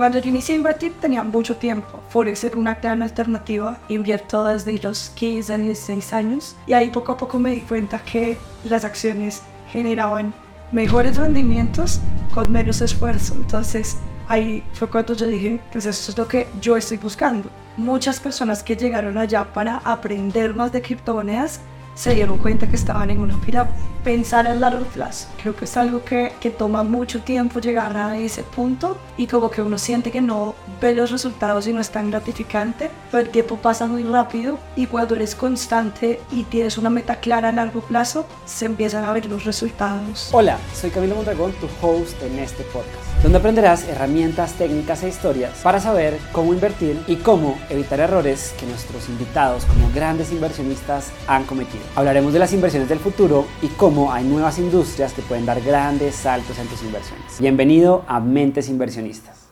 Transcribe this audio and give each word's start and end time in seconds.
Cuando 0.00 0.18
yo 0.18 0.30
inicié 0.30 0.54
a 0.54 0.56
invertir 0.56 0.94
tenía 0.98 1.22
mucho 1.22 1.56
tiempo. 1.56 2.00
Forex 2.08 2.44
una 2.56 2.76
gran 2.76 3.02
alternativa. 3.02 3.78
Invierto 3.90 4.42
desde 4.46 4.78
los 4.78 5.10
15 5.10 5.52
a 5.52 5.58
16 5.58 6.12
años. 6.14 6.56
Y 6.66 6.72
ahí 6.72 6.88
poco 6.88 7.12
a 7.12 7.18
poco 7.18 7.38
me 7.38 7.50
di 7.50 7.60
cuenta 7.60 7.98
que 7.98 8.38
las 8.64 8.86
acciones 8.86 9.42
generaban 9.70 10.32
mejores 10.72 11.18
rendimientos 11.18 12.00
con 12.32 12.50
menos 12.50 12.80
esfuerzo. 12.80 13.34
Entonces 13.34 13.98
ahí 14.26 14.64
fue 14.72 14.88
cuando 14.88 15.12
yo 15.12 15.26
dije, 15.26 15.60
pues 15.70 15.84
eso 15.84 16.12
es 16.12 16.16
lo 16.16 16.26
que 16.26 16.48
yo 16.62 16.78
estoy 16.78 16.96
buscando. 16.96 17.50
Muchas 17.76 18.20
personas 18.20 18.62
que 18.62 18.76
llegaron 18.76 19.18
allá 19.18 19.52
para 19.52 19.82
aprender 19.84 20.54
más 20.54 20.72
de 20.72 20.80
criptomonedas 20.80 21.60
se 21.94 22.14
dieron 22.14 22.38
cuenta 22.38 22.66
que 22.66 22.76
estaban 22.76 23.10
en 23.10 23.20
una 23.20 23.38
pirámide. 23.42 23.74
Pensar 24.04 24.46
a 24.46 24.54
largo 24.54 24.86
plazo, 24.86 25.28
creo 25.42 25.54
que 25.54 25.66
es 25.66 25.76
algo 25.76 26.02
que, 26.02 26.32
que 26.40 26.48
toma 26.48 26.82
mucho 26.82 27.20
tiempo 27.20 27.60
llegar 27.60 27.94
a 27.98 28.16
ese 28.16 28.42
punto 28.42 28.96
y 29.18 29.26
como 29.26 29.50
que 29.50 29.60
uno 29.60 29.76
siente 29.76 30.10
que 30.10 30.22
no 30.22 30.54
ve 30.80 30.94
los 30.94 31.10
resultados 31.10 31.66
y 31.66 31.74
no 31.74 31.82
es 31.82 31.90
tan 31.90 32.10
gratificante, 32.10 32.90
pero 33.10 33.22
el 33.22 33.28
tiempo 33.28 33.58
pasa 33.58 33.86
muy 33.86 34.02
rápido 34.02 34.58
y 34.74 34.86
cuando 34.86 35.16
eres 35.16 35.34
constante 35.34 36.18
y 36.32 36.44
tienes 36.44 36.78
una 36.78 36.88
meta 36.88 37.16
clara 37.16 37.50
a 37.50 37.52
largo 37.52 37.82
plazo, 37.82 38.24
se 38.46 38.64
empiezan 38.64 39.04
a 39.04 39.12
ver 39.12 39.26
los 39.26 39.44
resultados. 39.44 40.30
Hola, 40.32 40.56
soy 40.72 40.88
Camilo 40.88 41.16
Mondragón, 41.16 41.52
tu 41.52 41.68
host 41.82 42.22
en 42.22 42.38
este 42.38 42.62
podcast, 42.64 43.22
donde 43.22 43.36
aprenderás 43.36 43.86
herramientas, 43.86 44.54
técnicas 44.54 45.02
e 45.02 45.10
historias 45.10 45.58
para 45.58 45.78
saber 45.78 46.18
cómo 46.32 46.54
invertir 46.54 46.98
y 47.06 47.16
cómo 47.16 47.58
evitar 47.68 48.00
errores 48.00 48.54
que 48.58 48.64
nuestros 48.64 49.10
invitados 49.10 49.66
como 49.66 49.90
grandes 49.94 50.32
inversionistas 50.32 51.12
han 51.26 51.44
cometido. 51.44 51.84
Hablaremos 51.96 52.32
de 52.32 52.38
las 52.38 52.54
inversiones 52.54 52.88
del 52.88 52.98
futuro 52.98 53.44
y 53.60 53.66
cómo 53.68 53.89
hay 53.90 54.24
nuevas 54.24 54.56
industrias 54.60 55.12
que 55.12 55.20
pueden 55.20 55.44
dar 55.44 55.60
grandes 55.60 56.14
saltos 56.14 56.56
en 56.60 56.68
tus 56.68 56.80
inversiones. 56.84 57.40
Bienvenido 57.40 58.04
a 58.06 58.20
Mentes 58.20 58.68
Inversionistas. 58.68 59.48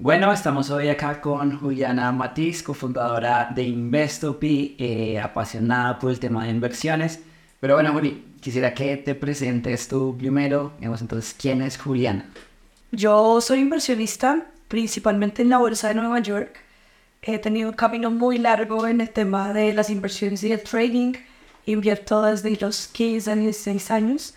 Bueno, 0.00 0.32
estamos 0.32 0.68
hoy 0.70 0.88
acá 0.88 1.20
con 1.20 1.56
Juliana 1.56 2.10
Matiz, 2.10 2.64
cofundadora 2.64 3.52
de 3.54 3.62
Investopi, 3.62 4.74
eh, 4.80 5.20
apasionada 5.20 5.96
por 6.00 6.10
el 6.10 6.18
tema 6.18 6.44
de 6.44 6.50
inversiones. 6.50 7.20
Pero 7.60 7.74
bueno, 7.74 7.92
Juli, 7.92 8.34
quisiera 8.40 8.74
que 8.74 8.96
te 8.96 9.14
presentes 9.14 9.86
tú 9.86 10.16
primero. 10.18 10.72
Digamos, 10.78 11.00
entonces, 11.00 11.32
¿quién 11.40 11.62
es 11.62 11.78
Juliana? 11.78 12.28
Yo 12.90 13.40
soy 13.40 13.60
inversionista 13.60 14.44
principalmente 14.66 15.42
en 15.42 15.50
la 15.50 15.58
Bolsa 15.58 15.86
de 15.86 15.94
Nueva 15.94 16.18
York. 16.18 16.58
He 17.22 17.38
tenido 17.38 17.68
un 17.68 17.76
camino 17.76 18.10
muy 18.10 18.38
largo 18.38 18.88
en 18.88 19.00
el 19.00 19.10
tema 19.10 19.52
de 19.52 19.72
las 19.72 19.88
inversiones 19.88 20.42
y 20.42 20.50
el 20.50 20.62
trading. 20.62 21.12
Invierto 21.66 22.22
desde 22.22 22.56
los 22.56 22.88
15 22.88 23.30
a 23.30 23.36
16 23.36 23.90
años, 23.90 24.34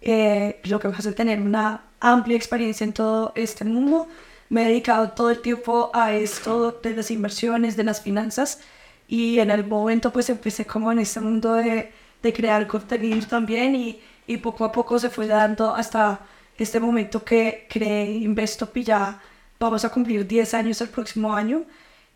eh, 0.00 0.60
lo 0.64 0.78
que 0.80 0.88
me 0.88 0.96
hace 0.96 1.12
tener 1.12 1.40
una 1.40 1.84
amplia 2.00 2.36
experiencia 2.36 2.84
en 2.84 2.92
todo 2.92 3.32
este 3.34 3.64
mundo. 3.64 4.08
Me 4.50 4.62
he 4.62 4.68
dedicado 4.68 5.10
todo 5.10 5.30
el 5.30 5.40
tiempo 5.40 5.90
a 5.94 6.12
esto 6.12 6.72
de 6.82 6.94
las 6.96 7.10
inversiones, 7.10 7.76
de 7.76 7.84
las 7.84 8.02
finanzas 8.02 8.60
y 9.08 9.38
en 9.38 9.50
el 9.50 9.66
momento 9.66 10.12
pues 10.12 10.30
empecé 10.30 10.64
como 10.64 10.92
en 10.92 10.98
este 10.98 11.20
mundo 11.20 11.54
de, 11.54 11.92
de 12.22 12.32
crear 12.32 12.66
contenido 12.66 13.26
también 13.26 13.74
y, 13.74 14.00
y 14.26 14.36
poco 14.38 14.64
a 14.64 14.72
poco 14.72 14.98
se 14.98 15.10
fue 15.10 15.26
dando 15.26 15.74
hasta 15.74 16.20
este 16.58 16.80
momento 16.80 17.24
que 17.24 17.66
creé 17.68 18.12
Investopi 18.12 18.84
ya 18.84 19.20
vamos 19.58 19.84
a 19.84 19.90
cumplir 19.90 20.26
10 20.26 20.54
años 20.54 20.80
el 20.80 20.88
próximo 20.88 21.34
año 21.34 21.64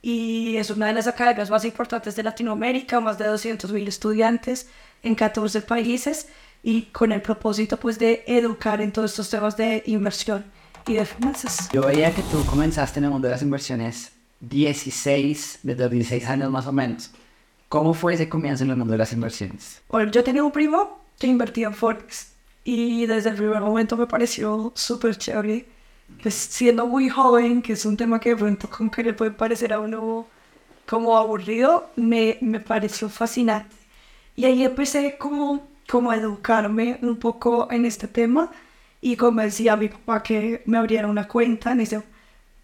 y 0.02 0.56
es 0.56 0.70
una 0.70 0.86
de 0.86 0.92
las 0.92 1.06
academias 1.06 1.50
más 1.50 1.64
importantes 1.64 2.14
de 2.16 2.22
Latinoamérica, 2.22 3.00
más 3.00 3.18
de 3.18 3.26
200.000 3.26 3.88
estudiantes 3.88 4.68
en 5.02 5.14
14 5.14 5.62
países 5.62 6.28
y 6.62 6.82
con 6.82 7.12
el 7.12 7.22
propósito 7.22 7.76
pues 7.78 7.98
de 7.98 8.24
educar 8.26 8.80
en 8.80 8.92
todos 8.92 9.12
estos 9.12 9.30
temas 9.30 9.56
de 9.56 9.82
inversión 9.86 10.44
y 10.86 10.94
de 10.94 11.04
finanzas. 11.04 11.68
Yo 11.72 11.82
veía 11.82 12.14
que 12.14 12.22
tú 12.22 12.44
comenzaste 12.46 12.98
en 12.98 13.04
el 13.04 13.10
mundo 13.10 13.28
de 13.28 13.32
las 13.32 13.42
inversiones 13.42 14.12
16, 14.40 15.60
desde 15.62 15.82
los 15.82 15.90
16 15.90 16.28
años 16.28 16.50
más 16.50 16.66
o 16.66 16.72
menos. 16.72 17.10
¿Cómo 17.68 17.92
fue 17.92 18.14
ese 18.14 18.28
comienzo 18.28 18.64
en 18.64 18.70
el 18.70 18.76
mundo 18.76 18.92
de 18.92 18.98
las 18.98 19.12
inversiones? 19.12 19.82
Bueno, 19.88 20.10
yo 20.10 20.24
tenía 20.24 20.42
un 20.42 20.52
primo 20.52 21.00
que 21.18 21.26
invertía 21.26 21.66
en 21.66 21.74
Forex 21.74 22.32
y 22.64 23.06
desde 23.06 23.30
el 23.30 23.36
primer 23.36 23.60
momento 23.60 23.96
me 23.96 24.06
pareció 24.06 24.72
súper 24.74 25.16
chévere 25.16 25.66
pues 26.22 26.34
siendo 26.34 26.86
muy 26.86 27.08
joven, 27.08 27.62
que 27.62 27.74
es 27.74 27.86
un 27.86 27.96
tema 27.96 28.20
que 28.20 28.30
de 28.30 28.36
pronto 28.36 28.68
como 28.70 28.90
que 28.90 29.02
le 29.02 29.12
puede 29.14 29.30
parecer 29.32 29.72
a 29.72 29.80
uno 29.80 30.26
como 30.86 31.16
aburrido, 31.16 31.90
me, 31.96 32.38
me 32.40 32.60
pareció 32.60 33.08
fascinante. 33.08 33.76
Y 34.36 34.44
ahí 34.44 34.64
empecé 34.64 35.18
como, 35.18 35.68
como 35.88 36.10
a 36.10 36.16
educarme 36.16 36.98
un 37.02 37.16
poco 37.18 37.68
en 37.70 37.84
este 37.84 38.08
tema 38.08 38.50
y 39.00 39.16
convencí 39.16 39.68
a 39.68 39.76
mi 39.76 39.88
papá 39.88 40.22
que 40.22 40.62
me 40.66 40.78
abriera 40.78 41.08
una 41.08 41.28
cuenta. 41.28 41.72
En 41.72 41.80
ese, 41.80 42.02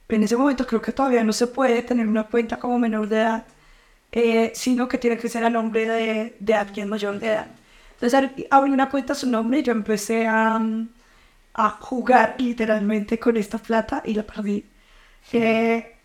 en 0.09 0.23
ese 0.23 0.37
momento 0.37 0.67
creo 0.67 0.81
que 0.83 0.93
todavía 0.93 1.25
no 1.25 1.33
se 1.33 1.47
puede 1.47 1.83
tener 1.83 2.09
una 2.09 2.25
cuenta 2.25 2.59
como 2.59 2.79
menor 2.79 3.09
de 3.09 3.17
edad, 3.17 3.45
eh, 4.13 4.53
sino 4.55 4.89
que 4.89 4.99
tiene 4.99 5.19
que 5.19 5.29
ser 5.29 5.45
a 5.45 5.51
nombre 5.51 5.87
de, 5.89 6.37
de 6.41 6.55
alguien 6.55 6.89
mayor 6.89 7.19
de 7.21 7.29
edad. 7.29 7.49
Entonces 7.95 8.49
abrí 8.51 8.71
una 8.73 8.91
cuenta 8.91 9.13
a 9.13 9.17
su 9.17 9.29
nombre 9.29 9.61
y 9.61 9.63
yo 9.63 9.73
empecé 9.73 10.27
a 10.27 10.61
a 11.55 11.71
jugar 11.71 12.35
literalmente 12.39 13.19
con 13.19 13.37
esta 13.37 13.59
plata 13.59 14.03
y 14.05 14.15
la 14.15 14.25
perdí. 14.25 14.65
Eh, 15.33 15.97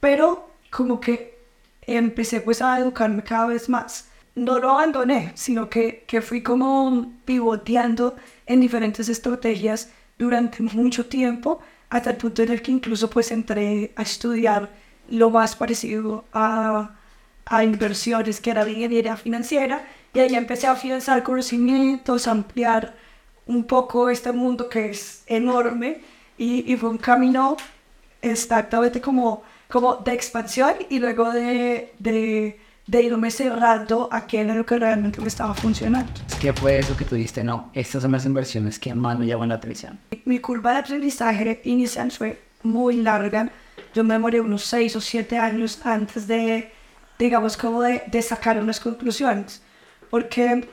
pero 0.00 0.50
como 0.70 1.00
que 1.00 1.38
empecé 1.82 2.40
pues 2.40 2.60
a 2.60 2.78
educarme 2.78 3.22
cada 3.22 3.46
vez 3.46 3.68
más. 3.68 4.08
No 4.34 4.58
lo 4.58 4.70
abandoné, 4.70 5.32
sino 5.34 5.68
que, 5.68 6.04
que 6.06 6.20
fui 6.20 6.42
como 6.42 7.10
pivoteando 7.24 8.16
en 8.46 8.60
diferentes 8.60 9.08
estrategias 9.08 9.90
durante 10.18 10.62
mucho 10.62 11.06
tiempo, 11.06 11.60
hasta 11.90 12.10
el 12.10 12.16
punto 12.16 12.42
en 12.42 12.52
el 12.52 12.62
que 12.62 12.72
incluso 12.72 13.08
pues 13.08 13.30
entré 13.30 13.92
a 13.96 14.02
estudiar 14.02 14.68
lo 15.08 15.30
más 15.30 15.56
parecido 15.56 16.24
a, 16.32 16.90
a 17.46 17.64
inversiones, 17.64 18.40
que 18.40 18.50
era 18.50 18.68
ingeniería 18.68 19.16
financiera, 19.16 19.86
y 20.12 20.20
ahí 20.20 20.34
empecé 20.34 20.66
a 20.66 20.72
afianzar 20.72 21.22
conocimientos, 21.22 22.26
ampliar 22.26 22.94
un 23.48 23.64
poco 23.64 24.08
este 24.08 24.30
mundo 24.32 24.68
que 24.68 24.90
es 24.90 25.24
enorme 25.26 26.00
y, 26.36 26.72
y 26.72 26.76
fue 26.76 26.90
un 26.90 26.98
camino 26.98 27.56
exactamente 28.22 29.00
como, 29.00 29.42
como 29.68 29.96
de 29.96 30.12
expansión 30.12 30.74
y 30.88 30.98
luego 30.98 31.32
de, 31.32 31.92
de, 31.98 32.60
de 32.86 33.02
irme 33.02 33.30
cerrando 33.30 34.08
a 34.12 34.26
qué 34.26 34.40
era 34.40 34.54
lo 34.54 34.64
que 34.64 34.78
realmente 34.78 35.20
me 35.20 35.28
estaba 35.28 35.54
funcionando. 35.54 36.10
¿Qué 36.40 36.52
fue 36.52 36.78
eso 36.78 36.96
que 36.96 37.04
tú 37.04 37.14
dijiste? 37.14 37.42
No, 37.42 37.70
estas 37.72 38.02
son 38.02 38.12
las 38.12 38.24
inversiones 38.26 38.78
que 38.78 38.94
más 38.94 39.18
me 39.18 39.26
llaman 39.26 39.48
la 39.48 39.56
atención. 39.56 39.98
Mi 40.24 40.38
curva 40.38 40.72
de 40.72 40.78
aprendizaje 40.78 41.60
inicial 41.64 42.10
fue 42.10 42.40
muy 42.62 42.96
larga. 42.96 43.50
Yo 43.94 44.04
me 44.04 44.14
demoré 44.14 44.40
unos 44.40 44.62
6 44.64 44.96
o 44.96 45.00
7 45.00 45.38
años 45.38 45.80
antes 45.84 46.26
de, 46.26 46.70
digamos, 47.18 47.56
como 47.56 47.82
de, 47.82 48.02
de 48.06 48.22
sacar 48.22 48.58
unas 48.60 48.78
conclusiones. 48.78 49.62
Porque 50.10 50.68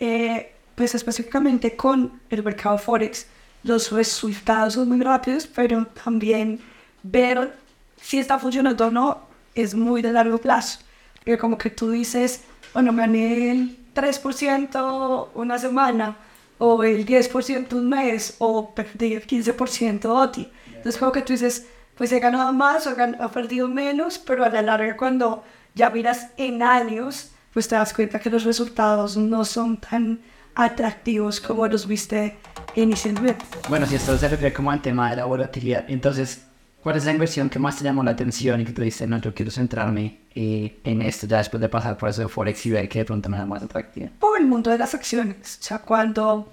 eh, 0.00 0.52
pues 0.78 0.94
específicamente 0.94 1.74
con 1.74 2.20
el 2.30 2.44
mercado 2.44 2.78
Forex, 2.78 3.26
los 3.64 3.90
resultados 3.90 4.74
son 4.74 4.88
muy 4.88 5.00
rápidos, 5.00 5.48
pero 5.48 5.84
también 6.04 6.60
ver 7.02 7.52
si 8.00 8.20
está 8.20 8.38
funcionando 8.38 8.86
o 8.86 8.90
no 8.92 9.18
es 9.56 9.74
muy 9.74 10.02
de 10.02 10.12
largo 10.12 10.38
plazo. 10.38 10.78
Porque 11.16 11.36
como 11.36 11.58
que 11.58 11.70
tú 11.70 11.90
dices, 11.90 12.44
bueno, 12.72 12.92
me 12.92 13.02
gané 13.02 13.50
el 13.50 13.76
3% 13.92 15.30
una 15.34 15.58
semana, 15.58 16.16
o 16.58 16.84
el 16.84 17.04
10% 17.04 17.72
un 17.72 17.88
mes, 17.88 18.36
o 18.38 18.72
perdí 18.72 19.14
el 19.14 19.26
15% 19.26 20.04
OTI. 20.04 20.48
Entonces 20.68 20.96
como 20.96 21.10
que 21.10 21.22
tú 21.22 21.32
dices, 21.32 21.66
pues 21.96 22.12
he 22.12 22.20
ganado 22.20 22.52
más 22.52 22.86
o 22.86 22.92
he 22.92 23.28
perdido 23.30 23.66
menos, 23.66 24.16
pero 24.20 24.44
a 24.44 24.48
la 24.48 24.62
larga 24.62 24.96
cuando 24.96 25.42
ya 25.74 25.90
miras 25.90 26.28
en 26.36 26.62
años, 26.62 27.32
pues 27.52 27.66
te 27.66 27.74
das 27.74 27.92
cuenta 27.92 28.20
que 28.20 28.30
los 28.30 28.44
resultados 28.44 29.16
no 29.16 29.44
son 29.44 29.78
tan 29.78 30.20
atractivos 30.58 31.40
como 31.40 31.66
los 31.68 31.86
viste 31.86 32.36
inicialmente. 32.74 33.44
Bueno, 33.68 33.86
si 33.86 33.94
esto 33.94 34.18
se 34.18 34.28
refiere 34.28 34.52
como 34.52 34.72
al 34.72 34.82
tema 34.82 35.08
de 35.10 35.16
la 35.16 35.24
volatilidad, 35.24 35.88
entonces, 35.88 36.42
¿cuál 36.82 36.96
es 36.96 37.04
la 37.04 37.12
inversión 37.12 37.48
que 37.48 37.60
más 37.60 37.78
te 37.78 37.84
llamó 37.84 38.02
la 38.02 38.10
atención 38.10 38.60
y 38.60 38.64
que 38.64 38.72
tú 38.72 38.82
dices, 38.82 39.08
no, 39.08 39.20
yo 39.20 39.32
quiero 39.32 39.52
centrarme 39.52 40.18
eh, 40.34 40.80
en 40.82 41.00
esto 41.02 41.28
ya 41.28 41.38
después 41.38 41.60
de 41.60 41.68
pasar 41.68 41.96
por 41.96 42.08
eso 42.08 42.22
de 42.22 42.28
Forex 42.28 42.66
y 42.66 42.70
ver 42.70 42.88
que 42.88 42.98
de 42.98 43.04
pronto 43.04 43.28
me 43.28 43.38
da 43.38 43.46
más 43.46 43.62
atractiva? 43.62 44.08
Por 44.18 44.40
el 44.40 44.46
mundo 44.46 44.70
de 44.70 44.78
las 44.78 44.94
acciones. 44.94 45.58
O 45.60 45.62
sea, 45.62 45.78
cuando, 45.78 46.52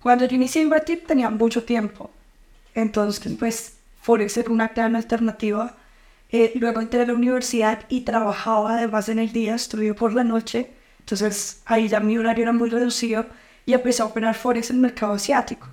cuando 0.00 0.26
yo 0.26 0.36
inicié 0.36 0.60
a 0.60 0.64
invertir 0.64 1.04
tenía 1.04 1.28
mucho 1.28 1.64
tiempo. 1.64 2.08
Entonces, 2.76 3.34
pues, 3.36 3.74
Forex 4.00 4.36
era 4.36 4.50
una 4.50 4.68
gran 4.68 4.94
alternativa. 4.94 5.74
Eh, 6.30 6.52
luego 6.54 6.80
entré 6.80 7.02
a 7.02 7.06
la 7.06 7.14
universidad 7.14 7.80
y 7.88 8.02
trabajaba 8.02 8.74
además 8.74 9.08
en 9.08 9.18
el 9.18 9.32
día, 9.32 9.56
estudié 9.56 9.92
por 9.92 10.12
la 10.12 10.22
noche. 10.22 10.70
Entonces 11.10 11.60
ahí 11.66 11.88
ya 11.88 11.98
mi 11.98 12.16
horario 12.16 12.44
era 12.44 12.52
muy 12.52 12.70
reducido 12.70 13.26
y 13.66 13.72
empecé 13.72 14.00
a 14.00 14.04
operar 14.06 14.36
Forex 14.36 14.70
en 14.70 14.76
el 14.76 14.82
mercado 14.82 15.14
asiático. 15.14 15.66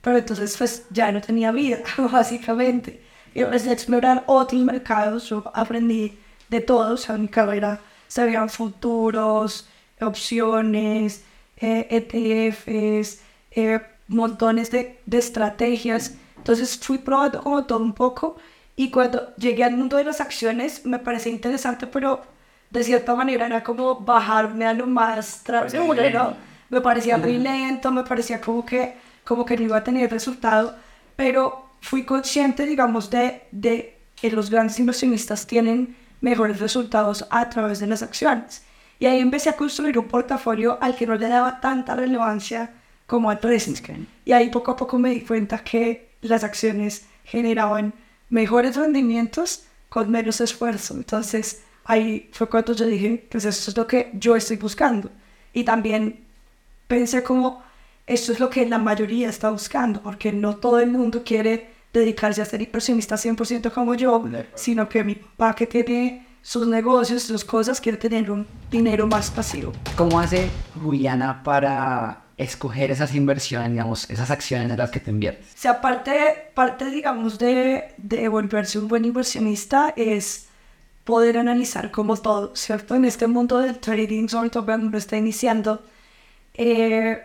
Pero 0.00 0.18
entonces 0.18 0.56
pues 0.56 0.84
ya 0.90 1.10
no 1.10 1.20
tenía 1.20 1.50
vida, 1.50 1.78
básicamente. 2.12 3.02
Y 3.34 3.40
empecé 3.40 3.70
a 3.70 3.72
explorar 3.72 4.22
otros 4.26 4.62
mercados, 4.62 5.28
yo 5.28 5.42
aprendí 5.52 6.16
de 6.48 6.60
todo, 6.60 6.94
o 6.94 6.96
sea, 6.96 7.16
mi 7.16 7.26
carrera 7.26 7.80
se 8.06 8.24
veían 8.24 8.48
futuros, 8.48 9.68
opciones, 10.00 11.24
eh, 11.56 11.88
ETFs, 11.90 13.22
eh, 13.50 13.80
montones 14.06 14.70
de, 14.70 15.00
de, 15.06 15.18
estrategias 15.18 16.14
Entonces 16.36 16.78
fui 16.78 16.98
probando 16.98 17.42
como 17.42 17.64
todo 17.64 17.80
un 17.80 17.94
poco 17.94 18.36
y 18.76 18.90
cuando 18.92 19.34
llegué 19.36 19.64
al 19.64 19.76
mundo 19.76 19.96
de 19.96 20.04
las 20.04 20.20
acciones 20.20 20.86
me 20.86 21.00
parecía 21.00 21.32
interesante, 21.32 21.88
pero 21.88 22.22
de 22.70 22.84
cierta 22.84 23.14
manera 23.14 23.46
era 23.46 23.62
como 23.62 24.00
bajarme 24.00 24.66
a 24.66 24.74
lo 24.74 24.86
más 24.86 25.42
transgénero. 25.44 26.36
Me 26.70 26.80
parecía 26.80 27.16
muy 27.18 27.38
lento, 27.38 27.92
me 27.92 28.02
parecía 28.02 28.40
como 28.40 28.64
que, 28.64 28.96
como 29.24 29.44
que 29.44 29.56
no 29.56 29.62
iba 29.62 29.76
a 29.76 29.84
tener 29.84 30.10
resultado, 30.10 30.76
pero 31.14 31.70
fui 31.80 32.04
consciente, 32.04 32.66
digamos, 32.66 33.10
de, 33.10 33.42
de 33.52 33.98
que 34.16 34.30
los 34.30 34.50
grandes 34.50 34.78
inversionistas 34.78 35.46
tienen 35.46 35.96
mejores 36.20 36.58
resultados 36.58 37.26
a 37.30 37.48
través 37.48 37.80
de 37.80 37.86
las 37.86 38.02
acciones. 38.02 38.64
Y 38.98 39.06
ahí 39.06 39.20
empecé 39.20 39.50
a 39.50 39.56
construir 39.56 39.98
un 39.98 40.08
portafolio 40.08 40.78
al 40.80 40.96
que 40.96 41.06
no 41.06 41.14
le 41.16 41.28
daba 41.28 41.60
tanta 41.60 41.94
relevancia 41.94 42.72
como 43.06 43.30
al 43.30 43.38
trading. 43.38 44.06
Y 44.24 44.32
ahí 44.32 44.48
poco 44.50 44.70
a 44.70 44.76
poco 44.76 44.98
me 44.98 45.10
di 45.10 45.20
cuenta 45.20 45.58
que 45.58 46.16
las 46.22 46.42
acciones 46.42 47.06
generaban 47.24 47.92
mejores 48.30 48.76
rendimientos 48.76 49.64
con 49.88 50.10
menos 50.10 50.40
esfuerzo. 50.40 50.94
Entonces 50.94 51.62
ahí 51.84 52.28
fue 52.32 52.48
cuando 52.48 52.72
yo 52.72 52.86
dije, 52.86 53.26
pues 53.30 53.44
eso 53.44 53.70
es 53.70 53.76
lo 53.76 53.86
que 53.86 54.10
yo 54.14 54.36
estoy 54.36 54.56
buscando. 54.56 55.10
Y 55.52 55.64
también 55.64 56.24
pensé 56.88 57.22
como, 57.22 57.62
esto 58.06 58.32
es 58.32 58.40
lo 58.40 58.50
que 58.50 58.66
la 58.66 58.78
mayoría 58.78 59.28
está 59.28 59.50
buscando, 59.50 60.02
porque 60.02 60.32
no 60.32 60.56
todo 60.56 60.80
el 60.80 60.90
mundo 60.90 61.22
quiere 61.24 61.74
dedicarse 61.92 62.42
a 62.42 62.44
ser 62.44 62.60
inversionista 62.60 63.14
100% 63.16 63.72
como 63.72 63.94
yo, 63.94 64.24
sino 64.54 64.88
que 64.88 65.04
mi 65.04 65.14
papá 65.14 65.54
que 65.54 65.66
tiene 65.66 66.26
sus 66.42 66.66
negocios, 66.66 67.22
sus 67.22 67.44
cosas, 67.44 67.80
quiere 67.80 67.96
tener 67.96 68.30
un 68.30 68.46
dinero 68.70 69.06
más 69.06 69.30
pasivo. 69.30 69.72
¿Cómo 69.96 70.20
hace 70.20 70.50
Juliana 70.82 71.42
para 71.42 72.24
escoger 72.36 72.90
esas 72.90 73.14
inversiones, 73.14 73.70
digamos, 73.70 74.10
esas 74.10 74.30
acciones 74.30 74.70
en 74.70 74.76
las 74.76 74.90
que 74.90 75.00
te 75.00 75.10
inviertes? 75.10 75.46
O 75.54 75.58
sea, 75.58 75.80
parte, 75.80 76.50
parte 76.52 76.90
digamos, 76.90 77.38
de, 77.38 77.94
de 77.96 78.28
volverse 78.28 78.78
un 78.78 78.88
buen 78.88 79.04
inversionista 79.04 79.94
es 79.96 80.48
poder 81.04 81.38
analizar 81.38 81.90
como 81.90 82.16
todo, 82.16 82.56
¿cierto? 82.56 82.94
En 82.94 83.04
este 83.04 83.26
mundo 83.26 83.58
del 83.58 83.78
trading, 83.78 84.28
sobre 84.28 84.50
todo 84.50 84.64
cuando 84.64 84.86
uno 84.88 84.98
está 84.98 85.16
iniciando, 85.16 85.82
eh, 86.54 87.22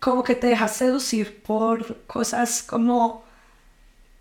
como 0.00 0.22
que 0.22 0.34
te 0.36 0.48
dejas 0.48 0.76
seducir 0.76 1.42
por 1.42 2.02
cosas 2.06 2.62
como, 2.62 3.24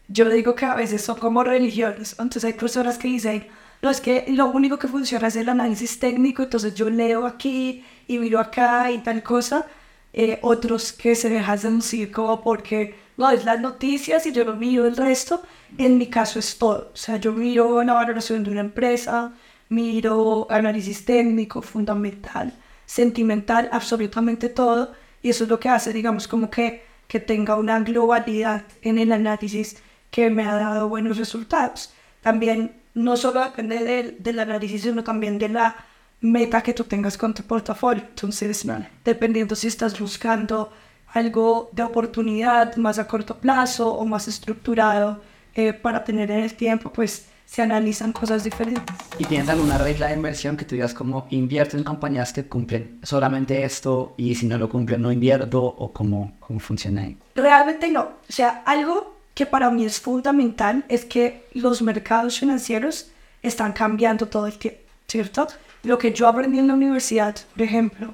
yo 0.07 0.29
digo 0.29 0.55
que 0.55 0.65
a 0.65 0.75
veces 0.75 1.03
son 1.03 1.19
como 1.19 1.43
religiones, 1.43 2.13
entonces 2.13 2.45
hay 2.45 2.53
personas 2.53 2.97
que 2.97 3.07
dicen, 3.07 3.47
no, 3.81 3.91
es 3.91 4.01
que 4.01 4.25
lo 4.29 4.47
único 4.47 4.79
que 4.79 4.87
funciona 4.87 5.27
es 5.27 5.35
el 5.35 5.49
análisis 5.49 5.99
técnico, 5.99 6.43
entonces 6.43 6.73
yo 6.73 6.89
leo 6.89 7.27
aquí 7.27 7.85
y 8.07 8.17
miro 8.17 8.39
acá 8.39 8.91
y 8.91 8.99
tal 8.99 9.21
cosa, 9.21 9.67
eh, 10.13 10.39
otros 10.41 10.93
que 10.93 11.15
se 11.15 11.29
dejan 11.29 11.59
seducir 11.59 12.11
como 12.11 12.41
porque, 12.41 12.95
no, 13.17 13.29
es 13.29 13.45
las 13.45 13.59
noticias 13.59 14.25
y 14.25 14.31
yo 14.31 14.45
no 14.45 14.55
miro 14.55 14.87
el 14.87 14.97
resto, 14.97 15.43
en 15.77 15.97
mi 15.97 16.07
caso 16.07 16.39
es 16.39 16.57
todo, 16.57 16.91
o 16.93 16.97
sea, 16.97 17.17
yo 17.17 17.33
miro 17.33 17.83
la 17.83 17.93
valoración 17.93 18.43
de 18.43 18.51
una 18.51 18.61
empresa, 18.61 19.33
miro 19.69 20.47
análisis 20.49 21.05
técnico 21.05 21.61
fundamental, 21.61 22.53
sentimental, 22.85 23.69
absolutamente 23.71 24.49
todo, 24.49 24.93
y 25.21 25.29
eso 25.29 25.43
es 25.43 25.49
lo 25.49 25.59
que 25.59 25.69
hace, 25.69 25.93
digamos, 25.93 26.27
como 26.27 26.49
que, 26.49 26.83
que 27.07 27.19
tenga 27.19 27.55
una 27.55 27.79
globalidad 27.79 28.63
en 28.81 28.97
el 28.97 29.11
análisis 29.11 29.77
que 30.11 30.29
me 30.29 30.45
ha 30.45 30.55
dado 30.55 30.87
buenos 30.87 31.17
resultados. 31.17 31.93
También 32.21 32.73
no 32.93 33.17
solo 33.17 33.43
depende 33.43 33.83
del, 33.83 34.23
del 34.23 34.39
análisis, 34.39 34.83
sino 34.83 35.03
también 35.03 35.37
de 35.37 35.49
la 35.49 35.75
meta 36.21 36.63
que 36.63 36.73
tú 36.73 36.83
tengas 36.83 37.17
con 37.17 37.33
tu 37.33 37.43
portafolio. 37.43 38.03
Entonces, 38.07 38.65
dependiendo 39.03 39.55
si 39.55 39.67
estás 39.67 39.99
buscando 39.99 40.71
algo 41.13 41.69
de 41.71 41.83
oportunidad 41.83 42.75
más 42.77 42.99
a 42.99 43.07
corto 43.07 43.37
plazo 43.37 43.93
o 43.93 44.05
más 44.05 44.27
estructurado 44.27 45.21
eh, 45.57 45.73
para 45.73 46.03
tener 46.03 46.29
en 46.29 46.41
el 46.41 46.53
tiempo, 46.53 46.93
pues 46.93 47.25
se 47.47 47.63
analizan 47.63 48.11
cosas 48.11 48.43
diferentes. 48.43 48.95
¿Y 49.17 49.25
tienes 49.25 49.49
alguna 49.49 49.79
regla 49.79 50.05
de 50.05 50.13
inversión 50.13 50.55
que 50.55 50.65
tú 50.65 50.75
digas 50.75 50.93
como 50.93 51.25
invierto 51.31 51.75
en 51.77 51.83
compañías 51.83 52.31
que 52.31 52.45
cumplen 52.45 52.99
solamente 53.01 53.63
esto 53.63 54.13
y 54.17 54.35
si 54.35 54.45
no 54.45 54.59
lo 54.59 54.69
cumplen 54.69 55.01
no 55.01 55.11
invierto 55.11 55.63
o 55.63 55.91
cómo, 55.91 56.33
cómo 56.39 56.59
funciona 56.59 57.01
ahí? 57.01 57.17
Realmente 57.33 57.89
no. 57.89 58.01
O 58.01 58.31
sea, 58.31 58.61
algo 58.67 59.15
que 59.33 59.47
para 59.47 59.71
mí 59.71 59.83
es 59.83 59.99
fundamental 59.99 60.85
es 60.89 61.05
que 61.05 61.47
los 61.53 61.81
mercados 61.81 62.39
financieros 62.39 63.09
están 63.41 63.73
cambiando 63.73 64.27
todo 64.27 64.45
el 64.45 64.59
tiempo, 64.59 64.81
¿cierto? 65.07 65.47
Lo 65.81 65.97
que 65.97 66.13
yo 66.13 66.27
aprendí 66.27 66.59
en 66.59 66.67
la 66.67 66.75
universidad, 66.75 67.35
por 67.53 67.63
ejemplo, 67.63 68.13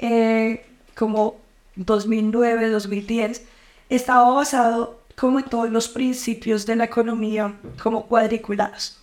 eh, 0.00 0.66
como 0.94 1.36
2009, 1.76 2.68
2010, 2.68 3.42
estaba 3.88 4.30
basado 4.32 5.03
como 5.16 5.42
todos 5.44 5.70
los 5.70 5.88
principios 5.88 6.66
de 6.66 6.76
la 6.76 6.84
economía, 6.84 7.54
como 7.82 8.06
cuadriculados. 8.06 9.00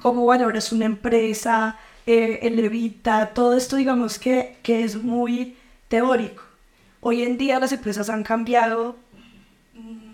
Cómo 0.00 0.26
valoras 0.26 0.72
una 0.72 0.84
empresa, 0.84 1.78
eh, 2.06 2.40
el 2.42 2.56
levita, 2.56 3.32
todo 3.32 3.56
esto 3.56 3.76
digamos 3.76 4.18
que, 4.18 4.58
que 4.62 4.84
es 4.84 4.96
muy 4.96 5.56
teórico. 5.88 6.42
Hoy 7.00 7.22
en 7.22 7.38
día 7.38 7.60
las 7.60 7.72
empresas 7.72 8.08
han 8.10 8.22
cambiado 8.22 8.96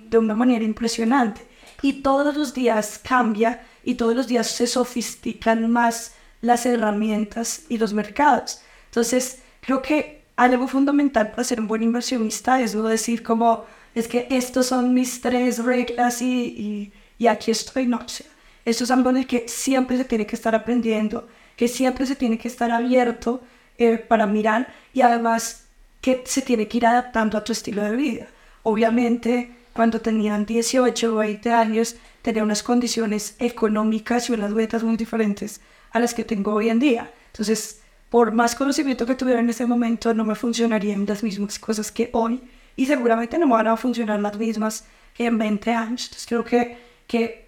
de 0.08 0.19
una 0.19 0.35
manera 0.35 0.64
impresionante 0.64 1.47
y 1.82 2.03
todos 2.03 2.37
los 2.37 2.53
días 2.53 3.00
cambia 3.03 3.64
y 3.85 3.94
todos 3.94 4.14
los 4.14 4.26
días 4.26 4.49
se 4.49 4.67
sofistican 4.67 5.70
más 5.70 6.14
las 6.41 6.67
herramientas 6.67 7.62
y 7.69 7.79
los 7.79 7.93
mercados. 7.93 8.62
Entonces, 8.87 9.43
creo 9.61 9.82
que 9.82 10.23
algo 10.37 10.69
fundamental 10.69 11.31
para 11.31 11.44
ser 11.44 11.61
un 11.61 11.69
buen 11.69 11.82
inversionista 11.82 12.61
es 12.61 12.75
no 12.75 12.82
decir 12.85 13.23
como, 13.23 13.64
es 13.94 14.08
que 14.08 14.26
estos 14.31 14.66
son 14.66 14.94
mis 14.94 15.20
tres 15.20 15.62
reglas 15.64 16.22
y, 16.22 16.44
y, 16.44 16.92
y 17.19 17.26
aquí 17.26 17.50
estoy, 17.50 17.87
no 17.87 18.08
sé. 18.08 18.25
Esto 18.64 18.84
es 18.84 18.90
algo 18.90 19.12
de 19.12 19.26
que 19.26 19.48
siempre 19.48 19.96
se 19.96 20.04
tiene 20.04 20.26
que 20.26 20.37
estar 20.37 20.54
aprendiendo, 20.54 21.26
que 21.56 21.69
siempre 21.69 22.06
se 22.06 22.16
tiene 22.16 22.38
que 22.38 22.48
estar 22.48 22.70
abierto 22.70 23.42
eh, 23.78 23.98
para 23.98 24.26
mirar 24.26 24.72
y 24.92 25.00
además 25.00 25.64
que 26.00 26.22
se 26.26 26.42
tiene 26.42 26.69
que 26.69 26.78
ir 26.78 26.87
adaptando 26.87 27.37
a 27.37 27.44
tu 27.44 27.52
estilo 27.52 27.82
de 27.82 27.96
vida. 27.96 28.28
Obviamente, 28.62 29.54
cuando 29.72 30.00
tenían 30.00 30.46
18 30.46 31.14
o 31.14 31.16
20 31.19 31.52
años, 31.52 31.96
tenía 32.22 32.43
unas 32.43 32.62
condiciones 32.62 33.36
económicas 33.38 34.28
y 34.28 34.32
unas 34.32 34.52
metas 34.52 34.82
muy 34.82 34.96
diferentes 34.96 35.60
a 35.93 36.00
las 36.00 36.14
que 36.14 36.25
tengo 36.25 36.54
hoy 36.54 36.69
en 36.69 36.78
día. 36.78 37.10
Entonces, 37.32 37.81
por 38.10 38.32
más 38.32 38.54
conocimiento 38.54 39.06
que 39.06 39.14
tuviera 39.14 39.40
en 39.40 39.50
ese 39.50 39.66
momento, 39.66 40.12
no 40.14 40.25
me 40.25 40.34
funcionarían 40.34 41.06
las 41.06 41.22
mismas 41.22 41.58
cosas 41.58 41.90
que 41.90 42.10
hoy 42.12 42.43
y 42.81 42.87
seguramente 42.87 43.38
no 43.38 43.47
van 43.47 43.67
a 43.67 43.77
funcionar 43.77 44.19
las 44.21 44.38
mismas 44.38 44.85
que 45.15 45.27
en 45.27 45.37
20 45.37 45.71
años. 45.75 46.05
Entonces, 46.05 46.27
creo 46.27 46.43
que, 46.43 46.79
que 47.06 47.47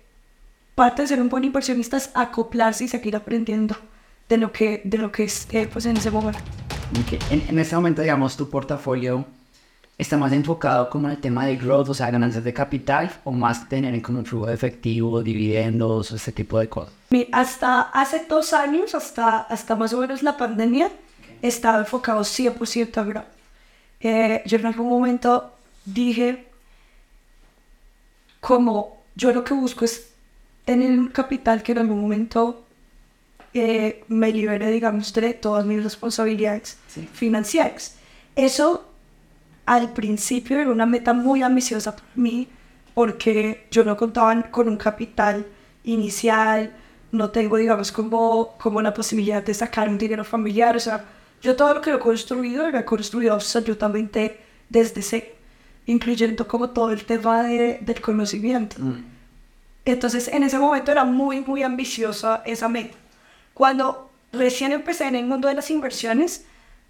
parte 0.74 1.00
de 1.00 1.08
ser 1.08 1.22
un 1.22 1.30
buen 1.30 1.42
inversionista 1.42 1.96
es 1.96 2.10
acoplarse 2.12 2.84
y 2.84 2.88
seguir 2.88 3.16
aprendiendo 3.16 3.74
de 4.28 4.36
lo 4.36 4.52
que, 4.52 4.82
de 4.84 4.98
lo 4.98 5.10
que 5.10 5.24
es 5.24 5.48
eh, 5.52 5.66
pues 5.72 5.86
en 5.86 5.96
ese 5.96 6.10
momento. 6.10 6.38
Okay. 7.02 7.18
En, 7.30 7.42
en 7.48 7.58
este 7.58 7.74
momento, 7.74 8.02
digamos, 8.02 8.36
tu 8.36 8.50
portafolio 8.50 9.24
está 9.96 10.18
más 10.18 10.32
enfocado 10.32 10.90
como 10.90 11.08
en 11.08 11.14
el 11.14 11.20
tema 11.22 11.46
de 11.46 11.56
growth, 11.56 11.88
o 11.88 11.94
sea, 11.94 12.10
ganancias 12.10 12.44
de 12.44 12.52
capital, 12.52 13.10
o 13.24 13.32
más 13.32 13.66
tener 13.70 14.02
como 14.02 14.18
un 14.18 14.26
flujo 14.26 14.48
de 14.48 14.54
efectivo, 14.54 15.22
dividendos, 15.22 16.10
ese 16.10 16.32
tipo 16.32 16.58
de 16.58 16.68
cosas? 16.68 16.92
Hasta 17.32 17.80
hace 17.80 18.26
dos 18.28 18.52
años, 18.52 18.94
hasta, 18.94 19.38
hasta 19.38 19.76
más 19.76 19.94
o 19.94 19.98
menos 19.98 20.22
la 20.22 20.36
pandemia, 20.36 20.90
estaba 21.40 21.78
enfocado 21.78 22.20
100% 22.20 22.98
a 22.98 23.04
growth. 23.04 23.41
Eh, 24.02 24.42
yo 24.46 24.58
en 24.58 24.66
algún 24.66 24.88
momento 24.88 25.52
dije, 25.84 26.46
como 28.40 28.98
yo 29.14 29.32
lo 29.32 29.44
que 29.44 29.54
busco 29.54 29.84
es 29.84 30.10
tener 30.64 30.90
un 30.90 31.08
capital 31.08 31.62
que 31.62 31.72
en 31.72 31.78
algún 31.78 32.00
momento 32.00 32.64
eh, 33.54 34.02
me 34.08 34.32
libere, 34.32 34.70
digamos, 34.70 35.12
de 35.12 35.34
todas 35.34 35.64
mis 35.66 35.82
responsabilidades 35.82 36.78
Sí. 36.88 37.08
financieras. 37.12 37.96
Eso 38.34 38.84
al 39.66 39.92
principio 39.92 40.58
era 40.58 40.70
una 40.70 40.86
meta 40.86 41.12
muy 41.12 41.42
ambiciosa 41.42 41.94
para 41.94 42.08
mí 42.16 42.48
porque 42.94 43.66
yo 43.70 43.84
no 43.84 43.96
contaba 43.96 44.42
con 44.50 44.68
un 44.68 44.76
capital 44.76 45.46
inicial, 45.84 46.72
no 47.12 47.30
tengo, 47.30 47.56
digamos, 47.58 47.92
como, 47.92 48.54
como 48.58 48.80
la 48.82 48.92
posibilidad 48.94 49.42
de 49.42 49.52
sacar 49.54 49.88
un 49.88 49.98
dinero 49.98 50.24
familiar. 50.24 50.74
O 50.76 50.80
sea, 50.80 51.04
yo 51.42 51.56
todo 51.56 51.74
lo 51.74 51.80
que 51.80 51.92
he 51.92 51.98
construido 51.98 52.70
lo 52.70 52.78
he 52.78 52.84
construido 52.84 53.34
absolutamente 53.34 54.40
desde 54.68 55.02
cero, 55.02 55.26
incluyendo 55.86 56.46
como 56.48 56.70
todo 56.70 56.90
el 56.92 57.04
tema 57.04 57.42
de- 57.42 57.78
del 57.82 58.00
conocimiento. 58.00 58.76
Entonces, 59.84 60.28
en 60.28 60.42
ese 60.44 60.58
momento 60.58 60.92
era 60.92 61.04
muy, 61.04 61.40
muy 61.40 61.62
ambiciosa 61.62 62.42
esa 62.46 62.68
meta. 62.68 62.96
Cuando 63.54 64.10
recién 64.32 64.72
empecé 64.72 65.06
en 65.08 65.16
el 65.16 65.26
mundo 65.26 65.48
de 65.48 65.54
las 65.54 65.70
inversiones, 65.70 66.44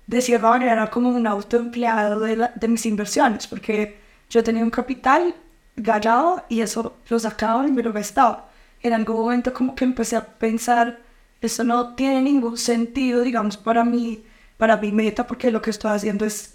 de 0.07 0.21
cierta 0.21 0.49
manera 0.51 0.73
era 0.73 0.91
como 0.91 1.09
un 1.09 1.27
autoempleado 1.27 2.21
de, 2.21 2.37
la- 2.37 2.53
de 2.55 2.69
mis 2.69 2.85
inversiones, 2.87 3.47
porque 3.47 3.97
yo 4.29 4.43
tenía 4.45 4.63
un 4.63 4.71
capital 4.71 5.35
ganado 5.77 6.45
y 6.51 6.61
eso 6.61 6.95
lo 7.09 7.19
sacaba 7.19 7.67
y 7.67 7.73
me 7.73 7.83
lo 7.83 7.93
gastaba. 7.93 8.49
En 8.83 8.93
algún 8.93 9.17
momento 9.17 9.53
como 9.55 9.75
que 9.75 9.85
empecé 9.85 10.17
a 10.17 10.27
pensar, 10.27 10.99
eso 11.41 11.65
no 11.65 11.95
tiene 11.95 12.21
ningún 12.21 12.59
sentido, 12.59 13.23
digamos, 13.23 13.57
para 13.57 13.85
mí, 13.85 14.23
para 14.63 14.77
mi 14.77 14.93
meta, 14.93 15.27
porque 15.27 15.51
lo 15.51 15.61
que 15.61 15.71
estoy 15.71 15.91
haciendo 15.91 16.25
es 16.25 16.55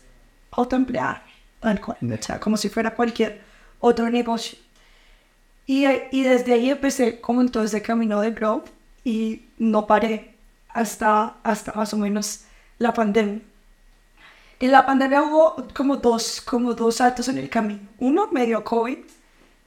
autoemplear, 0.52 1.26
o 1.62 2.22
sea, 2.22 2.40
como 2.40 2.56
si 2.56 2.70
fuera 2.70 2.96
cualquier 2.96 3.42
otro 3.82 4.10
negocio. 4.10 4.58
Y, 5.66 5.86
y 6.14 6.24
desde 6.24 6.54
ahí 6.54 6.70
empecé 6.70 7.20
como 7.20 7.42
en 7.42 7.50
todo 7.50 7.64
ese 7.66 7.82
camino 7.82 8.22
de 8.22 8.32
growth 8.32 8.70
y 9.04 9.42
no 9.58 9.86
paré 9.86 10.36
hasta, 10.70 11.36
hasta 11.44 11.74
más 11.74 11.94
o 11.94 11.98
menos 11.98 12.46
la 12.78 12.94
pandemia. 12.94 13.42
En 14.62 14.72
la 14.72 14.86
pandemia 14.86 15.24
hubo 15.24 15.68
como 15.74 15.98
dos, 15.98 16.40
como 16.40 16.74
dos 16.76 16.96
saltos 16.96 17.28
en 17.28 17.38
el 17.40 17.50
camino. 17.50 17.82
Uno 18.00 18.30
me 18.32 18.46
dio 18.46 18.64
COVID 18.64 19.00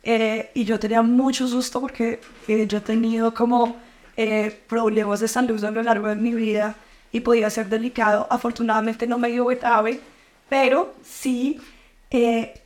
eh, 0.03 0.51
y 0.55 0.65
yo 0.65 0.79
tenía 0.79 1.03
mucho 1.03 1.47
susto 1.47 1.79
porque 1.79 2.23
eh, 2.49 2.67
yo 2.67 2.79
he 2.79 2.81
tenido 2.81 3.35
como 3.35 3.77
eh, 4.17 4.63
problemas 4.67 5.21
de 5.21 5.29
salud 5.29 5.63
a 5.63 5.71
lo 5.71 5.83
largo 5.83 6.09
de 6.09 6.17
mi 6.17 6.33
vida 6.33 6.75
y 7.13 7.21
podía 7.21 7.51
ser 7.51 7.69
delicado. 7.69 8.27
Afortunadamente 8.31 9.07
no 9.07 9.19
me 9.19 9.29
dio 9.29 9.47
grave, 9.47 10.01
pero 10.49 10.95
sí 11.05 11.61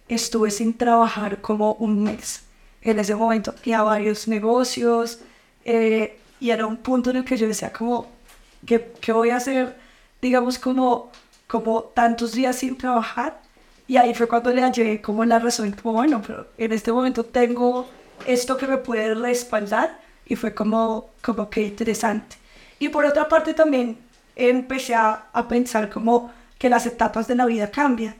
estuve 0.08 0.50
sin 0.50 0.74
trabajar 0.74 1.40
como 1.40 1.74
un 1.74 2.02
mes. 2.02 2.42
En 2.82 2.98
ese 2.98 3.14
momento 3.14 3.52
tenía 3.52 3.82
varios 3.82 4.28
negocios 4.28 5.20
y 5.64 6.50
era 6.50 6.66
un 6.66 6.76
punto 6.76 7.10
en 7.10 7.16
el 7.16 7.24
que 7.24 7.36
yo 7.36 7.46
decía 7.46 7.72
como, 7.72 8.06
¿qué, 8.66 8.92
qué 9.00 9.12
voy 9.12 9.30
a 9.30 9.36
hacer? 9.36 9.76
Digamos 10.20 10.58
como 10.58 11.10
como 11.46 11.84
tantos 11.84 12.32
días 12.32 12.56
sin 12.56 12.76
trabajar. 12.76 13.40
Y 13.86 13.96
ahí 13.96 14.14
fue 14.14 14.26
cuando 14.26 14.50
le 14.50 14.62
hallé 14.62 15.00
como 15.00 15.24
la 15.24 15.38
razón, 15.38 15.72
como 15.72 15.94
bueno, 15.94 16.22
pero 16.26 16.48
en 16.58 16.72
este 16.72 16.90
momento 16.90 17.24
tengo 17.24 17.86
esto 18.26 18.56
que 18.56 18.66
me 18.66 18.78
puede 18.78 19.14
respaldar. 19.14 20.00
Y 20.26 20.36
fue 20.36 20.54
como, 20.54 21.10
como 21.22 21.50
que 21.50 21.62
interesante. 21.62 22.36
Y 22.78 22.88
por 22.88 23.04
otra 23.04 23.28
parte 23.28 23.52
también 23.52 23.98
empecé 24.36 24.94
a, 24.94 25.26
a 25.32 25.48
pensar 25.48 25.90
como 25.90 26.32
que 26.58 26.68
las 26.68 26.86
etapas 26.86 27.26
de 27.26 27.34
la 27.34 27.46
vida 27.46 27.70
cambian. 27.70 28.16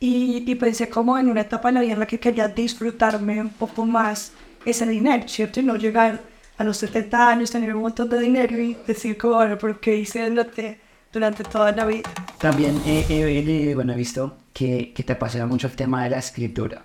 Y, 0.00 0.44
y, 0.46 0.54
pensé 0.54 0.88
como 0.88 1.18
en 1.18 1.28
una 1.28 1.40
etapa 1.40 1.68
de 1.68 1.74
la 1.74 1.80
vida 1.80 1.94
en 1.94 1.98
la 1.98 2.06
que 2.06 2.20
quería 2.20 2.46
disfrutarme 2.46 3.40
un 3.40 3.48
poco 3.48 3.84
más 3.84 4.32
ese 4.64 4.86
dinero, 4.86 5.26
¿cierto? 5.26 5.58
Y 5.58 5.64
no 5.64 5.74
llegar 5.74 6.20
a 6.56 6.64
los 6.64 6.76
70 6.76 7.28
años, 7.28 7.50
tener 7.50 7.74
un 7.74 7.82
montón 7.82 8.08
de 8.08 8.20
dinero 8.20 8.56
y 8.56 8.76
decir 8.86 9.18
como, 9.18 9.34
bueno, 9.34 9.58
¿por 9.58 9.80
qué 9.80 9.96
hice 9.96 10.32
que 10.54 10.80
durante 11.12 11.44
toda 11.44 11.72
la 11.72 11.84
vida. 11.86 12.08
También 12.38 12.80
he, 12.86 13.74
bueno, 13.74 13.92
he 13.92 13.96
visto 13.96 14.36
que, 14.52 14.92
que 14.94 15.02
te 15.02 15.14
apasiona 15.14 15.46
mucho 15.46 15.66
el 15.66 15.76
tema 15.76 16.04
de 16.04 16.10
la 16.10 16.18
escritura. 16.18 16.84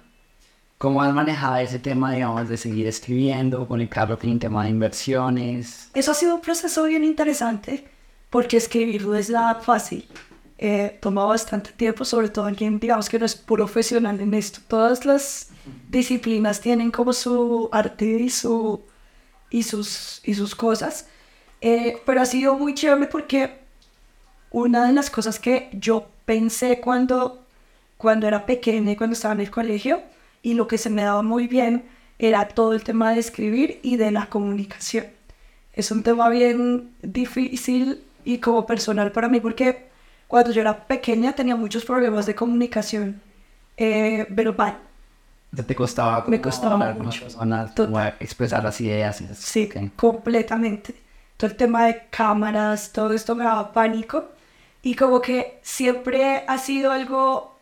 ¿Cómo 0.78 1.02
has 1.02 1.14
manejado 1.14 1.58
ese 1.58 1.80
tema, 1.80 2.12
digamos, 2.14 2.50
de 2.50 2.58
seguir 2.58 2.88
escribiendo, 2.88 3.68
conectarlo 3.68 4.20
con 4.20 4.30
el 4.30 4.40
tema 4.40 4.64
de 4.64 4.70
inversiones? 4.70 5.90
Eso 5.94 6.12
ha 6.12 6.14
sido 6.14 6.36
un 6.36 6.42
proceso 6.42 6.84
bien 6.86 7.04
interesante, 7.04 7.88
porque 8.34 8.58
escribir 8.58 9.06
no 9.06 9.14
es 9.14 9.30
nada 9.30 9.54
fácil. 9.62 10.08
Eh, 10.58 10.98
toma 11.00 11.24
bastante 11.24 11.72
tiempo, 11.72 12.04
sobre 12.04 12.30
todo 12.30 12.52
quien, 12.56 12.80
digamos, 12.80 13.08
que 13.08 13.20
no 13.20 13.28
es 13.28 13.36
profesional 13.36 14.20
en 14.20 14.34
esto. 14.34 14.60
Todas 14.68 15.06
las 15.06 15.50
disciplinas 15.88 16.60
tienen 16.60 16.90
como 16.90 17.14
su 17.14 17.70
arte 17.72 18.06
y, 18.06 18.32
su, 18.32 18.82
y, 19.52 19.62
sus, 19.62 20.20
y 20.24 20.34
sus 20.34 20.56
cosas. 20.56 21.06
Eh, 21.62 21.98
pero 22.08 22.22
ha 22.22 22.26
sido 22.26 22.58
muy 22.58 22.74
chévere 22.74 23.06
porque 23.06 23.60
una 24.50 24.88
de 24.88 24.94
las 24.94 25.12
cosas 25.12 25.40
que 25.40 25.70
yo 25.72 26.08
pensé 26.26 26.82
cuando, 26.82 27.46
cuando 27.98 28.28
era 28.28 28.48
pequeña 28.48 28.94
y 28.94 28.96
cuando 28.96 29.14
estaba 29.14 29.36
en 29.36 29.42
el 29.42 29.52
colegio, 29.52 30.02
y 30.42 30.56
lo 30.56 30.68
que 30.68 30.80
se 30.80 30.90
me 30.90 31.04
daba 31.04 31.22
muy 31.22 31.46
bien 31.46 31.86
era 32.18 32.48
todo 32.48 32.74
el 32.74 32.84
tema 32.84 33.12
de 33.14 33.20
escribir 33.20 33.80
y 33.84 33.98
de 33.98 34.10
la 34.10 34.26
comunicación. 34.26 35.06
Es 35.74 35.92
un 35.92 36.02
tema 36.02 36.30
bien 36.30 36.96
difícil 37.04 38.02
y 38.26 38.38
como 38.40 38.66
personal 38.66 39.12
para 39.12 39.28
mí 39.28 39.40
porque 39.40 39.90
cuando 40.28 40.52
yo 40.52 40.62
era 40.62 40.88
pequeña 40.88 41.34
tenía 41.34 41.56
muchos 41.56 41.86
problemas 41.86 42.26
de 42.26 42.36
comunicación 42.36 43.22
eh, 43.78 44.26
verbal. 44.30 44.78
¿Te 45.56 45.76
costaba? 45.76 46.26
Me 46.28 46.42
costaba 46.42 46.94
mucho. 46.94 47.28
expresar 48.20 48.64
las 48.64 48.82
ideas. 48.82 49.24
Sí, 49.36 49.70
completamente. 49.96 50.96
Todo 51.38 51.52
el 51.52 51.58
tema 51.58 51.86
de 51.86 52.08
cámaras, 52.10 52.92
todo 52.92 53.14
esto 53.14 53.36
me 53.36 53.44
daba 53.44 53.72
pánico. 53.72 54.30
Y 54.82 54.96
como 54.96 55.22
que 55.22 55.60
siempre 55.62 56.44
ha 56.48 56.58
sido 56.58 56.92
algo 56.92 57.58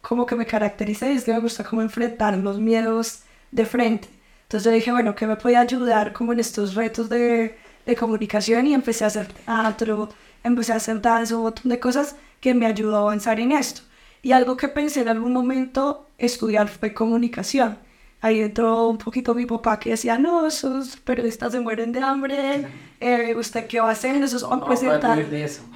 como 0.00 0.26
que 0.26 0.36
me 0.36 0.46
caracteriza 0.46 1.08
y 1.08 1.16
es 1.16 1.24
que 1.24 1.32
me 1.32 1.40
gusta 1.40 1.64
como 1.64 1.82
enfrentar 1.82 2.36
los 2.36 2.58
miedos 2.58 3.22
de 3.50 3.66
frente. 3.66 4.08
Entonces 4.44 4.64
yo 4.64 4.70
dije, 4.70 4.92
bueno, 4.92 5.14
¿qué 5.14 5.26
me 5.26 5.36
puede 5.36 5.56
ayudar 5.56 6.12
como 6.12 6.32
en 6.32 6.40
estos 6.40 6.74
retos 6.74 7.08
de, 7.08 7.56
de 7.86 7.96
comunicación? 7.96 8.66
Y 8.66 8.74
empecé 8.74 9.04
a 9.04 9.08
hacer 9.08 9.26
teatro, 9.26 10.08
empecé 10.42 10.72
a 10.72 10.76
hacer 10.76 11.00
danza, 11.00 11.36
un 11.36 11.42
montón 11.44 11.70
de 11.70 11.80
cosas 11.80 12.16
que 12.40 12.54
me 12.54 12.66
ayudó 12.66 12.96
a 12.96 13.00
avanzar 13.00 13.40
en 13.40 13.52
esto. 13.52 13.82
Y 14.22 14.32
algo 14.32 14.56
que 14.56 14.68
pensé 14.68 15.00
en 15.00 15.08
algún 15.08 15.32
momento 15.32 16.06
estudiar 16.18 16.68
fue 16.68 16.94
comunicación 16.94 17.78
ahí 18.22 18.40
entró 18.40 18.88
un 18.88 18.98
poquito 18.98 19.34
mi 19.34 19.44
papá 19.44 19.78
que 19.78 19.90
decía, 19.90 20.16
no, 20.16 20.46
esos 20.46 20.96
periodistas 20.96 21.52
se 21.52 21.60
mueren 21.60 21.92
de 21.92 22.00
hambre, 22.00 22.66
eh, 23.00 23.34
¿usted 23.36 23.66
qué 23.66 23.80
va 23.80 23.88
a 23.88 23.92
hacer? 23.92 24.22
Eso 24.22 24.48
va 24.48 24.56
a 24.56 24.64
presentar, 24.64 25.18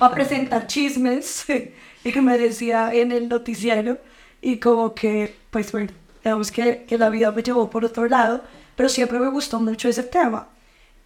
va 0.00 0.06
a 0.06 0.10
presentar 0.12 0.66
chismes, 0.68 1.44
y 2.04 2.12
que 2.12 2.22
me 2.22 2.38
decía 2.38 2.94
en 2.94 3.10
el 3.10 3.28
noticiero, 3.28 3.98
y 4.40 4.58
como 4.58 4.94
que, 4.94 5.34
pues 5.50 5.72
bueno, 5.72 5.90
digamos 6.22 6.52
que, 6.52 6.84
que 6.84 6.96
la 6.96 7.10
vida 7.10 7.32
me 7.32 7.42
llevó 7.42 7.68
por 7.68 7.84
otro 7.84 8.06
lado, 8.06 8.42
pero 8.76 8.88
siempre 8.88 9.18
me 9.18 9.28
gustó 9.28 9.58
mucho 9.58 9.88
ese 9.88 10.04
tema. 10.04 10.46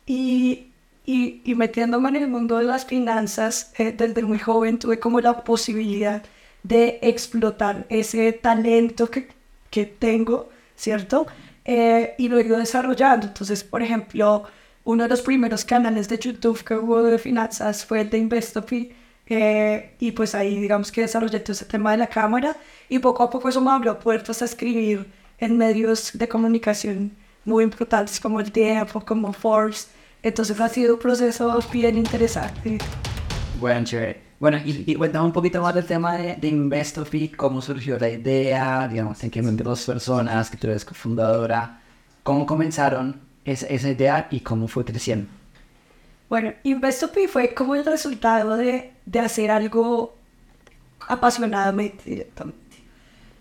Y, 0.06 0.66
y, 1.06 1.40
y 1.44 1.54
metiéndome 1.54 2.10
en 2.10 2.16
el 2.16 2.28
mundo 2.28 2.58
de 2.58 2.64
las 2.64 2.84
finanzas, 2.86 3.72
eh, 3.78 3.92
desde 3.92 4.22
muy 4.22 4.38
joven 4.38 4.78
tuve 4.78 4.98
como 4.98 5.20
la 5.20 5.44
posibilidad 5.44 6.22
de 6.62 6.98
explotar 7.02 7.86
ese 7.88 8.32
talento 8.32 9.10
que, 9.10 9.28
que 9.70 9.86
tengo 9.86 10.50
¿cierto? 10.80 11.26
Eh, 11.64 12.14
y 12.18 12.28
lo 12.28 12.38
he 12.38 12.44
ido 12.44 12.58
desarrollando. 12.58 13.26
Entonces, 13.26 13.62
por 13.62 13.82
ejemplo, 13.82 14.44
uno 14.84 15.02
de 15.04 15.08
los 15.10 15.22
primeros 15.22 15.64
canales 15.64 16.08
de 16.08 16.18
YouTube 16.18 16.64
que 16.64 16.74
hubo 16.74 17.02
de 17.02 17.18
finanzas 17.18 17.84
fue 17.84 18.00
el 18.00 18.10
de 18.10 18.18
Investopi. 18.18 18.92
Eh, 19.26 19.94
y 20.00 20.10
pues 20.12 20.34
ahí 20.34 20.58
digamos 20.58 20.90
que 20.90 21.02
desarrollé 21.02 21.38
todo 21.38 21.52
ese 21.52 21.64
tema 21.64 21.92
de 21.92 21.98
la 21.98 22.08
cámara 22.08 22.56
y 22.88 22.98
poco 22.98 23.22
a 23.22 23.30
poco 23.30 23.48
eso 23.48 23.60
me 23.60 23.70
abrió 23.70 23.96
puertas 23.96 24.42
a 24.42 24.44
escribir 24.44 25.06
en 25.38 25.56
medios 25.56 26.10
de 26.14 26.26
comunicación 26.26 27.12
muy 27.44 27.62
importantes 27.62 28.18
como 28.18 28.40
el 28.40 28.50
tiempo, 28.50 29.00
como 29.04 29.32
Forbes. 29.32 29.88
Entonces 30.22 30.60
ha 30.60 30.68
sido 30.68 30.94
un 30.94 31.00
proceso 31.00 31.58
bien 31.72 31.96
interesante. 31.96 32.78
Bueno, 33.58 33.84
chévere. 33.84 34.20
Bueno, 34.38 34.58
y, 34.64 34.94
cuéntame 34.94 35.26
un 35.26 35.32
poquito 35.32 35.60
más 35.60 35.74
del 35.74 35.84
tema 35.84 36.16
de, 36.16 36.36
de 36.36 36.48
Investopi, 36.48 37.28
cómo 37.28 37.60
surgió 37.60 37.98
la 37.98 38.08
idea, 38.08 38.88
digamos, 38.88 39.22
en 39.22 39.30
qué 39.30 39.42
momento 39.42 39.64
dos 39.64 39.84
personas, 39.84 40.50
que 40.50 40.56
tú 40.56 40.66
eres 40.66 40.84
cofundadora, 40.84 41.82
cómo 42.22 42.46
comenzaron 42.46 43.20
esa, 43.44 43.66
esa 43.66 43.90
idea 43.90 44.28
y 44.30 44.40
cómo 44.40 44.66
fue 44.66 44.84
creciendo. 44.86 45.28
Bueno, 46.30 46.54
Investopi 46.62 47.26
fue 47.26 47.52
como 47.52 47.74
el 47.74 47.84
resultado 47.84 48.56
de, 48.56 48.92
de 49.04 49.20
hacer 49.20 49.50
algo 49.50 50.14
apasionadamente 51.06 52.08
directamente. 52.08 52.60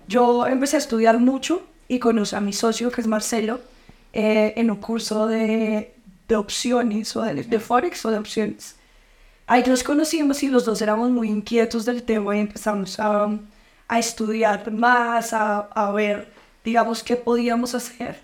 Yo 0.08 0.48
empecé 0.48 0.76
a 0.76 0.80
estudiar 0.80 1.20
mucho 1.20 1.62
y 1.88 2.00
conocí 2.00 2.36
a 2.36 2.42
mi 2.42 2.52
socio, 2.52 2.92
que 2.92 3.00
es 3.00 3.08
Marcelo, 3.08 3.62
eh, 4.12 4.54
en 4.58 4.72
un 4.72 4.78
curso 4.78 5.28
de, 5.28 5.94
de 6.30 6.36
opciones, 6.38 7.16
o 7.16 7.22
de, 7.24 7.44
de 7.44 7.60
Forex 7.60 8.06
o 8.06 8.12
de 8.12 8.20
opciones. 8.20 8.76
Ahí 9.48 9.64
nos 9.68 9.84
conocimos 9.84 10.42
y 10.44 10.48
los 10.48 10.64
dos 10.64 10.82
éramos 10.82 11.10
muy 11.10 11.28
inquietos 11.28 11.84
del 11.86 12.04
tema 12.04 12.38
y 12.38 12.42
empezamos 12.42 13.00
a, 13.00 13.28
a 13.88 14.00
estudiar 14.00 14.72
más, 14.72 15.34
a, 15.34 15.60
a, 15.62 15.92
ver, 15.92 16.32
digamos, 16.64 17.04
qué 17.04 17.16
podíamos 17.16 17.74
hacer. 17.76 18.20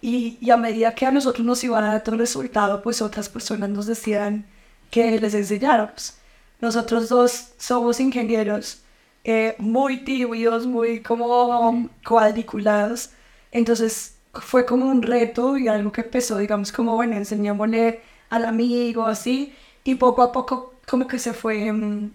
Y, 0.00 0.38
y, 0.40 0.50
a 0.50 0.56
medida 0.56 0.94
que 0.94 1.06
a 1.06 1.12
nosotros 1.12 1.46
nos 1.46 1.62
iban 1.62 1.84
a 1.84 1.92
dar 1.92 2.02
el 2.06 2.18
resultado, 2.18 2.82
pues 2.82 3.02
otras 3.02 3.28
personas 3.28 3.68
nos 3.68 3.86
decían 3.86 4.46
que 4.90 5.20
les 5.20 5.34
enseñáramos. 5.34 6.14
Nosotros 6.60 7.08
dos 7.08 7.52
somos 7.58 8.00
ingenieros 8.00 8.82
eh, 9.24 9.54
muy 9.58 10.04
tibios, 10.04 10.66
muy 10.66 11.02
como 11.02 11.88
cuadriculados. 12.06 13.10
Entonces 13.52 14.16
fue 14.34 14.64
como 14.66 14.86
un 14.86 15.02
reto 15.02 15.58
y 15.58 15.68
algo 15.68 15.92
que 15.92 16.02
empezó, 16.02 16.38
digamos, 16.38 16.72
como, 16.72 16.94
bueno, 16.96 17.16
enseñámosle 17.16 18.00
al 18.30 18.44
amigo, 18.46 19.06
así 19.06 19.54
y 19.84 19.94
poco 19.96 20.22
a 20.22 20.32
poco 20.32 20.74
como 20.88 21.06
que 21.06 21.18
se 21.18 21.32
fue, 21.32 21.72
mm, 21.72 22.10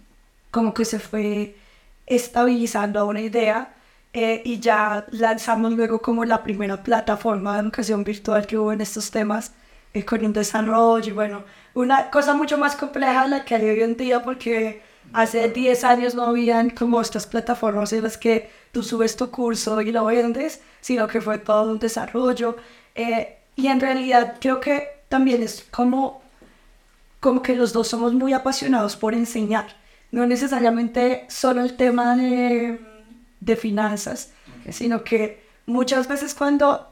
como 0.52 0.74
que 0.74 0.86
se 0.86 1.00
fue 1.00 1.56
estabilizando 2.06 3.06
una 3.06 3.22
idea 3.22 3.74
eh, 4.14 4.42
y 4.46 4.60
ya 4.60 5.06
lanzamos 5.12 5.74
luego 5.74 6.00
como 6.00 6.26
la 6.26 6.44
primera 6.44 6.82
plataforma 6.84 7.56
de 7.56 7.62
educación 7.62 8.04
virtual 8.04 8.48
que 8.48 8.58
hubo 8.58 8.72
en 8.72 8.82
estos 8.82 9.12
temas 9.12 9.54
eh, 9.94 10.06
con 10.06 10.24
un 10.26 10.34
desarrollo 10.34 11.12
y 11.12 11.14
bueno, 11.14 11.44
una 11.74 12.10
cosa 12.10 12.34
mucho 12.34 12.58
más 12.58 12.76
compleja 12.76 13.28
la 13.28 13.46
que 13.46 13.56
hay 13.56 13.70
hoy 13.70 13.82
en 13.82 13.98
día 13.98 14.24
porque 14.24 14.82
hace 15.14 15.50
10 15.50 15.84
años 15.84 16.16
no 16.16 16.24
habían 16.24 16.70
como 16.70 17.02
estas 17.02 17.28
plataformas 17.28 17.94
en 17.94 18.04
las 18.04 18.18
que 18.18 18.50
tú 18.72 18.84
subes 18.84 19.16
tu 19.16 19.30
curso 19.32 19.82
y 19.82 19.92
lo 19.92 20.06
vendes, 20.06 20.62
sino 20.82 21.08
que 21.08 21.22
fue 21.22 21.38
todo 21.40 21.72
un 21.72 21.80
desarrollo 21.80 22.58
eh, 22.96 23.38
y 23.56 23.68
en 23.68 23.80
realidad 23.80 24.36
creo 24.40 24.60
que 24.60 25.02
también 25.10 25.42
es 25.44 25.66
como 25.72 26.22
como 27.20 27.42
que 27.42 27.56
los 27.56 27.74
dos 27.74 27.88
somos 27.88 28.14
muy 28.14 28.34
apasionados 28.34 28.96
por 28.96 29.14
enseñar. 29.14 29.76
No 30.12 30.26
necesariamente 30.26 31.26
solo 31.30 31.62
el 31.62 31.76
tema 31.76 32.16
de, 32.16 32.80
de 33.40 33.56
finanzas, 33.56 34.32
sino 34.70 35.04
que 35.04 35.44
muchas 35.66 36.08
veces 36.08 36.34
cuando, 36.34 36.88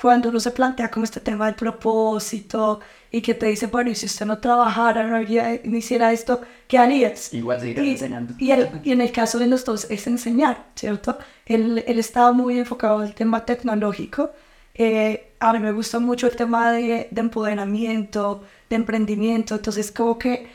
cuando 0.00 0.28
uno 0.28 0.38
se 0.40 0.50
plantea 0.52 0.90
como 0.90 1.04
este 1.04 1.20
tema 1.20 1.46
del 1.46 1.54
propósito 1.56 2.80
y 3.10 3.20
que 3.22 3.34
te 3.34 3.46
dice, 3.46 3.66
bueno, 3.66 3.90
y 3.90 3.94
si 3.94 4.06
usted 4.06 4.26
no 4.26 4.38
trabajara, 4.38 5.02
no, 5.04 5.16
haría, 5.16 5.60
no 5.64 5.76
hiciera 5.76 6.12
esto, 6.12 6.40
¿qué 6.68 6.78
harías? 6.78 7.32
Igual 7.34 7.60
seguirás 7.60 7.84
y, 7.86 7.90
enseñando. 7.90 8.34
Y, 8.38 8.50
el- 8.52 8.80
y 8.84 8.92
en 8.92 9.00
el 9.00 9.10
caso 9.12 9.38
de 9.38 9.46
los 9.48 9.64
dos 9.64 9.86
es 9.90 10.06
enseñar, 10.06 10.66
¿cierto? 10.76 11.18
Él, 11.46 11.82
él 11.86 11.98
estaba 11.98 12.32
muy 12.32 12.58
enfocado 12.58 13.02
en 13.02 13.08
el 13.08 13.14
tema 13.14 13.44
tecnológico. 13.44 14.30
Eh, 14.74 15.32
a 15.40 15.52
mí 15.52 15.58
me 15.58 15.72
gusta 15.72 15.98
mucho 15.98 16.26
el 16.28 16.36
tema 16.36 16.70
de, 16.72 17.08
de 17.10 17.20
empoderamiento, 17.20 18.44
de 18.70 18.76
emprendimiento. 18.76 19.56
Entonces, 19.56 19.90
como 19.90 20.18
que 20.18 20.48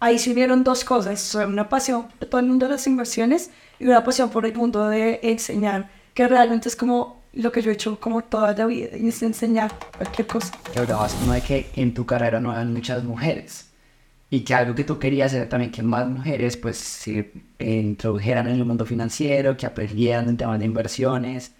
ahí 0.00 0.18
se 0.18 0.30
unieron 0.32 0.64
dos 0.64 0.84
cosas. 0.84 1.34
Una 1.34 1.68
pasión 1.68 2.08
por 2.18 2.28
todo 2.28 2.40
el 2.40 2.46
mundo 2.46 2.66
de 2.66 2.72
las 2.72 2.86
inversiones 2.86 3.50
y 3.78 3.86
una 3.86 4.04
pasión 4.04 4.30
por 4.30 4.44
el 4.46 4.54
mundo 4.54 4.88
de 4.88 5.20
enseñar, 5.22 5.90
que 6.14 6.28
realmente 6.28 6.68
es 6.68 6.76
como 6.76 7.19
lo 7.32 7.52
que 7.52 7.62
yo 7.62 7.70
he 7.70 7.74
hecho 7.74 7.98
como 8.00 8.22
toda 8.22 8.52
la 8.54 8.66
vida, 8.66 8.96
y 8.96 9.08
es 9.08 9.22
enseñar 9.22 9.72
cualquier 9.96 10.26
cosa. 10.26 10.52
que 10.72 10.78
hablabas 10.78 11.14
como 11.14 11.32
de 11.32 11.40
que 11.40 11.70
en 11.76 11.94
tu 11.94 12.04
carrera 12.06 12.40
no 12.40 12.52
eran 12.52 12.72
muchas 12.72 13.04
mujeres 13.04 13.70
y 14.30 14.40
que 14.40 14.54
algo 14.54 14.74
que 14.74 14.84
tú 14.84 14.98
querías 14.98 15.32
era 15.34 15.48
también 15.48 15.72
que 15.72 15.82
más 15.82 16.08
mujeres 16.08 16.56
pues 16.56 16.76
se 16.76 17.32
introdujeran 17.58 18.46
en 18.46 18.54
el 18.54 18.64
mundo 18.64 18.86
financiero, 18.86 19.56
que 19.56 19.66
aprendieran 19.66 20.28
en 20.28 20.36
temas 20.36 20.58
de 20.60 20.64
inversiones. 20.64 21.52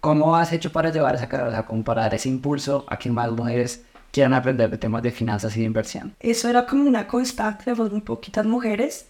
¿Cómo 0.00 0.36
has 0.36 0.52
hecho 0.52 0.72
para 0.72 0.90
llevar 0.90 1.14
esa 1.14 1.28
carrera, 1.28 1.64
como 1.64 1.84
para 1.84 2.02
dar 2.02 2.14
ese 2.14 2.28
impulso 2.28 2.84
a 2.88 2.98
que 2.98 3.10
más 3.10 3.30
mujeres 3.30 3.84
quieran 4.10 4.34
aprender 4.34 4.70
de 4.70 4.78
temas 4.78 5.02
de 5.02 5.12
finanzas 5.12 5.56
y 5.56 5.60
de 5.60 5.66
inversión? 5.66 6.14
Eso 6.18 6.48
era 6.48 6.66
como 6.66 6.84
una 6.84 7.06
constante, 7.06 7.74
fueron 7.74 7.92
muy 7.94 8.02
poquitas 8.02 8.44
mujeres 8.44 9.06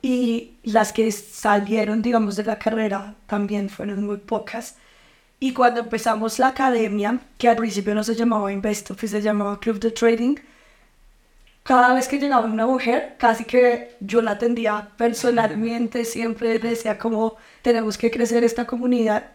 y 0.00 0.52
las 0.62 0.92
que 0.92 1.10
salieron, 1.10 2.00
digamos, 2.00 2.36
de 2.36 2.44
la 2.44 2.58
carrera 2.58 3.16
también 3.26 3.68
fueron 3.68 4.06
muy 4.06 4.18
pocas. 4.18 4.76
Y 5.38 5.52
cuando 5.52 5.80
empezamos 5.80 6.38
la 6.38 6.48
academia, 6.48 7.20
que 7.38 7.48
al 7.48 7.56
principio 7.56 7.94
no 7.94 8.02
se 8.02 8.14
llamaba 8.14 8.52
Investoff, 8.52 9.04
se 9.04 9.20
llamaba 9.20 9.60
Club 9.60 9.78
de 9.78 9.90
Trading, 9.90 10.36
cada 11.66 11.94
vez 11.94 12.06
que 12.06 12.18
llegaba 12.18 12.46
una 12.46 12.64
mujer, 12.66 13.16
casi 13.18 13.44
que 13.44 13.96
yo 14.00 14.22
la 14.22 14.32
atendía 14.32 14.90
personalmente, 14.96 16.04
siempre 16.14 16.58
decía 16.58 16.96
como 16.96 17.36
tenemos 17.62 17.98
que 17.98 18.10
crecer 18.10 18.44
esta 18.44 18.66
comunidad. 18.66 19.32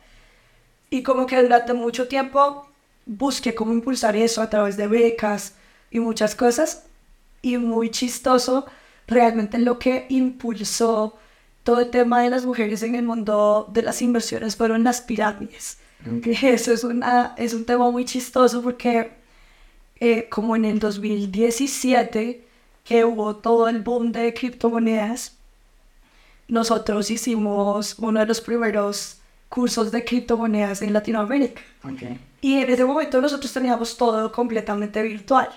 Y 0.90 1.04
como 1.04 1.26
que 1.26 1.42
durante 1.42 1.74
mucho 1.74 2.08
tiempo 2.08 2.68
busqué 3.06 3.54
cómo 3.54 3.74
impulsar 3.74 4.16
eso 4.16 4.42
a 4.42 4.50
través 4.50 4.78
de 4.78 4.88
becas 4.88 5.56
y 5.92 6.00
muchas 6.00 6.36
cosas. 6.36 6.86
Y 7.42 7.58
muy 7.58 7.92
chistoso, 7.92 8.66
realmente 9.08 9.58
lo 9.60 9.78
que 9.78 10.06
impulsó 10.10 11.18
todo 11.64 11.82
el 11.82 11.90
tema 11.90 12.22
de 12.22 12.30
las 12.30 12.46
mujeres 12.46 12.82
en 12.84 12.96
el 12.96 13.04
mundo 13.04 13.68
de 13.74 13.84
las 13.84 14.02
inversiones 14.02 14.56
fueron 14.56 14.84
las 14.84 15.02
pirámides. 15.02 15.81
Que 16.24 16.32
Eso 16.54 16.74
es, 16.74 16.84
una, 16.84 17.36
es 17.38 17.54
un 17.54 17.66
tema 17.66 17.90
muy 17.92 18.06
chistoso 18.06 18.62
porque 18.62 19.12
eh, 20.00 20.28
como 20.30 20.56
en 20.56 20.66
el 20.66 20.80
2017, 20.80 22.44
que 22.84 23.06
hubo 23.06 23.36
todo 23.36 23.70
el 23.70 23.82
boom 23.82 24.12
de 24.12 24.34
criptomonedas, 24.34 25.38
nosotros 26.48 27.12
hicimos 27.12 27.96
uno 28.00 28.20
de 28.20 28.26
los 28.26 28.42
primeros 28.42 29.20
cursos 29.48 29.92
de 29.92 30.04
criptomonedas 30.04 30.82
en 30.82 30.94
Latinoamérica. 30.94 31.62
Y 32.42 32.56
en 32.56 32.70
ese 32.70 32.84
momento 32.84 33.22
nosotros 33.22 33.54
teníamos 33.54 33.96
todo 33.96 34.32
completamente 34.32 35.04
virtual. 35.04 35.50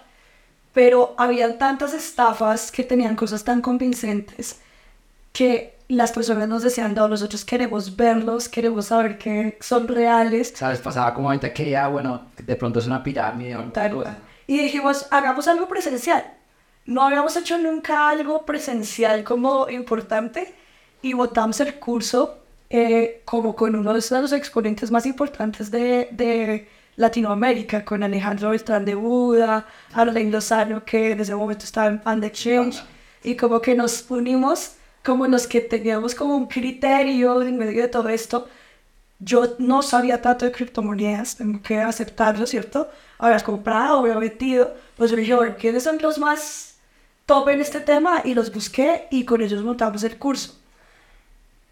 Pero 0.75 1.15
habían 1.17 1.57
tantas 1.57 1.95
estafas 1.95 2.71
que 2.71 2.85
tenían 2.85 3.17
cosas 3.17 3.45
tan 3.45 3.63
convincentes 3.63 4.61
que 5.33 5.74
las 5.89 6.13
personas 6.13 6.49
nos 6.49 6.63
decían, 6.63 6.95
no, 6.95 7.09
nosotros 7.09 7.45
queremos 7.45 7.97
verlos, 7.97 8.49
queremos 8.49 8.87
saber 8.87 9.19
que 9.19 9.59
son 9.61 9.87
reales. 9.87 10.53
¿Sabes? 10.55 10.81
Pasaba 10.81 11.13
como 11.13 11.29
ahorita 11.29 11.53
que 11.53 11.71
ya, 11.71 11.89
bueno, 11.89 12.27
de 12.43 12.57
pronto 12.57 12.79
es 12.79 12.87
una 12.87 13.03
pirámide 13.03 13.57
o 13.57 13.65
Tal. 13.65 14.17
Y 14.47 14.59
dijimos, 14.59 15.07
hagamos 15.11 15.47
algo 15.49 15.69
presencial. 15.69 16.25
No 16.87 17.03
habíamos 17.03 17.37
hecho 17.37 17.59
nunca 17.59 18.09
algo 18.11 18.45
presencial 18.45 19.25
como 19.25 19.69
importante 19.69 20.55
y 21.01 21.13
votamos 21.13 21.61
el 21.61 21.75
curso 21.75 22.39
eh, 22.69 23.23
como 23.25 23.55
con 23.55 23.75
uno 23.75 23.93
de 23.95 24.03
los 24.11 24.33
exponentes 24.33 24.91
más 24.91 25.07
importantes 25.07 25.71
de, 25.71 26.09
de 26.13 26.69
Latinoamérica, 26.97 27.85
con 27.85 28.03
Alejandro 28.03 28.51
Beltrán 28.51 28.85
de 28.85 28.95
Buda, 28.95 29.67
Arlene 29.93 30.31
Lozano, 30.31 30.85
que 30.85 31.13
en 31.13 31.21
ese 31.21 31.35
momento 31.35 31.65
estaba 31.65 31.89
en 31.89 32.03
Fund 32.03 32.25
Exchange, 32.25 32.83
y 33.23 33.37
como 33.37 33.61
que 33.61 33.75
nos 33.75 34.11
unimos 34.11 34.77
como 35.05 35.27
los 35.27 35.47
que 35.47 35.61
teníamos 35.61 36.15
como 36.15 36.37
un 36.37 36.47
criterio 36.47 37.43
en 37.43 37.59
medio 37.59 37.83
de 37.83 37.89
todo 37.89 38.09
esto. 38.09 38.49
Yo 39.21 39.55
no 39.59 39.83
sabía 39.83 40.21
tanto 40.21 40.45
de 40.45 40.53
criptomonedas, 40.53 41.37
tengo 41.37 41.63
que 41.63 41.79
aceptarlo, 41.79 42.47
¿cierto? 42.47 42.89
Habías 43.19 43.43
comprado, 43.43 43.99
había 44.01 44.19
metido. 44.19 44.75
Pues 44.97 45.11
yo 45.11 45.17
dije, 45.17 45.57
¿quiénes 45.59 45.85
son 45.85 45.99
los 46.01 46.19
más 46.19 46.77
top 47.27 47.49
en 47.51 47.61
este 47.61 47.81
tema? 47.81 48.23
Y 48.25 48.35
los 48.35 48.53
busqué 48.53 49.07
y 49.11 49.25
con 49.25 49.41
ellos 49.43 49.63
montamos 49.63 50.03
el 50.03 50.19
curso. 50.19 50.59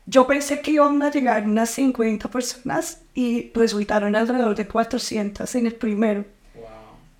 Yo 0.06 0.26
pensé 0.26 0.60
que 0.60 0.72
iban 0.72 1.02
a 1.02 1.10
llegar 1.10 1.44
unas 1.44 1.70
50 1.70 2.28
personas 2.28 3.00
y 3.14 3.50
resultaron 3.54 4.14
alrededor 4.14 4.54
de 4.56 4.66
400 4.66 5.54
en 5.54 5.66
el 5.66 5.74
primero. 5.74 6.24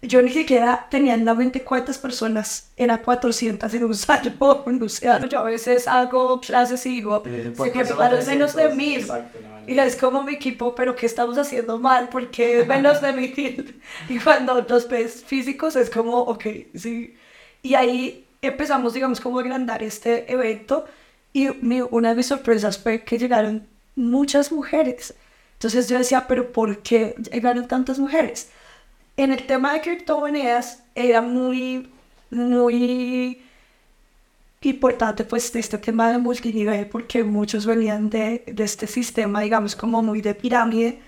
Yo 0.03 0.21
ni 0.21 0.31
siquiera 0.33 0.89
tenía 0.91 1.15
en 1.15 1.25
la 1.25 1.35
mente 1.35 1.63
cuántas 1.63 1.97
personas, 1.99 2.73
eran 2.77 2.99
400 3.03 3.73
en 3.75 3.85
un 3.85 3.95
salón. 3.95 4.81
O 4.83 4.89
sea, 4.89 5.25
yo 5.29 5.39
a 5.39 5.45
veces 5.45 5.87
hago 5.87 6.41
clases 6.41 6.85
y 6.87 6.91
digo, 6.91 7.23
sé 7.55 7.71
que 7.73 7.79
me 7.85 7.95
parecen 7.95 8.35
menos 8.39 8.55
de 8.57 8.69
mil. 8.75 9.07
Y 9.65 9.79
es 9.79 9.95
como 9.97 10.25
mi 10.25 10.35
equipo, 10.35 10.75
pero 10.75 10.97
¿qué 10.97 11.07
estamos 11.07 11.39
haciendo 11.39 11.79
mal? 11.79 12.09
Porque 12.11 12.61
es 12.61 12.67
menos 12.67 13.01
de 13.01 13.13
mil. 13.13 13.81
Y 14.09 14.19
cuando 14.19 14.61
los 14.69 14.89
ves 14.89 15.23
físicos 15.25 15.77
es 15.77 15.89
como, 15.89 16.19
ok, 16.19 16.45
sí. 16.75 17.15
Y 17.63 17.75
ahí 17.75 18.27
empezamos, 18.43 18.95
digamos, 18.95 19.21
como 19.21 19.39
a 19.39 19.43
agrandar 19.43 19.83
este 19.85 20.31
evento. 20.33 20.85
Y 21.33 21.49
mi- 21.63 21.81
una 21.83 22.09
de 22.11 22.17
mis 22.17 22.27
sorpresas 22.27 22.77
fue 22.77 23.05
que 23.05 23.19
llegaron 23.19 23.69
muchas 23.95 24.51
mujeres. 24.51 25.15
Entonces 25.55 25.89
yo 25.89 25.97
decía, 25.99 26.27
pero 26.27 26.51
¿por 26.53 26.83
qué 26.83 27.15
llegaron 27.31 27.69
tantas 27.69 28.01
mujeres? 28.01 28.51
En 29.17 29.33
el 29.33 29.47
tema 29.47 29.73
de 29.75 29.81
criptomonedas 29.81 30.83
era 30.95 31.21
muy, 31.21 31.91
muy 32.31 33.43
importante 34.63 35.25
pues 35.25 35.55
este 35.57 35.79
tema 35.79 36.11
de 36.13 36.19
multinivel 36.19 36.87
porque 36.89 37.25
muchos 37.25 37.67
venían 37.67 38.09
de, 38.11 38.45
de 38.47 38.65
este 38.65 38.87
sistema 38.87 39.41
digamos 39.41 39.75
como 39.75 40.03
muy 40.03 40.21
de 40.23 40.35
pirámide 40.35 41.01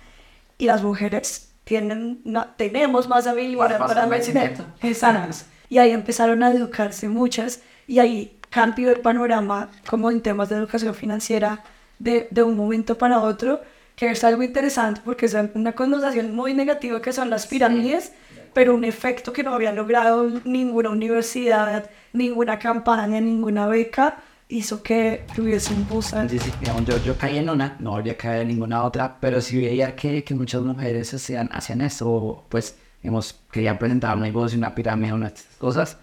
y 0.58 0.66
las 0.66 0.82
mujeres 0.82 1.50
tienen, 1.64 2.20
no- 2.24 2.46
tenemos 2.56 3.08
más 3.08 3.26
habilidad 3.26 3.78
para 3.78 4.02
conocimiento. 4.42 4.62
Exacto. 4.82 5.36
Y 5.70 5.78
ahí 5.78 5.92
empezaron 5.92 6.42
a 6.42 6.50
educarse 6.50 7.08
muchas 7.08 7.62
y 7.86 8.00
ahí 8.00 8.38
cambió 8.50 8.90
el 8.90 9.00
panorama 9.00 9.70
como 9.88 10.10
en 10.10 10.20
temas 10.20 10.48
de 10.48 10.56
educación 10.56 10.94
financiera 10.94 11.62
de, 11.98 12.28
de 12.30 12.42
un 12.42 12.56
momento 12.56 12.98
para 12.98 13.20
otro, 13.20 13.62
que 13.96 14.10
es 14.10 14.24
algo 14.24 14.42
interesante 14.42 15.00
porque 15.04 15.26
es 15.26 15.36
una 15.54 15.72
connotación 15.72 16.34
muy 16.34 16.54
negativa 16.54 17.00
que 17.00 17.12
son 17.12 17.30
las 17.30 17.46
pirámides, 17.46 18.12
pero 18.52 18.74
un 18.74 18.84
efecto 18.84 19.32
que 19.32 19.42
no 19.42 19.54
había 19.54 19.72
logrado 19.72 20.30
ninguna 20.44 20.90
universidad, 20.90 21.90
ninguna 22.12 22.58
campaña, 22.58 23.20
ninguna 23.20 23.66
beca, 23.66 24.16
hizo 24.48 24.82
que 24.82 25.24
tuviese 25.34 25.72
un 25.74 25.88
boost. 25.88 26.14
Sí, 26.28 26.38
sí, 26.38 26.52
yo, 26.86 26.98
yo 27.04 27.16
caí 27.16 27.38
en 27.38 27.50
una, 27.50 27.76
no 27.80 27.96
habría 27.96 28.16
caído 28.16 28.42
en 28.42 28.48
ninguna 28.48 28.84
otra, 28.84 29.16
pero 29.20 29.40
sí 29.40 29.58
veía 29.60 29.94
que, 29.96 30.22
que 30.22 30.34
muchas 30.34 30.62
mujeres 30.62 31.12
hacían, 31.14 31.48
hacían 31.52 31.80
eso, 31.80 32.44
pues, 32.48 32.76
hemos 33.02 33.40
querían 33.50 33.78
presentar 33.78 34.16
un 34.16 34.22
negocio, 34.22 34.58
una 34.58 34.74
pirámide, 34.74 35.12
unas 35.12 35.34
de 35.34 35.40
estas 35.40 35.56
cosas. 35.56 35.96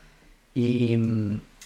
Y, 0.54 0.98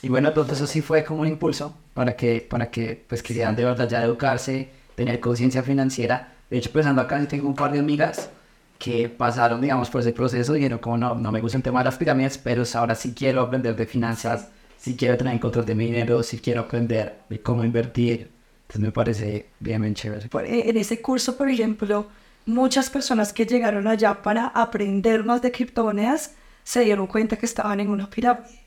y 0.02 0.10
bueno, 0.10 0.30
entonces 0.30 0.58
eso 0.58 0.68
sí 0.68 0.82
fue 0.82 1.04
como 1.04 1.22
un 1.22 1.28
impulso 1.28 1.76
para 1.94 2.16
que, 2.16 2.46
para 2.48 2.70
que 2.70 3.04
pues, 3.08 3.24
quisieran 3.24 3.56
de 3.56 3.66
verdad 3.66 3.90
ya 3.90 4.04
educarse, 4.04 4.70
tener 4.96 5.20
conciencia 5.20 5.64
financiera. 5.64 6.34
De 6.50 6.58
hecho, 6.58 6.72
pensando 6.72 7.02
acá, 7.02 7.20
sí 7.20 7.28
tengo 7.28 7.48
un 7.48 7.56
par 7.56 7.72
de 7.72 7.80
amigas 7.80 8.30
que 8.78 9.10
pasaron, 9.10 9.62
digamos, 9.62 9.90
por 9.90 10.02
ese 10.02 10.12
proceso 10.12 10.54
y 10.56 10.60
dijeron, 10.60 10.80
como 10.80 10.98
no, 10.98 11.16
no 11.16 11.32
me 11.32 11.42
gusta 11.42 11.58
el 11.58 11.64
tema 11.64 11.80
de 11.80 11.86
las 11.86 11.98
pirámides, 11.98 12.38
pero 12.38 12.64
ahora 12.74 12.96
sí 12.96 13.14
quiero 13.14 13.42
aprender 13.42 13.76
de 13.76 13.86
finanzas, 13.86 14.50
sí 14.78 14.96
quiero 14.96 15.18
tener 15.18 15.40
control 15.40 15.66
de 15.66 15.76
mi 15.76 15.86
dinero, 15.86 16.24
sí 16.24 16.40
quiero 16.40 16.62
aprender 16.62 17.20
de 17.30 17.42
cómo 17.42 17.64
invertir. 17.64 18.32
Entonces 18.64 18.82
me 18.82 18.92
parece 18.92 19.50
bien, 19.60 19.82
bien 19.82 19.94
chévere. 19.94 20.26
Eh, 20.26 20.70
en 20.70 20.78
ese 20.78 21.02
curso, 21.02 21.38
por 21.38 21.50
ejemplo, 21.50 22.08
muchas 22.46 22.90
personas 22.90 23.32
que 23.32 23.46
llegaron 23.46 23.88
allá 23.88 24.22
para 24.22 24.48
aprender 24.48 25.24
más 25.24 25.42
de 25.42 25.52
criptomonedas 25.52 26.34
se 26.64 26.82
dieron 26.82 27.08
cuenta 27.08 27.38
que 27.38 27.46
estaban 27.46 27.80
en 27.80 27.90
una 27.90 28.10
pirámide. 28.10 28.66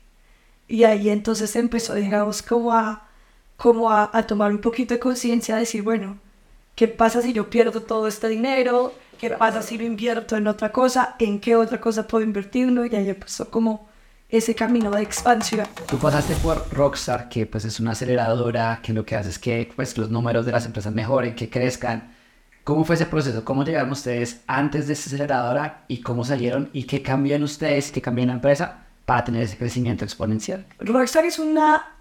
Y 0.67 0.83
ahí 0.83 1.09
entonces 1.09 1.55
empezó, 1.55 1.95
digamos, 1.95 2.41
como 2.41 2.73
a, 2.73 3.08
como 3.59 3.91
a, 3.91 4.09
a 4.13 4.23
tomar 4.23 4.51
un 4.51 4.59
poquito 4.59 4.93
de 4.93 4.99
conciencia, 4.99 5.57
a 5.57 5.59
decir, 5.59 5.83
bueno, 5.83 6.17
¿qué 6.75 6.87
pasa 6.87 7.21
si 7.21 7.33
yo 7.33 7.49
pierdo 7.49 7.81
todo 7.81 8.07
este 8.07 8.29
dinero? 8.29 8.93
¿Qué 9.19 9.31
pasa 9.31 9.61
si 9.61 9.77
lo 9.77 9.83
invierto 9.83 10.37
en 10.37 10.47
otra 10.47 10.71
cosa? 10.71 11.17
¿En 11.19 11.41
qué 11.41 11.57
otra 11.57 11.81
cosa 11.81 12.07
puedo 12.07 12.23
invertirlo? 12.23 12.85
Y 12.85 12.95
ahí 12.95 13.09
empezó 13.09 13.51
como 13.51 13.89
ese 14.29 14.55
camino 14.55 14.89
de 14.91 15.01
expansión. 15.01 15.67
Tú 15.89 15.97
pasaste 15.97 16.35
por 16.35 16.71
Rockstar, 16.71 17.27
que 17.27 17.45
pues 17.45 17.65
es 17.65 17.81
una 17.81 17.91
aceleradora, 17.91 18.79
que 18.81 18.93
lo 18.93 19.05
que 19.05 19.17
hace 19.17 19.29
es 19.29 19.39
que 19.39 19.69
pues 19.75 19.97
los 19.97 20.09
números 20.09 20.45
de 20.45 20.53
las 20.53 20.65
empresas 20.65 20.93
mejoren, 20.93 21.35
que 21.35 21.49
crezcan. 21.49 22.15
¿Cómo 22.63 22.85
fue 22.85 22.95
ese 22.95 23.07
proceso? 23.07 23.43
¿Cómo 23.43 23.65
llegaron 23.65 23.91
ustedes 23.91 24.39
antes 24.47 24.87
de 24.87 24.93
esta 24.93 25.07
aceleradora 25.07 25.83
y 25.89 25.99
cómo 25.99 26.23
salieron 26.23 26.69
y 26.71 26.83
qué 26.83 27.01
cambió 27.01 27.35
en 27.35 27.43
ustedes, 27.43 27.91
qué 27.91 28.01
cambió 28.01 28.21
en 28.21 28.29
la 28.29 28.35
empresa 28.35 28.85
para 29.05 29.25
tener 29.25 29.43
ese 29.43 29.57
crecimiento 29.57 30.05
exponencial? 30.05 30.65
Rockstar 30.79 31.25
es 31.25 31.39
una 31.39 31.98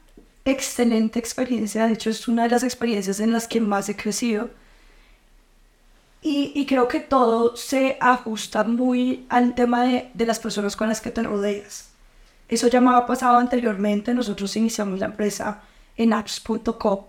excelente 0.48 1.18
experiencia, 1.18 1.86
de 1.86 1.94
hecho 1.94 2.10
es 2.10 2.28
una 2.28 2.44
de 2.44 2.50
las 2.50 2.62
experiencias 2.62 3.20
en 3.20 3.32
las 3.32 3.46
que 3.48 3.60
más 3.60 3.88
he 3.88 3.96
crecido. 3.96 4.50
Y, 6.20 6.52
y 6.54 6.66
creo 6.66 6.88
que 6.88 7.00
todo 7.00 7.56
se 7.56 7.96
ajusta 8.00 8.64
muy 8.64 9.26
al 9.28 9.54
tema 9.54 9.84
de, 9.84 10.10
de 10.14 10.26
las 10.26 10.40
personas 10.40 10.74
con 10.74 10.88
las 10.88 11.00
que 11.00 11.10
te 11.10 11.22
rodeas. 11.22 11.90
Eso 12.48 12.66
ya 12.68 12.80
me 12.80 12.94
ha 12.94 13.06
pasado 13.06 13.38
anteriormente, 13.38 14.14
nosotros 14.14 14.56
iniciamos 14.56 14.98
la 14.98 15.06
empresa 15.06 15.62
en 15.98 16.12
apps.com, 16.12 17.04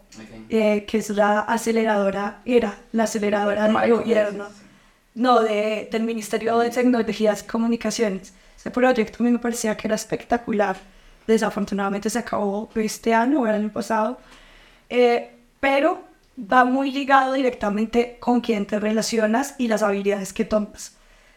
eh, 0.50 0.84
que 0.86 0.98
es 0.98 1.10
la 1.12 1.42
aceleradora, 1.42 2.42
era 2.44 2.76
la 2.92 3.04
aceleradora 3.04 3.68
del 3.68 3.94
gobierno, 3.94 4.48
no, 5.14 5.40
de, 5.42 5.88
del 5.92 6.04
Ministerio 6.04 6.58
de 6.58 6.72
Tecnologías 6.72 7.44
y 7.44 7.48
Comunicaciones. 7.48 8.34
Ese 8.58 8.72
proyecto 8.72 9.24
a 9.24 9.26
mí 9.26 9.32
me 9.32 9.40
parecía 9.40 9.78
que 9.78 9.88
era 9.88 9.96
espectacular. 9.96 10.76
Desafortunadamente 11.30 12.10
se 12.10 12.18
acabó 12.18 12.72
este 12.74 13.14
año 13.14 13.42
o 13.42 13.46
el 13.46 13.54
año 13.54 13.72
pasado, 13.72 14.18
eh, 14.90 15.30
pero 15.60 16.02
va 16.40 16.66
muy 16.66 16.92
ligado 16.92 17.34
directamente 17.34 18.18
con 18.20 18.42
quién 18.42 18.66
te 18.66 18.80
relacionas 18.80 19.54
y 19.60 19.68
las 19.68 19.84
habilidades 19.84 20.34
que 20.34 20.44
tomas. 20.44 20.96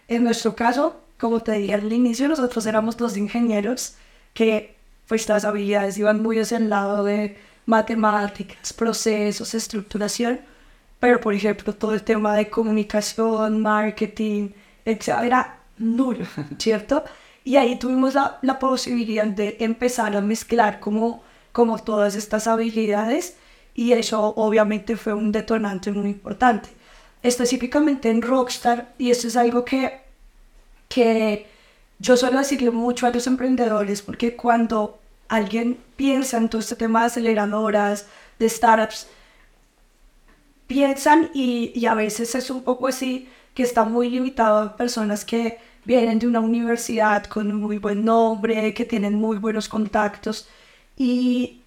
En 0.09 0.25
nuestro 0.25 0.57
caso, 0.57 1.03
como 1.19 1.41
te 1.41 1.53
dije 1.53 1.75
al 1.75 1.93
inicio, 1.93 2.27
nosotros 2.27 2.65
éramos 2.65 2.97
dos 2.97 3.19
ingenieros 3.19 3.97
que 4.33 4.77
pues 5.07 5.29
las 5.29 5.45
habilidades 5.45 5.99
iban 5.99 6.23
muy 6.23 6.39
hacia 6.39 6.57
el 6.57 6.71
lado 6.71 7.05
de 7.05 7.37
matemáticas, 7.67 8.73
procesos, 8.73 9.53
estructuración, 9.53 10.41
pero 11.01 11.21
por 11.21 11.35
ejemplo 11.35 11.75
todo 11.75 11.93
el 11.93 12.03
tema 12.03 12.35
de 12.35 12.49
comunicación, 12.49 13.61
marketing, 13.61 14.53
etc. 14.87 15.09
era 15.23 15.59
nulo, 15.77 16.25
¿cierto? 16.59 17.05
Y 17.45 17.57
ahí 17.57 17.77
tuvimos 17.77 18.15
la, 18.15 18.39
la 18.43 18.59
posibilidad 18.59 19.27
de 19.27 19.57
empezar 19.61 20.17
a 20.17 20.21
mezclar 20.21 20.81
como, 20.81 21.23
como 21.53 21.79
todas 21.79 22.15
estas 22.15 22.47
habilidades 22.47 23.37
y 23.75 23.93
eso 23.93 24.35
obviamente 24.37 24.97
fue 24.97 25.15
un 25.15 25.33
detonante 25.33 25.93
muy 25.93 26.11
importante. 26.11 26.69
Específicamente 27.23 28.11
en 28.11 28.23
Rockstar, 28.23 28.95
y 28.99 29.11
esto 29.11 29.29
es 29.29 29.37
algo 29.37 29.65
que, 29.65 30.01
que 30.89 31.47
yo 31.99 32.17
suelo 32.17 32.39
decirle 32.39 32.71
mucho 32.71 33.07
a 33.07 33.11
los 33.11 33.27
emprendedores, 33.27 34.03
porque 34.03 34.37
cuando 34.37 34.99
alguien 35.29 35.79
piensa 35.97 36.37
en 36.37 36.49
todo 36.49 36.61
este 36.61 36.77
tema 36.77 37.01
de 37.01 37.07
aceleradoras, 37.07 38.07
de 38.39 38.49
startups, 38.49 39.07
piensan 40.67 41.31
y, 41.33 41.73
y 41.75 41.87
a 41.87 41.95
veces 41.95 42.35
es 42.35 42.51
un 42.51 42.63
poco 42.63 42.89
así, 42.89 43.29
que 43.55 43.63
está 43.63 43.85
muy 43.85 44.09
limitado 44.11 44.59
a 44.61 44.77
personas 44.77 45.25
que 45.25 45.59
vienen 45.85 46.19
de 46.19 46.27
una 46.27 46.41
universidad 46.41 47.25
con 47.27 47.55
muy 47.55 47.79
buen 47.79 48.05
nombre, 48.05 48.73
que 48.75 48.85
tienen 48.85 49.15
muy 49.15 49.39
buenos 49.39 49.69
contactos 49.69 50.49
y, 50.97 51.63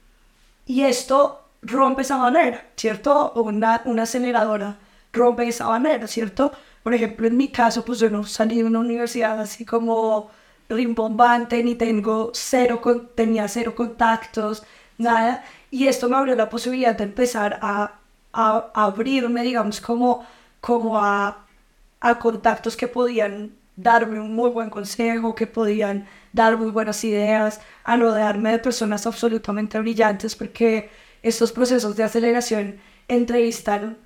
y 0.65 0.81
esto 0.83 1.41
rompe 1.61 2.03
esa 2.03 2.17
manera, 2.17 2.65
¿cierto? 2.75 3.33
Una, 3.35 3.81
una 3.85 4.03
aceleradora 4.03 4.77
rompe 5.13 5.47
esa 5.47 5.67
manera, 5.67 6.07
¿cierto? 6.07 6.51
Por 6.83 6.93
ejemplo, 6.93 7.27
en 7.27 7.37
mi 7.37 7.49
caso, 7.49 7.83
pues 7.85 7.99
yo 7.99 8.09
no 8.09 8.23
salí 8.25 8.57
de 8.57 8.65
una 8.65 8.79
universidad 8.79 9.39
así 9.39 9.65
como 9.65 10.29
rimbombante, 10.69 11.63
ni 11.63 11.75
tengo 11.75 12.31
cero, 12.33 12.81
con, 12.81 13.09
tenía 13.15 13.47
cero 13.47 13.75
contactos, 13.75 14.63
nada. 14.97 15.43
Y 15.71 15.87
esto 15.87 16.09
me 16.09 16.17
abrió 16.17 16.35
la 16.35 16.49
posibilidad 16.49 16.95
de 16.95 17.03
empezar 17.05 17.59
a, 17.61 17.99
a, 18.33 18.71
a 18.73 18.83
abrirme, 18.85 19.43
digamos, 19.43 19.81
como, 19.81 20.25
como 20.61 20.97
a, 20.99 21.44
a 22.05 22.19
contactos 22.19 22.77
que 22.77 22.87
podían 22.87 23.55
darme 23.75 24.19
un 24.19 24.35
muy 24.35 24.51
buen 24.51 24.69
consejo, 24.69 25.33
que 25.33 25.47
podían 25.47 26.07
dar 26.33 26.55
muy 26.55 26.69
buenas 26.69 27.03
ideas, 27.03 27.61
a 27.83 27.97
rodearme 27.97 28.51
de 28.51 28.59
personas 28.59 29.07
absolutamente 29.07 29.79
brillantes, 29.79 30.35
porque 30.35 30.91
estos 31.23 31.51
procesos 31.51 31.95
de 31.95 32.03
aceleración 32.03 32.79
entrevistan 33.07 33.97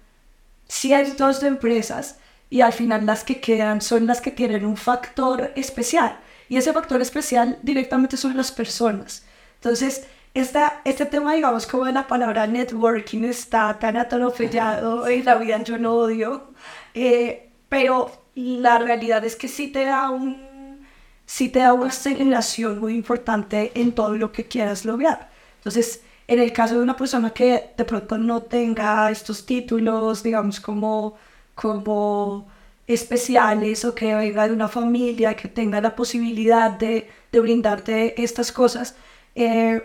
cientos 0.65 1.41
de 1.41 1.47
empresas 1.49 2.19
y 2.49 2.61
al 2.61 2.71
final 2.71 3.05
las 3.05 3.25
que 3.25 3.41
quedan 3.41 3.81
son 3.81 4.07
las 4.07 4.21
que 4.21 4.31
tienen 4.31 4.63
un 4.63 4.77
factor 4.77 5.51
especial. 5.57 6.19
Y 6.47 6.55
ese 6.55 6.71
factor 6.71 7.01
especial 7.01 7.59
directamente 7.63 8.15
son 8.15 8.37
las 8.37 8.53
personas. 8.53 9.25
Entonces, 9.55 10.07
esta, 10.33 10.79
este 10.85 11.05
tema, 11.05 11.33
digamos, 11.33 11.67
como 11.67 11.85
la 11.87 12.07
palabra 12.07 12.47
networking 12.47 13.25
está 13.25 13.77
tan 13.77 13.97
atropellado 13.97 15.05
en 15.09 15.25
la 15.25 15.35
vida, 15.35 15.61
yo 15.63 15.77
no 15.77 15.95
odio, 15.95 16.53
eh, 16.93 17.48
pero 17.69 18.11
la 18.35 18.79
realidad 18.79 19.23
es 19.25 19.35
que 19.35 19.47
sí 19.47 19.67
te 19.67 19.85
da 19.85 20.09
un, 20.09 20.85
sí 21.25 21.49
te 21.49 21.59
da 21.59 21.73
una 21.73 21.87
aceleración 21.87 22.79
muy 22.79 22.95
importante 22.95 23.71
en 23.75 23.91
todo 23.93 24.15
lo 24.15 24.31
que 24.31 24.45
quieras 24.45 24.85
lograr. 24.85 25.29
Entonces, 25.57 26.01
en 26.27 26.39
el 26.39 26.53
caso 26.53 26.75
de 26.75 26.81
una 26.81 26.95
persona 26.95 27.31
que 27.31 27.71
de 27.77 27.85
pronto 27.85 28.17
no 28.17 28.41
tenga 28.43 29.09
estos 29.11 29.45
títulos, 29.45 30.23
digamos, 30.23 30.59
como, 30.59 31.15
como 31.55 32.47
especiales 32.87 33.85
o 33.85 33.93
que 33.95 34.15
venga 34.15 34.47
de 34.47 34.53
una 34.53 34.67
familia 34.67 35.35
que 35.35 35.47
tenga 35.47 35.81
la 35.81 35.95
posibilidad 35.95 36.71
de, 36.71 37.09
de 37.31 37.39
brindarte 37.39 38.21
estas 38.23 38.51
cosas, 38.51 38.95
eh, 39.35 39.83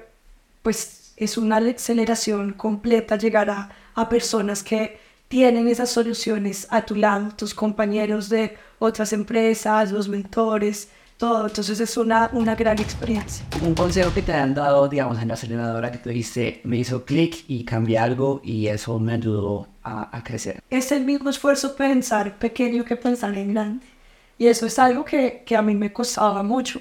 pues 0.63 1.13
es 1.17 1.37
una 1.39 1.59
aceleración 1.59 2.53
completa 2.55 3.17
llegar 3.17 3.51
a, 3.51 3.71
a 3.95 4.09
personas 4.09 4.63
que 4.63 4.99
tienen 5.29 5.69
esas 5.69 5.91
soluciones 5.91 6.67
a 6.71 6.85
tu 6.85 6.95
lado, 6.95 7.35
tus 7.37 7.55
compañeros 7.55 8.29
de 8.29 8.57
otras 8.79 9.13
empresas, 9.13 9.91
los 9.91 10.09
mentores, 10.09 10.89
todo. 11.17 11.47
Entonces 11.47 11.81
es 11.81 11.97
una, 11.97 12.31
una 12.33 12.55
gran 12.55 12.79
experiencia. 12.79 13.45
Un 13.63 13.75
consejo 13.75 14.13
que 14.13 14.23
te 14.23 14.33
han 14.33 14.55
dado, 14.55 14.89
digamos, 14.89 15.21
en 15.21 15.29
la 15.29 15.35
aceleradora 15.35 15.91
que 15.91 15.99
tú 15.99 16.11
dices, 16.11 16.57
me 16.65 16.77
hizo 16.77 17.05
clic 17.05 17.45
y 17.49 17.65
cambié 17.65 17.99
algo 17.99 18.41
y 18.45 18.67
eso 18.67 18.99
me 18.99 19.15
ayudó 19.15 19.69
a, 19.83 20.17
a, 20.17 20.23
crecer. 20.23 20.63
Es 20.71 20.93
el 20.93 21.05
mismo 21.05 21.31
esfuerzo 21.31 21.75
pensar 21.77 22.39
pequeño 22.39 22.85
que 22.85 22.97
pensar 22.97 23.37
en 23.37 23.53
grande. 23.53 23.87
Y 24.39 24.47
eso 24.47 24.67
es 24.67 24.79
algo 24.79 25.05
que, 25.05 25.43
que 25.47 25.57
a 25.57 25.63
mí 25.63 25.75
me 25.75 25.93
costaba 25.93 26.43
mucho. 26.43 26.81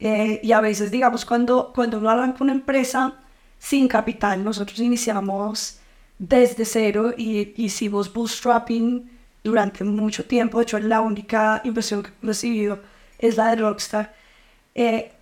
Eh, 0.00 0.40
y 0.42 0.52
a 0.52 0.60
veces, 0.60 0.90
digamos, 0.90 1.24
cuando, 1.24 1.72
cuando 1.74 1.98
uno 1.98 2.10
arranca 2.10 2.44
una 2.44 2.52
empresa 2.52 3.14
sin 3.58 3.88
capital, 3.88 4.42
nosotros 4.44 4.78
iniciamos 4.78 5.80
desde 6.18 6.64
cero 6.64 7.14
y 7.16 7.54
hicimos 7.62 8.12
bootstrapping 8.12 9.08
durante 9.44 9.84
mucho 9.84 10.24
tiempo. 10.24 10.58
De 10.58 10.64
hecho, 10.64 10.78
la 10.78 11.00
única 11.00 11.60
inversión 11.64 12.02
que 12.02 12.10
he 12.22 12.26
recibido 12.26 12.80
es 13.18 13.36
la 13.36 13.50
de 13.50 13.56
Rockstar. 13.56 14.14
Eh, 14.74 15.12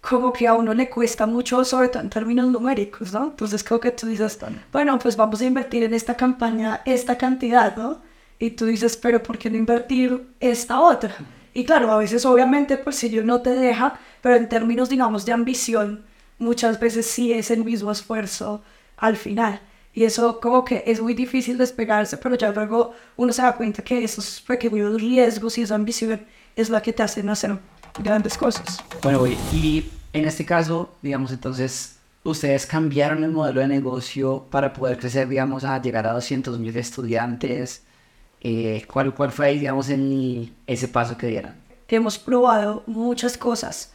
como 0.00 0.32
que 0.32 0.46
a 0.46 0.54
uno 0.54 0.74
le 0.74 0.88
cuesta 0.88 1.26
mucho, 1.26 1.64
sobre 1.64 1.88
todo 1.88 2.02
en 2.02 2.10
términos 2.10 2.46
numéricos, 2.48 3.12
¿no? 3.12 3.24
Entonces 3.24 3.64
creo 3.64 3.80
que 3.80 3.90
tú 3.90 4.06
dices, 4.06 4.38
bueno, 4.72 4.98
pues 4.98 5.16
vamos 5.16 5.40
a 5.40 5.44
invertir 5.44 5.82
en 5.82 5.92
esta 5.92 6.16
campaña 6.16 6.82
esta 6.84 7.18
cantidad, 7.18 7.76
¿no? 7.76 8.00
Y 8.38 8.50
tú 8.50 8.66
dices, 8.66 8.96
pero 8.96 9.22
¿por 9.22 9.38
qué 9.38 9.50
no 9.50 9.56
invertir 9.56 10.28
esta 10.38 10.80
otra? 10.80 11.14
Y 11.52 11.64
claro, 11.64 11.90
a 11.90 11.98
veces 11.98 12.24
obviamente 12.24 12.76
pues 12.76 12.96
si 12.96 13.10
yo 13.10 13.24
no 13.24 13.42
te 13.42 13.50
deja, 13.50 13.98
pero 14.22 14.36
en 14.36 14.48
términos, 14.48 14.88
digamos, 14.88 15.26
de 15.26 15.32
ambición, 15.32 16.04
muchas 16.38 16.78
veces 16.78 17.06
sí 17.06 17.32
es 17.32 17.50
el 17.50 17.64
mismo 17.64 17.90
esfuerzo 17.90 18.62
al 18.96 19.16
final. 19.16 19.60
Y 19.98 20.04
eso 20.04 20.38
como 20.38 20.64
que 20.64 20.84
es 20.86 21.00
muy 21.00 21.12
difícil 21.12 21.58
despegarse, 21.58 22.16
pero 22.18 22.36
ya 22.36 22.52
luego 22.52 22.92
uno 23.16 23.32
se 23.32 23.42
da 23.42 23.56
cuenta 23.56 23.82
que 23.82 24.04
esos 24.04 24.40
pequeños 24.46 24.94
riesgos 25.00 25.58
y 25.58 25.62
esa 25.62 25.74
ambición 25.74 26.24
es 26.54 26.70
la 26.70 26.80
que 26.80 26.92
te 26.92 27.02
hacen 27.02 27.28
hacer 27.28 27.58
grandes 28.00 28.38
cosas. 28.38 28.78
Bueno, 29.02 29.26
y 29.26 29.90
en 30.12 30.24
este 30.24 30.46
caso, 30.46 30.94
digamos, 31.02 31.32
entonces, 31.32 31.96
ustedes 32.22 32.64
cambiaron 32.64 33.24
el 33.24 33.32
modelo 33.32 33.60
de 33.60 33.66
negocio 33.66 34.46
para 34.52 34.72
poder 34.72 35.00
crecer, 35.00 35.26
digamos, 35.26 35.64
a 35.64 35.82
llegar 35.82 36.06
a 36.06 36.12
200 36.12 36.60
mil 36.60 36.76
estudiantes. 36.76 37.82
Eh, 38.40 38.84
¿cuál, 38.86 39.12
¿Cuál 39.12 39.32
fue, 39.32 39.54
digamos, 39.54 39.88
el, 39.88 40.54
ese 40.68 40.86
paso 40.86 41.18
que 41.18 41.26
dieron? 41.26 41.54
Hemos 41.88 42.20
probado 42.20 42.84
muchas 42.86 43.36
cosas 43.36 43.90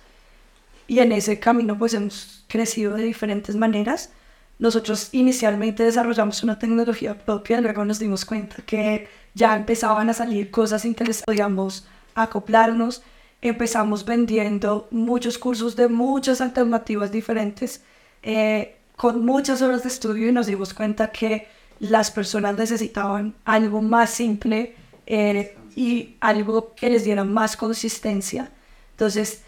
y 0.85 0.99
en 0.99 1.13
ese 1.13 1.39
camino 1.39 1.79
pues 1.79 1.93
hemos 1.93 2.43
crecido 2.49 2.95
de 2.95 3.03
diferentes 3.03 3.55
maneras. 3.55 4.11
Nosotros 4.59 5.09
inicialmente 5.13 5.83
desarrollamos 5.83 6.43
una 6.43 6.59
tecnología 6.59 7.17
propia, 7.17 7.59
luego 7.61 7.83
nos 7.85 7.99
dimos 7.99 8.23
cuenta 8.25 8.57
que 8.65 9.07
ya 9.33 9.55
empezaban 9.55 10.09
a 10.09 10.13
salir 10.13 10.51
cosas 10.51 10.85
interesantes, 10.85 11.25
podíamos 11.25 11.85
acoplarnos 12.15 13.03
empezamos 13.43 14.05
vendiendo 14.05 14.87
muchos 14.89 15.37
cursos 15.37 15.75
de 15.75 15.89
muchas 15.89 16.39
alternativas 16.39 17.11
diferentes, 17.11 17.83
eh, 18.23 18.77
con 18.95 19.25
muchas 19.25 19.61
horas 19.61 19.83
de 19.83 19.89
estudio 19.89 20.29
y 20.29 20.31
nos 20.31 20.47
dimos 20.47 20.73
cuenta 20.73 21.11
que 21.11 21.47
las 21.79 22.09
personas 22.09 22.57
necesitaban 22.57 23.35
algo 23.43 23.81
más 23.81 24.11
simple 24.11 24.75
eh, 25.05 25.57
y 25.75 26.15
algo 26.21 26.73
que 26.73 26.89
les 26.89 27.03
diera 27.03 27.25
más 27.25 27.57
consistencia. 27.57 28.49
Entonces, 28.91 29.41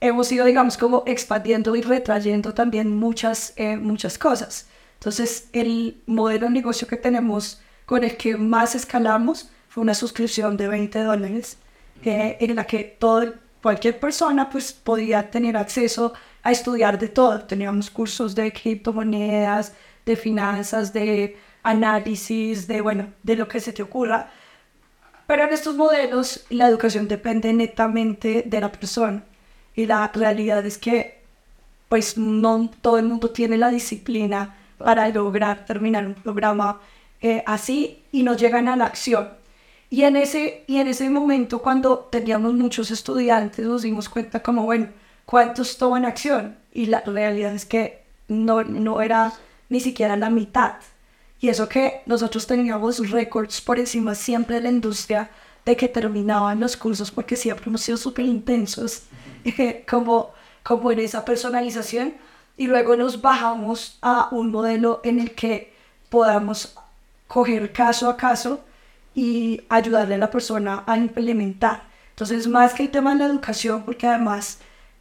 hemos 0.00 0.32
ido, 0.32 0.46
digamos, 0.46 0.76
como 0.76 1.02
expandiendo 1.06 1.76
y 1.76 1.82
retrayendo 1.82 2.54
también 2.54 2.96
muchas, 2.96 3.52
eh, 3.56 3.76
muchas 3.76 4.18
cosas. 4.18 4.68
Entonces, 4.94 5.48
el 5.52 6.02
modelo 6.06 6.46
de 6.46 6.52
negocio 6.52 6.88
que 6.88 6.96
tenemos 6.96 7.60
con 7.86 8.04
el 8.04 8.16
que 8.16 8.36
más 8.36 8.74
escalamos 8.74 9.50
fue 9.68 9.82
una 9.82 9.94
suscripción 9.94 10.56
de 10.56 10.68
20 10.68 10.98
dólares, 11.00 11.58
eh, 12.02 12.36
en 12.40 12.56
la 12.56 12.64
que 12.64 12.84
todo, 12.84 13.34
cualquier 13.62 14.00
persona 14.00 14.48
pues 14.48 14.72
podía 14.72 15.30
tener 15.30 15.56
acceso 15.56 16.12
a 16.42 16.50
estudiar 16.50 16.98
de 16.98 17.08
todo. 17.08 17.42
Teníamos 17.44 17.90
cursos 17.90 18.34
de 18.34 18.52
criptomonedas, 18.52 19.74
de 20.06 20.16
finanzas, 20.16 20.92
de 20.92 21.36
análisis, 21.62 22.66
de 22.66 22.80
bueno, 22.80 23.12
de 23.22 23.36
lo 23.36 23.48
que 23.48 23.60
se 23.60 23.72
te 23.72 23.82
ocurra. 23.82 24.30
Pero 25.26 25.44
en 25.44 25.52
estos 25.52 25.76
modelos 25.76 26.46
la 26.50 26.68
educación 26.68 27.06
depende 27.06 27.52
netamente 27.52 28.42
de 28.46 28.60
la 28.60 28.72
persona. 28.72 29.24
Y 29.74 29.86
la 29.86 30.08
realidad 30.08 30.64
es 30.66 30.78
que 30.78 31.20
pues 31.88 32.16
no 32.16 32.70
todo 32.80 32.98
el 32.98 33.06
mundo 33.06 33.30
tiene 33.30 33.58
la 33.58 33.68
disciplina 33.68 34.56
para 34.78 35.08
lograr 35.08 35.66
terminar 35.66 36.06
un 36.06 36.14
programa 36.14 36.80
eh, 37.20 37.42
así 37.46 38.02
y 38.12 38.22
nos 38.22 38.36
llegan 38.36 38.68
a 38.68 38.76
la 38.76 38.86
acción. 38.86 39.28
Y 39.90 40.04
en, 40.04 40.16
ese, 40.16 40.62
y 40.68 40.76
en 40.78 40.86
ese 40.86 41.10
momento, 41.10 41.60
cuando 41.60 41.98
teníamos 42.10 42.54
muchos 42.54 42.92
estudiantes, 42.92 43.66
nos 43.66 43.82
dimos 43.82 44.08
cuenta 44.08 44.40
como, 44.40 44.62
bueno, 44.62 44.86
¿cuántos 45.26 45.76
toman 45.78 46.04
acción? 46.04 46.56
Y 46.72 46.86
la 46.86 47.00
realidad 47.00 47.52
es 47.52 47.64
que 47.64 48.04
no, 48.28 48.62
no 48.62 49.02
era 49.02 49.32
ni 49.68 49.80
siquiera 49.80 50.16
la 50.16 50.30
mitad. 50.30 50.74
Y 51.40 51.48
eso 51.48 51.68
que 51.68 52.02
nosotros 52.06 52.46
teníamos 52.46 53.10
récords 53.10 53.60
por 53.60 53.80
encima 53.80 54.14
siempre 54.14 54.56
de 54.56 54.62
la 54.62 54.68
industria 54.68 55.30
de 55.64 55.76
que 55.76 55.88
terminaban 55.88 56.60
los 56.60 56.76
cursos 56.76 57.10
porque 57.10 57.36
siempre 57.36 57.64
hemos 57.66 57.80
sido 57.80 57.98
súper 57.98 58.26
intensos, 58.26 59.02
como, 59.88 60.30
como 60.62 60.92
en 60.92 61.00
esa 61.00 61.24
personalización. 61.24 62.14
Y 62.56 62.66
luego 62.66 62.96
nos 62.96 63.22
bajamos 63.22 63.98
a 64.02 64.28
un 64.32 64.50
modelo 64.50 65.00
en 65.04 65.20
el 65.20 65.34
que 65.34 65.72
podamos 66.10 66.76
coger 67.26 67.72
caso 67.72 68.08
a 68.10 68.16
caso 68.16 68.60
y 69.14 69.62
ayudarle 69.68 70.16
a 70.16 70.18
la 70.18 70.30
persona 70.30 70.84
a 70.86 70.96
implementar. 70.96 71.84
Entonces, 72.10 72.46
más 72.48 72.74
que 72.74 72.82
el 72.82 72.90
tema 72.90 73.12
de 73.14 73.20
la 73.20 73.26
educación, 73.26 73.84
porque 73.84 74.06
además 74.06 74.58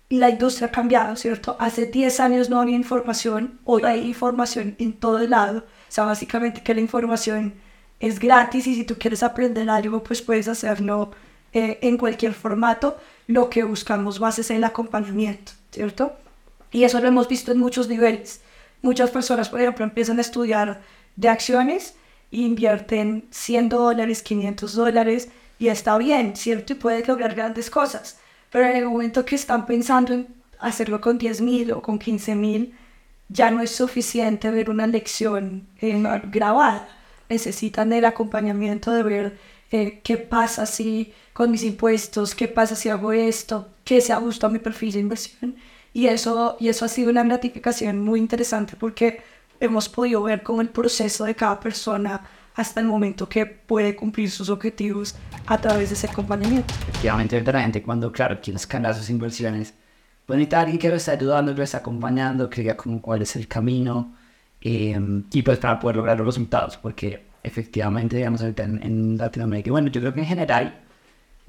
la 0.10 0.30
industria 0.30 0.68
ha 0.68 0.72
cambiado, 0.72 1.16
¿cierto? 1.16 1.56
Hace 1.60 1.86
10 1.86 2.20
años 2.20 2.50
no 2.50 2.60
había 2.60 2.76
información, 2.76 3.60
hoy 3.66 3.84
hay 3.84 4.08
información 4.08 4.76
en 4.80 4.94
todo 4.94 5.20
el 5.20 5.32
lado. 5.32 5.60
O 5.60 5.92
sea, 5.92 6.06
básicamente 6.06 6.64
que 6.64 6.74
la 6.74 6.82
información 6.82 7.54
es 8.00 8.20
gratis 8.20 8.68
y 8.68 8.76
si 8.76 8.84
tú 8.86 8.96
quieres 8.98 9.22
aprender 9.24 9.70
algo, 9.70 10.04
pues 10.04 10.22
puedes 10.22 10.48
hacerlo 10.48 11.12
eh, 11.54 11.78
en 11.82 11.98
cualquier 11.98 12.34
formato. 12.34 12.98
Lo 13.30 13.50
que 13.50 13.64
buscamos 13.64 14.20
más 14.20 14.40
es 14.40 14.50
el 14.50 14.64
acompañamiento, 14.64 15.52
¿cierto? 15.72 16.14
Y 16.72 16.84
eso 16.84 17.00
lo 17.00 17.08
hemos 17.08 17.28
visto 17.28 17.52
en 17.52 17.60
muchos 17.60 17.88
niveles. 17.88 18.42
Muchas 18.82 19.12
personas, 19.12 19.50
por 19.50 19.62
ejemplo, 19.62 19.86
empiezan 19.86 20.18
a 20.18 20.22
estudiar 20.22 20.82
de 21.16 21.30
acciones 21.30 21.94
invierten 22.32 23.28
100 23.32 23.70
dólares, 23.70 24.22
500 24.24 24.74
dólares 24.74 25.30
y 25.58 25.68
está 25.68 25.98
bien, 25.98 26.36
¿cierto? 26.36 26.74
Y 26.74 26.76
puede 26.76 27.06
lograr 27.06 27.36
grandes 27.36 27.70
cosas. 27.70 28.20
Pero 28.52 28.66
en 28.66 28.78
el 28.78 28.86
momento 28.86 29.26
que 29.26 29.36
están 29.36 29.66
pensando 29.66 30.14
en 30.14 30.28
hacerlo 30.60 31.02
con 31.02 31.18
10 31.18 31.42
mil 31.42 31.72
o 31.72 31.82
con 31.82 32.00
15 32.00 32.36
mil, 32.36 32.76
ya 33.28 33.52
no 33.52 33.62
es 33.62 33.72
suficiente 33.72 34.50
ver 34.50 34.70
una 34.70 34.88
lección 34.88 35.68
eh, 35.82 36.02
grabada. 36.32 36.88
Necesitan 37.30 37.94
el 37.94 38.06
acompañamiento 38.06 38.92
de 38.92 39.04
ver 39.04 39.38
eh, 39.72 40.02
qué 40.04 40.18
pasa 40.18 40.66
si 40.66 41.14
con 41.34 41.52
mis 41.52 41.64
impuestos, 41.64 42.36
qué 42.36 42.48
pasa 42.48 42.76
si 42.76 42.90
hago 42.90 43.12
esto, 43.12 43.70
qué 43.84 44.02
se 44.02 44.14
ajusta 44.14 44.48
a 44.48 44.50
mi 44.50 44.60
perfil 44.60 44.92
de 44.94 45.00
inversión. 45.00 45.56
Y 45.94 46.08
eso, 46.08 46.58
y 46.60 46.70
eso 46.70 46.86
ha 46.86 46.88
sido 46.88 47.10
una 47.10 47.24
gratificación 47.24 48.00
muy 48.04 48.20
interesante 48.20 48.76
porque 48.76 49.22
hemos 49.60 49.90
podido 49.90 50.24
ver 50.24 50.44
con 50.44 50.60
el 50.62 50.70
proceso 50.70 51.26
de 51.26 51.36
cada 51.36 51.60
persona 51.60 52.22
hasta 52.56 52.80
el 52.80 52.88
momento 52.88 53.30
que 53.30 53.46
puede 53.46 53.96
cumplir 53.96 54.30
sus 54.30 54.50
objetivos 54.50 55.16
a 55.46 55.58
través 55.58 55.90
de 55.90 55.96
ese 55.96 56.08
acompañamiento. 56.08 56.74
Efectivamente, 56.90 57.42
la 57.42 57.62
gente 57.62 57.82
cuando, 57.82 58.12
claro, 58.12 58.40
quiere 58.42 58.58
escalar 58.58 58.96
sus 58.96 59.10
inversiones, 59.10 59.74
puede 60.26 60.40
necesitar 60.40 60.62
alguien 60.62 60.80
que 60.80 60.90
lo 60.90 60.96
esté 60.96 61.12
ayudando, 61.12 61.54
lo 61.54 61.64
esté 61.64 61.78
acompañando, 61.78 62.50
que 62.50 62.62
diga 62.62 62.76
como 62.76 63.02
cuál 63.02 63.22
es 63.22 63.36
el 63.36 63.48
camino 63.48 64.14
em, 64.62 65.24
y 65.32 65.42
pues 65.42 65.58
para 65.58 65.80
poder 65.80 65.98
lograr 65.98 66.18
los 66.18 66.28
resultados, 66.28 66.78
porque 66.78 67.29
efectivamente, 67.44 68.18
digamos, 68.18 68.42
ahorita 68.42 68.64
en, 68.64 68.84
en 68.84 69.18
Latinoamérica, 69.18 69.72
bueno, 69.72 69.90
yo 69.90 70.02
creo 70.02 70.14
que 70.14 70.22
en 70.22 70.26
general 70.26 70.80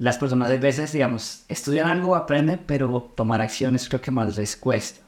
las 0.01 0.17
personas 0.17 0.49
a 0.49 0.57
veces, 0.57 0.91
digamos, 0.91 1.43
estudian 1.47 1.87
algo, 1.87 2.15
aprenden, 2.15 2.59
pero 2.65 3.11
tomar 3.15 3.39
acciones 3.39 3.87
creo 3.87 4.01
que 4.01 4.09
más 4.09 4.35
les 4.35 4.57
cuesta. 4.57 4.99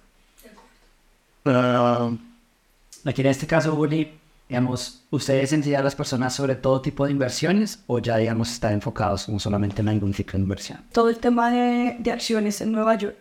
Aquí 1.43 3.21
en 3.21 3.27
este 3.27 3.47
caso, 3.47 3.73
Uli, 3.73 4.11
digamos, 4.47 5.01
¿ustedes 5.09 5.51
enseñan 5.51 5.81
a 5.81 5.83
las 5.85 5.95
personas 5.95 6.35
sobre 6.35 6.53
todo 6.53 6.79
tipo 6.79 7.05
de 7.05 7.11
inversiones 7.11 7.79
o 7.87 7.97
ya, 7.97 8.17
digamos, 8.17 8.51
están 8.51 8.73
enfocados 8.73 9.27
solamente 9.39 9.81
en 9.81 9.89
algún 9.89 10.13
tipo 10.13 10.33
de 10.33 10.39
inversión? 10.43 10.79
Todo 10.91 11.09
el 11.09 11.17
tema 11.17 11.49
de, 11.49 11.95
de 11.97 12.11
acciones 12.11 12.61
en 12.61 12.71
Nueva 12.71 12.95
York. 12.95 13.17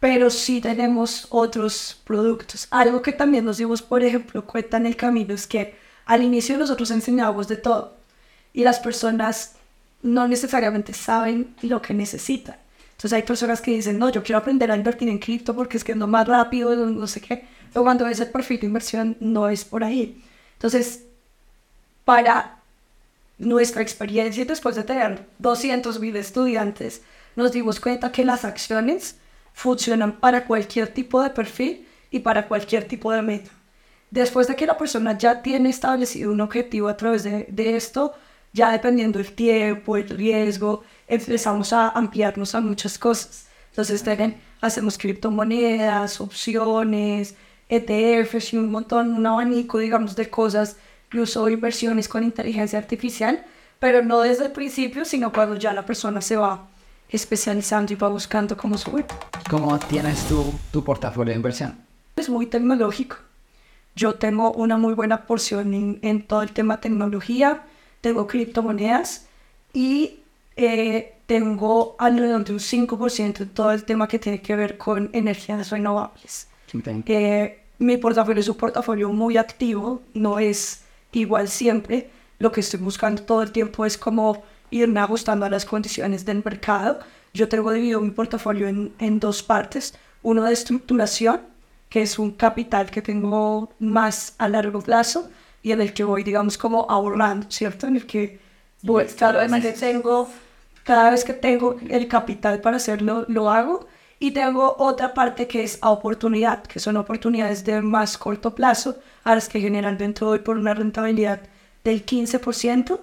Pero 0.00 0.30
sí 0.30 0.62
tenemos 0.62 1.26
otros 1.28 2.00
productos. 2.04 2.66
Algo 2.70 3.02
que 3.02 3.12
también 3.12 3.44
nos 3.44 3.58
dimos, 3.58 3.82
por 3.82 4.02
ejemplo, 4.02 4.46
cuenta 4.46 4.78
en 4.78 4.86
el 4.86 4.96
camino 4.96 5.34
es 5.34 5.46
que 5.46 5.76
al 6.06 6.22
inicio 6.22 6.56
nosotros 6.56 6.90
enseñábamos 6.90 7.48
de 7.48 7.56
todo 7.56 7.96
y 8.52 8.62
las 8.64 8.80
personas 8.80 9.56
no 10.02 10.26
necesariamente 10.28 10.94
saben 10.94 11.54
lo 11.62 11.82
que 11.82 11.92
necesitan. 11.92 12.56
Entonces 12.92 13.12
hay 13.12 13.22
personas 13.24 13.60
que 13.60 13.72
dicen, 13.72 13.98
no, 13.98 14.08
yo 14.08 14.22
quiero 14.22 14.38
aprender 14.38 14.70
a 14.70 14.76
invertir 14.76 15.08
en 15.08 15.18
cripto 15.18 15.54
porque 15.54 15.76
es 15.76 15.84
que 15.84 15.92
es 15.92 15.98
lo 15.98 16.06
más 16.06 16.26
rápido, 16.26 16.74
no 16.74 17.06
sé 17.06 17.20
qué. 17.20 17.44
Pero 17.72 17.82
cuando 17.82 18.06
ves 18.06 18.20
el 18.20 18.30
perfil 18.30 18.60
de 18.60 18.66
inversión, 18.66 19.16
no 19.20 19.48
es 19.50 19.64
por 19.64 19.84
ahí. 19.84 20.22
Entonces, 20.54 21.02
para 22.06 22.58
nuestra 23.36 23.82
experiencia, 23.82 24.46
después 24.46 24.76
de 24.76 24.84
tener 24.84 25.26
200 25.38 26.00
mil 26.00 26.16
estudiantes, 26.16 27.02
nos 27.34 27.52
dimos 27.52 27.80
cuenta 27.80 28.12
que 28.12 28.24
las 28.24 28.46
acciones 28.46 29.16
funcionan 29.52 30.12
para 30.12 30.46
cualquier 30.46 30.88
tipo 30.88 31.22
de 31.22 31.30
perfil 31.30 31.86
y 32.10 32.20
para 32.20 32.48
cualquier 32.48 32.88
tipo 32.88 33.12
de 33.12 33.20
meta. 33.20 33.50
Después 34.10 34.46
de 34.46 34.56
que 34.56 34.66
la 34.66 34.78
persona 34.78 35.18
ya 35.18 35.42
tiene 35.42 35.70
establecido 35.70 36.32
un 36.32 36.40
objetivo 36.40 36.88
a 36.88 36.96
través 36.96 37.24
de, 37.24 37.46
de 37.48 37.76
esto, 37.76 38.14
ya 38.52 38.72
dependiendo 38.72 39.18
del 39.18 39.32
tiempo, 39.32 39.96
el 39.96 40.08
riesgo, 40.08 40.84
empezamos 41.06 41.72
a 41.72 41.90
ampliarnos 41.90 42.54
a 42.54 42.60
muchas 42.60 42.98
cosas. 42.98 43.46
Entonces, 43.70 44.02
hacemos 44.62 44.96
criptomonedas, 44.96 46.20
opciones, 46.20 47.34
ETFs 47.68 48.54
y 48.54 48.56
un 48.56 48.70
montón, 48.70 49.12
un 49.12 49.26
abanico, 49.26 49.78
digamos, 49.78 50.16
de 50.16 50.30
cosas, 50.30 50.76
incluso 51.08 51.48
inversiones 51.48 52.08
con 52.08 52.24
inteligencia 52.24 52.78
artificial, 52.78 53.44
pero 53.78 54.02
no 54.02 54.20
desde 54.20 54.46
el 54.46 54.52
principio, 54.52 55.04
sino 55.04 55.32
cuando 55.32 55.56
ya 55.56 55.74
la 55.74 55.84
persona 55.84 56.20
se 56.20 56.36
va 56.36 56.66
especializando 57.10 57.92
y 57.92 57.96
va 57.96 58.08
buscando 58.08 58.56
cómo 58.56 58.78
subir. 58.78 59.04
¿Cómo 59.50 59.78
tienes 59.78 60.26
tu, 60.26 60.54
tu 60.72 60.82
portafolio 60.82 61.32
de 61.32 61.36
inversión? 61.36 61.76
Es 62.16 62.30
muy 62.30 62.46
tecnológico. 62.46 63.16
Yo 63.96 64.14
tengo 64.14 64.52
una 64.52 64.76
muy 64.76 64.94
buena 64.94 65.26
porción 65.26 65.74
en, 65.74 65.98
en 66.02 66.22
todo 66.22 66.42
el 66.42 66.52
tema 66.52 66.80
tecnología, 66.80 67.62
tengo 68.02 68.26
criptomonedas 68.26 69.26
y 69.72 70.20
eh, 70.56 71.14
tengo 71.26 71.96
alrededor 71.98 72.44
de 72.44 72.52
un 72.52 72.58
5% 72.58 73.40
en 73.40 73.48
todo 73.48 73.72
el 73.72 73.84
tema 73.84 74.06
que 74.06 74.18
tiene 74.18 74.40
que 74.40 74.54
ver 74.54 74.78
con 74.78 75.10
energías 75.12 75.70
renovables. 75.70 76.48
Eh, 77.06 77.60
mi 77.78 77.96
portafolio 77.96 78.40
es 78.40 78.48
un 78.48 78.56
portafolio 78.56 79.10
muy 79.10 79.36
activo, 79.36 80.02
no 80.14 80.38
es 80.38 80.82
igual 81.12 81.48
siempre. 81.48 82.10
Lo 82.38 82.52
que 82.52 82.60
estoy 82.60 82.80
buscando 82.80 83.22
todo 83.22 83.42
el 83.42 83.52
tiempo 83.52 83.84
es 83.84 83.98
como 83.98 84.42
irme 84.70 85.00
ajustando 85.00 85.46
a 85.46 85.50
las 85.50 85.64
condiciones 85.64 86.24
del 86.24 86.42
mercado. 86.44 87.00
Yo 87.34 87.48
tengo 87.48 87.70
dividido 87.72 88.00
mi 88.00 88.10
portafolio 88.10 88.68
en, 88.68 88.92
en 88.98 89.20
dos 89.20 89.42
partes. 89.42 89.94
Uno 90.22 90.44
de 90.44 90.52
estructuración, 90.52 91.40
que 91.96 92.02
es 92.02 92.18
un 92.18 92.32
capital 92.32 92.90
que 92.90 93.00
tengo 93.00 93.70
más 93.78 94.34
a 94.36 94.50
largo 94.50 94.82
plazo 94.82 95.30
y 95.62 95.72
en 95.72 95.80
el 95.80 95.94
que 95.94 96.04
voy, 96.04 96.24
digamos, 96.24 96.58
como 96.58 96.84
ahorrando, 96.90 97.46
¿cierto? 97.50 97.86
En 97.86 97.96
el 97.96 98.04
que 98.04 98.38
voy, 98.82 99.06
cada 99.18 99.46
vez 99.46 99.80
tengo 99.80 100.28
cada 100.84 101.08
vez 101.08 101.24
que 101.24 101.32
tengo 101.32 101.78
el 101.88 102.06
capital 102.06 102.60
para 102.60 102.76
hacerlo, 102.76 103.24
lo 103.28 103.48
hago. 103.48 103.86
Y 104.18 104.32
tengo 104.32 104.76
otra 104.78 105.14
parte 105.14 105.46
que 105.46 105.64
es 105.64 105.78
a 105.80 105.88
oportunidad, 105.88 106.64
que 106.64 106.80
son 106.80 106.98
oportunidades 106.98 107.64
de 107.64 107.80
más 107.80 108.18
corto 108.18 108.54
plazo, 108.54 108.98
a 109.24 109.34
las 109.34 109.48
que 109.48 109.58
generalmente 109.58 110.22
voy 110.22 110.40
por 110.40 110.58
una 110.58 110.74
rentabilidad 110.74 111.40
del 111.82 112.04
15%. 112.04 113.00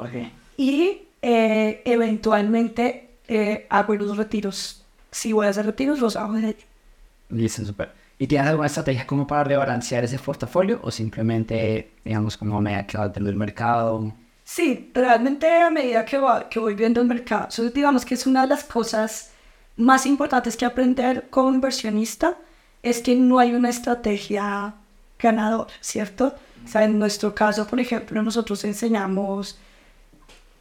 Y 0.56 1.02
eh, 1.24 1.82
eventualmente 1.86 3.10
eh, 3.28 3.66
hago 3.72 3.96
los 3.96 4.18
retiros. 4.18 4.86
Si 5.10 5.34
voy 5.34 5.48
a 5.48 5.50
hacer 5.50 5.66
retiros, 5.66 6.00
los 6.00 6.16
hago 6.16 6.34
de 6.34 6.56
Listo, 7.32 7.66
súper. 7.66 8.03
¿Y 8.20 8.28
tienes 8.28 8.48
alguna 8.48 8.68
estrategia 8.68 9.08
como 9.08 9.26
para 9.28 9.44
rebalancear 9.44 10.04
ese 10.04 10.20
portafolio 10.20 10.80
o 10.84 10.92
simplemente, 10.92 11.92
digamos, 12.06 12.38
como 12.38 12.62
me 12.62 12.76
ha 12.76 12.86
quedado 12.86 13.12
el 13.16 13.36
mercado? 13.36 14.14
Sí, 14.44 14.92
realmente 14.94 15.50
a 15.50 15.70
medida 15.70 16.06
que, 16.06 16.20
que 16.50 16.60
voy 16.60 16.76
viendo 16.76 17.02
el 17.02 17.08
mercado, 17.08 17.48
digamos 17.74 18.06
que 18.06 18.14
es 18.14 18.28
una 18.28 18.42
de 18.44 18.48
las 18.50 18.64
cosas 18.64 19.32
más 19.78 20.06
importantes 20.06 20.56
que 20.56 20.66
aprender 20.66 21.28
como 21.30 21.54
inversionista, 21.54 22.38
es 22.84 23.02
que 23.02 23.16
no 23.16 23.40
hay 23.40 23.54
una 23.54 23.70
estrategia 23.70 24.76
ganador, 25.18 25.68
¿cierto? 25.80 26.36
O 26.64 26.68
sea, 26.68 26.84
en 26.84 27.00
nuestro 27.00 27.34
caso, 27.34 27.66
por 27.66 27.80
ejemplo, 27.80 28.22
nosotros 28.22 28.64
enseñamos 28.66 29.58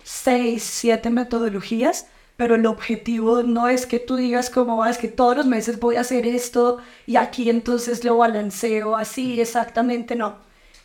seis, 0.02 0.62
siete 0.62 1.10
metodologías, 1.10 2.06
pero 2.36 2.54
el 2.56 2.66
objetivo 2.66 3.42
no 3.42 3.68
es 3.68 3.86
que 3.86 3.98
tú 3.98 4.16
digas 4.16 4.50
como, 4.50 4.82
"Ah, 4.82 4.90
es 4.90 4.98
que 4.98 5.08
todos 5.08 5.36
los 5.36 5.46
meses 5.46 5.78
voy 5.78 5.96
a 5.96 6.00
hacer 6.00 6.26
esto 6.26 6.78
y 7.06 7.16
aquí 7.16 7.50
entonces 7.50 8.04
lo 8.04 8.16
balanceo 8.16 8.96
así, 8.96 9.40
exactamente 9.40 10.16
no. 10.16 10.36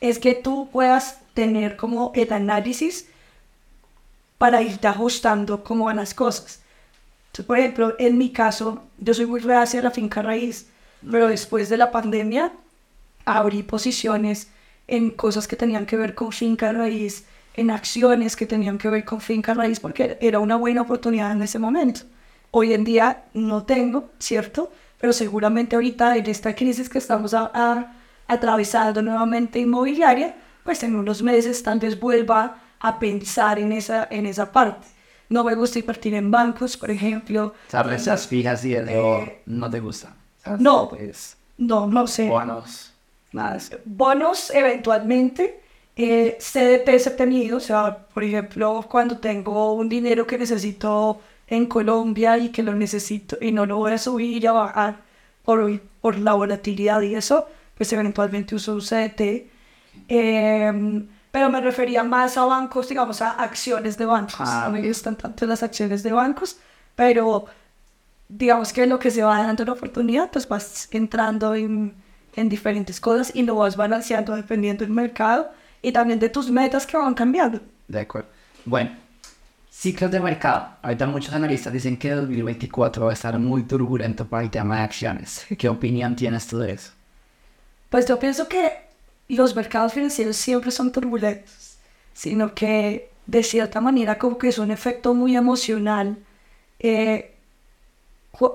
Es 0.01 0.19
que 0.19 0.35
tú 0.35 0.69
puedas 0.71 1.19
tener 1.33 1.77
como 1.77 2.11
el 2.15 2.31
análisis 2.33 3.07
para 4.37 4.61
irte 4.61 4.87
ajustando 4.87 5.63
cómo 5.63 5.85
van 5.85 5.97
las 5.97 6.13
cosas. 6.13 6.61
Por 7.45 7.59
ejemplo, 7.59 7.95
en 7.99 8.17
mi 8.17 8.31
caso, 8.31 8.83
yo 8.97 9.13
soy 9.13 9.25
muy 9.27 9.39
reacia 9.39 9.79
a 9.79 9.83
la 9.83 9.91
finca 9.91 10.21
raíz, 10.21 10.67
pero 11.09 11.27
después 11.27 11.69
de 11.69 11.77
la 11.77 11.91
pandemia 11.91 12.51
abrí 13.25 13.61
posiciones 13.63 14.49
en 14.87 15.11
cosas 15.11 15.47
que 15.47 15.55
tenían 15.55 15.85
que 15.85 15.97
ver 15.97 16.15
con 16.15 16.31
finca 16.31 16.71
raíz, 16.71 17.25
en 17.57 17.71
acciones 17.71 18.35
que 18.35 18.45
tenían 18.45 18.77
que 18.77 18.89
ver 18.89 19.03
con 19.03 19.19
finca 19.19 19.53
raíz, 19.53 19.79
porque 19.79 20.17
era 20.21 20.39
una 20.39 20.55
buena 20.55 20.81
oportunidad 20.83 21.31
en 21.31 21.41
ese 21.41 21.59
momento. 21.59 22.01
Hoy 22.51 22.73
en 22.73 22.83
día 22.85 23.25
no 23.33 23.63
tengo, 23.63 24.09
¿cierto? 24.19 24.71
Pero 24.99 25.11
seguramente 25.11 25.75
ahorita 25.75 26.15
en 26.17 26.25
esta 26.27 26.55
crisis 26.55 26.87
que 26.87 26.97
estamos 26.99 27.33
a- 27.33 27.51
a- 27.53 27.93
atravesando 28.27 29.01
nuevamente 29.01 29.59
inmobiliaria, 29.59 30.35
pues 30.63 30.81
en 30.83 30.95
unos 30.95 31.21
meses 31.23 31.61
tal 31.63 31.79
vez 31.79 31.99
vuelva 31.99 32.61
a 32.79 32.99
pensar 32.99 33.57
en 33.59 33.71
esa, 33.71 34.07
en 34.11 34.25
esa 34.25 34.51
parte. 34.51 34.87
No 35.29 35.43
me 35.43 35.55
gusta 35.55 35.79
invertir 35.79 36.13
en 36.13 36.29
bancos, 36.31 36.77
por 36.77 36.89
ejemplo. 36.91 37.47
O 37.67 37.71
sea, 37.71 37.83
rentas 37.83 38.27
fijas 38.27 38.63
y 38.65 38.75
el 38.75 38.87
Eh, 38.89 39.41
no 39.47 39.69
te 39.69 39.79
gusta. 39.79 40.15
O 40.39 40.43
sea, 40.43 40.57
no. 40.59 40.89
Pues, 40.89 41.35
No, 41.57 41.87
no 41.87 42.05
sé. 42.07 42.29
bonos, 42.29 42.93
eso. 43.57 43.77
bonos 43.85 44.51
eventualmente. 44.51 45.61
Eh, 45.99 46.37
CDTs 46.39 47.07
he 47.07 47.11
tenido, 47.11 47.57
o 47.57 47.59
sea, 47.59 47.97
por 48.13 48.23
ejemplo, 48.23 48.85
cuando 48.87 49.17
tengo 49.17 49.73
un 49.73 49.89
dinero 49.89 50.27
que 50.27 50.37
necesito 50.37 51.19
en 51.47 51.65
Colombia 51.65 52.37
y 52.37 52.49
que 52.49 52.61
lo 52.61 52.75
necesito 52.75 53.35
y 53.41 53.51
no 53.51 53.65
lo 53.65 53.77
voy 53.77 53.93
a 53.93 53.97
subir 53.97 54.43
y 54.43 54.45
a 54.45 54.51
bajar 54.51 54.97
por, 55.43 55.81
por 55.99 56.19
la 56.19 56.33
volatilidad 56.33 57.01
y 57.01 57.15
eso, 57.15 57.47
pues 57.75 57.91
eventualmente 57.93 58.53
uso 58.53 58.75
un 58.75 58.81
CDT. 58.81 59.49
Em, 60.07 61.07
pero 61.31 61.49
me 61.49 61.61
refería 61.61 62.03
más 62.03 62.37
a 62.37 62.45
bancos, 62.45 62.89
digamos, 62.89 63.21
a 63.23 63.31
acciones 63.31 63.97
de 63.97 64.05
bancos. 64.05 64.41
Ah, 64.41 64.65
no 64.67 64.73
me 64.73 64.87
gustan 64.87 65.15
tanto 65.15 65.47
las 65.47 65.63
acciones 65.63 66.03
de 66.03 66.11
bancos, 66.11 66.59
pero 66.95 67.45
digamos 68.29 68.71
que 68.71 68.85
lo 68.85 68.99
que 68.99 69.09
se 69.09 69.23
va 69.23 69.41
dando 69.41 69.65
la 69.65 69.73
oportunidad, 69.73 70.29
pues 70.31 70.47
vas 70.47 70.89
entrando 70.91 71.55
en, 71.55 71.95
en 72.35 72.49
diferentes 72.49 72.99
cosas 72.99 73.31
y 73.33 73.41
lo 73.43 73.55
vas 73.55 73.75
balanceando 73.75 74.35
dependiendo 74.35 74.85
del 74.85 74.93
mercado 74.93 75.49
y 75.81 75.91
también 75.91 76.19
de 76.19 76.29
tus 76.29 76.49
metas 76.49 76.85
que 76.85 76.97
van 76.97 77.13
cambiando. 77.13 77.59
De 77.87 78.01
acuerdo. 78.01 78.29
Bueno, 78.65 78.91
ciclos 79.69 80.11
de 80.11 80.19
mercado. 80.19 80.69
Ahorita 80.81 81.05
muchos 81.07 81.33
analistas 81.33 81.71
dicen 81.71 81.97
que 81.97 82.11
2024 82.11 83.05
va 83.05 83.11
a 83.11 83.13
estar 83.13 83.37
muy 83.39 83.63
turbulento 83.63 84.25
para 84.25 84.43
el 84.43 84.49
tema 84.49 84.77
de 84.77 84.81
acciones. 84.83 85.45
¿Qué 85.57 85.69
opinión 85.69 86.15
tienes 86.15 86.47
tú 86.47 86.59
de 86.59 86.73
eso? 86.73 86.91
Pues 87.89 88.05
yo 88.07 88.19
pienso 88.19 88.47
que 88.47 88.71
los 89.29 89.55
mercados 89.55 89.93
financieros 89.93 90.35
siempre 90.35 90.71
son 90.71 90.91
turbulentos, 90.91 91.77
sino 92.13 92.53
que 92.53 93.09
de 93.25 93.43
cierta 93.43 93.81
manera 93.81 94.17
como 94.17 94.37
que 94.37 94.49
es 94.49 94.57
un 94.57 94.71
efecto 94.71 95.13
muy 95.13 95.35
emocional 95.35 96.17
eh, 96.79 97.33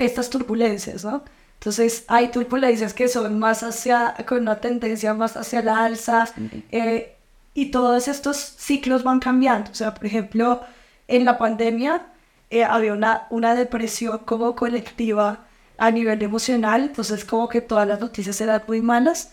estas 0.01 0.31
turbulencias, 0.31 1.05
¿no? 1.05 1.23
Entonces 1.55 2.05
hay 2.09 2.29
turbulencias 2.29 2.93
que 2.93 3.07
son 3.07 3.39
más 3.39 3.63
hacia, 3.63 4.17
con 4.27 4.41
una 4.41 4.61
tendencia 4.61 5.15
más 5.15 5.37
hacia 5.37 5.63
la 5.63 5.85
alza 5.85 6.29
eh, 6.73 7.12
y 7.55 7.71
todos 7.71 8.09
estos 8.09 8.37
ciclos 8.37 9.03
van 9.03 9.21
cambiando. 9.21 9.71
O 9.71 9.75
sea, 9.75 9.95
por 9.95 10.07
ejemplo, 10.07 10.63
en 11.09 11.25
la 11.25 11.39
pandemia 11.39 12.07
eh, 12.51 12.65
había 12.65 12.93
una, 12.93 13.27
una 13.31 13.55
depresión 13.55 14.19
como 14.19 14.55
colectiva 14.55 15.47
a 15.79 15.91
nivel 15.91 16.23
emocional, 16.23 16.83
entonces 16.83 17.25
como 17.25 17.49
que 17.49 17.61
todas 17.61 17.89
las 17.89 18.01
noticias 18.01 18.41
eran 18.41 18.63
muy 18.67 18.81
malas, 18.81 19.33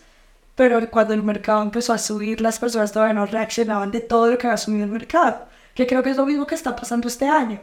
pero 0.56 0.90
cuando 0.90 1.14
el 1.14 1.22
mercado 1.22 1.62
empezó 1.62 1.92
a 1.92 1.98
subir, 1.98 2.40
las 2.40 2.58
personas 2.58 2.92
todavía 2.92 3.14
no 3.14 3.26
reaccionaban 3.26 3.90
de 3.90 4.00
todo 4.00 4.30
lo 4.30 4.38
que 4.38 4.46
había 4.46 4.56
subido 4.56 4.84
el 4.84 4.90
mercado, 4.90 5.46
que 5.74 5.86
creo 5.86 6.02
que 6.02 6.10
es 6.10 6.16
lo 6.16 6.26
mismo 6.26 6.46
que 6.46 6.54
está 6.54 6.74
pasando 6.76 7.08
este 7.08 7.28
año. 7.28 7.60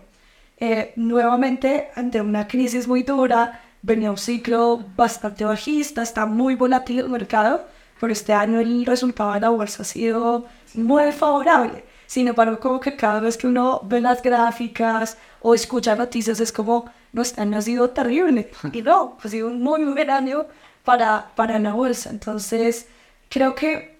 Eh, 0.59 0.93
nuevamente, 0.95 1.89
ante 1.95 2.21
una 2.21 2.47
crisis 2.47 2.87
muy 2.87 3.03
dura, 3.03 3.61
venía 3.81 4.09
un 4.09 4.17
ciclo 4.17 4.83
bastante 4.95 5.45
bajista, 5.45 6.01
está 6.01 6.25
muy 6.25 6.55
volátil 6.55 6.99
el 6.99 7.09
mercado, 7.09 7.65
pero 7.99 8.13
este 8.13 8.33
año 8.33 8.59
el 8.59 8.85
resultado 8.85 9.33
de 9.33 9.39
la 9.39 9.49
bolsa 9.49 9.83
ha 9.83 9.85
sido 9.85 10.45
muy 10.73 11.11
favorable. 11.11 11.83
Sin 12.05 12.27
embargo, 12.27 12.59
como 12.59 12.79
que 12.79 12.95
cada 12.95 13.19
vez 13.19 13.37
que 13.37 13.47
uno 13.47 13.81
ve 13.83 13.99
las 13.99 14.21
gráficas 14.21 15.17
o 15.41 15.53
escucha 15.53 15.95
noticias 15.95 16.39
es 16.39 16.51
como, 16.51 16.85
no, 17.11 17.21
este 17.21 17.41
año 17.41 17.57
ha 17.57 17.61
sido 17.61 17.89
terrible. 17.89 18.49
Y 18.73 18.81
no, 18.81 19.17
ha 19.21 19.27
sido 19.27 19.47
un 19.47 19.61
muy 19.61 19.83
buen 19.83 20.09
año 20.09 20.45
para, 20.83 21.31
para 21.35 21.59
la 21.59 21.73
bolsa. 21.73 22.09
Entonces, 22.09 22.87
creo 23.29 23.55
que 23.55 23.97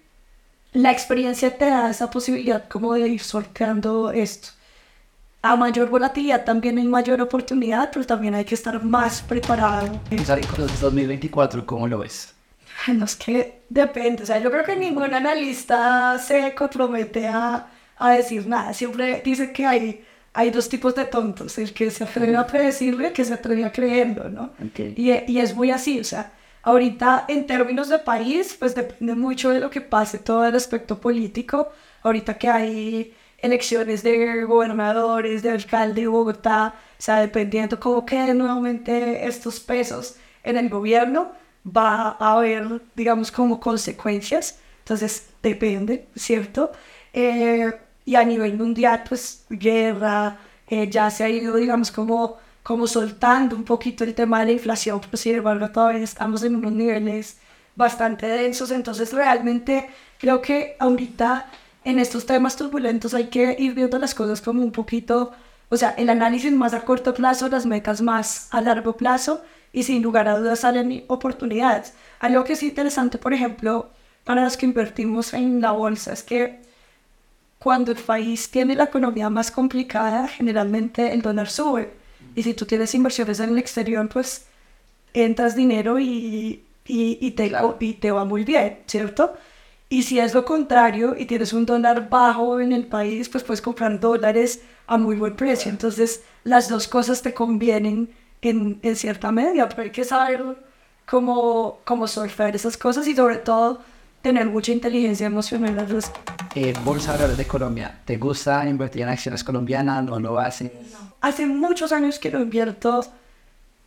la 0.72 0.90
experiencia 0.90 1.56
te 1.56 1.66
da 1.66 1.90
esa 1.90 2.10
posibilidad 2.10 2.66
como 2.68 2.94
de 2.94 3.08
ir 3.08 3.20
sorteando 3.20 4.10
esto. 4.10 4.48
A 5.42 5.54
mayor 5.56 5.88
volatilidad 5.88 6.44
también 6.44 6.78
hay 6.78 6.84
mayor 6.84 7.20
oportunidad, 7.20 7.90
pero 7.92 8.04
también 8.04 8.34
hay 8.34 8.44
que 8.44 8.54
estar 8.54 8.82
más 8.82 9.22
preparado. 9.22 10.00
O 10.10 10.24
sea, 10.24 10.40
con 10.40 10.64
el 10.64 10.80
2024, 10.80 11.64
¿cómo 11.64 11.86
lo 11.86 11.98
ves? 11.98 12.34
No 12.86 13.04
es 13.04 13.16
que 13.16 13.62
depende, 13.68 14.22
o 14.22 14.26
sea, 14.26 14.38
yo 14.38 14.50
creo 14.50 14.64
que 14.64 14.76
ningún 14.76 15.12
analista 15.12 16.18
se 16.18 16.54
compromete 16.54 17.26
a, 17.26 17.66
a 17.96 18.10
decir 18.12 18.46
nada. 18.46 18.72
Siempre 18.72 19.20
dice 19.24 19.52
que 19.52 19.66
hay, 19.66 20.04
hay 20.32 20.50
dos 20.50 20.68
tipos 20.68 20.94
de 20.94 21.04
tontos, 21.04 21.58
el 21.58 21.74
que 21.74 21.90
se 21.90 22.04
atreve 22.04 22.36
a 22.36 22.46
predecirlo 22.46 23.02
y 23.02 23.06
el 23.06 23.12
que 23.12 23.24
se 23.24 23.34
atreve 23.34 23.64
a 23.64 23.72
creerlo, 23.72 24.28
¿no? 24.30 24.54
Ok. 24.64 24.78
Y, 24.96 25.10
y 25.30 25.38
es 25.40 25.54
muy 25.54 25.70
así, 25.70 26.00
o 26.00 26.04
sea, 26.04 26.32
ahorita 26.62 27.24
en 27.28 27.46
términos 27.46 27.88
de 27.88 27.98
país, 27.98 28.56
pues 28.58 28.74
depende 28.74 29.14
mucho 29.14 29.50
de 29.50 29.60
lo 29.60 29.70
que 29.70 29.80
pase 29.80 30.18
todo 30.18 30.46
el 30.46 30.54
aspecto 30.54 31.00
político. 31.00 31.70
Ahorita 32.02 32.38
que 32.38 32.48
hay 32.48 33.14
elecciones 33.38 34.02
de 34.02 34.44
gobernadores, 34.44 35.42
de 35.42 35.50
alcalde 35.50 36.02
de 36.02 36.08
Bogotá, 36.08 36.74
o 36.98 37.02
sea, 37.02 37.20
dependiendo 37.20 37.78
cómo 37.80 38.04
queden 38.06 38.38
nuevamente 38.38 39.26
estos 39.26 39.60
pesos 39.60 40.16
en 40.42 40.56
el 40.56 40.68
gobierno, 40.68 41.32
va 41.76 42.16
a 42.18 42.32
haber, 42.32 42.82
digamos, 42.94 43.30
como 43.30 43.60
consecuencias. 43.60 44.58
Entonces, 44.80 45.28
depende, 45.42 46.08
¿cierto? 46.16 46.72
Eh, 47.12 47.72
y 48.04 48.14
a 48.14 48.24
nivel 48.24 48.56
mundial, 48.56 49.04
pues, 49.08 49.44
guerra, 49.50 50.38
eh, 50.68 50.88
ya 50.90 51.10
se 51.10 51.24
ha 51.24 51.28
ido, 51.28 51.56
digamos, 51.56 51.90
como, 51.90 52.36
como 52.62 52.86
soltando 52.86 53.56
un 53.56 53.64
poquito 53.64 54.04
el 54.04 54.14
tema 54.14 54.40
de 54.40 54.46
la 54.46 54.52
inflación, 54.52 55.00
pero 55.00 55.16
sin 55.16 55.36
embargo, 55.36 55.70
todavía 55.70 56.02
estamos 56.02 56.42
en 56.42 56.56
unos 56.56 56.72
niveles 56.72 57.38
bastante 57.76 58.26
densos. 58.26 58.70
Entonces, 58.70 59.12
realmente, 59.12 59.88
creo 60.18 60.40
que 60.42 60.76
ahorita 60.78 61.50
en 61.84 61.98
estos 61.98 62.26
temas 62.26 62.56
turbulentos 62.56 63.14
hay 63.14 63.28
que 63.28 63.56
ir 63.58 63.74
viendo 63.74 63.98
las 63.98 64.14
cosas 64.14 64.42
como 64.42 64.62
un 64.62 64.72
poquito, 64.72 65.32
o 65.70 65.76
sea, 65.76 65.90
el 65.90 66.10
análisis 66.10 66.52
más 66.52 66.74
a 66.74 66.80
corto 66.82 67.14
plazo, 67.14 67.48
las 67.48 67.66
metas 67.66 68.00
más 68.02 68.48
a 68.50 68.60
largo 68.60 68.96
plazo 68.96 69.42
y 69.78 69.84
sin 69.84 70.02
lugar 70.02 70.26
a 70.26 70.36
dudas 70.36 70.58
salen 70.58 71.04
oportunidades. 71.06 71.92
Algo 72.18 72.42
que 72.42 72.54
es 72.54 72.62
interesante, 72.64 73.16
por 73.16 73.32
ejemplo, 73.32 73.90
para 74.24 74.42
los 74.42 74.56
que 74.56 74.66
invertimos 74.66 75.32
en 75.34 75.60
la 75.60 75.70
bolsa 75.70 76.12
es 76.12 76.24
que 76.24 76.58
cuando 77.60 77.92
el 77.92 77.98
país 77.98 78.50
tiene 78.50 78.74
la 78.74 78.84
economía 78.90 79.30
más 79.30 79.52
complicada, 79.52 80.26
generalmente 80.26 81.12
el 81.12 81.22
dólar 81.22 81.48
sube. 81.48 81.92
Y 82.34 82.42
si 82.42 82.54
tú 82.54 82.66
tienes 82.66 82.92
inversiones 82.92 83.38
en 83.38 83.50
el 83.50 83.58
exterior, 83.58 84.08
pues 84.08 84.46
entras 85.14 85.54
dinero 85.54 86.00
y, 86.00 86.64
y, 86.84 87.18
y 87.20 87.30
te, 87.30 87.52
y 87.78 87.92
te 87.92 88.10
va 88.10 88.24
muy 88.24 88.42
bien, 88.42 88.78
¿cierto? 88.86 89.34
Y 89.88 90.02
si 90.02 90.18
es 90.18 90.34
lo 90.34 90.44
contrario 90.44 91.14
y 91.16 91.26
tienes 91.26 91.52
un 91.52 91.66
dólar 91.66 92.08
bajo 92.08 92.58
en 92.58 92.72
el 92.72 92.88
país, 92.88 93.28
pues 93.28 93.44
puedes 93.44 93.62
comprar 93.62 94.00
dólares 94.00 94.60
a 94.88 94.98
muy 94.98 95.14
buen 95.14 95.36
precio. 95.36 95.70
Entonces, 95.70 96.24
las 96.42 96.68
dos 96.68 96.88
cosas 96.88 97.22
te 97.22 97.32
convienen 97.32 98.08
en, 98.42 98.78
en 98.82 98.96
cierta 98.96 99.30
medida, 99.32 99.68
pero 99.68 99.82
hay 99.82 99.90
que 99.90 100.04
saber 100.04 100.44
cómo, 101.06 101.78
cómo 101.84 102.06
surfear 102.06 102.54
esas 102.54 102.76
cosas 102.76 103.06
y 103.06 103.14
sobre 103.14 103.36
todo 103.36 103.80
tener 104.22 104.46
mucha 104.46 104.72
inteligencia 104.72 105.26
emocional 105.26 105.78
al 105.78 105.88
respecto. 105.88 106.32
Eh, 106.54 106.74
Bolsa 106.84 107.16
de 107.16 107.46
Colombia. 107.46 108.00
¿Te 108.04 108.16
gusta 108.16 108.66
invertir 108.68 109.02
en 109.02 109.08
acciones 109.10 109.44
colombianas? 109.44 110.04
¿No 110.04 110.18
lo 110.18 110.38
haces? 110.38 110.72
Hace 111.20 111.46
muchos 111.46 111.92
años 111.92 112.18
que 112.18 112.30
no 112.30 112.40
invierto 112.40 113.04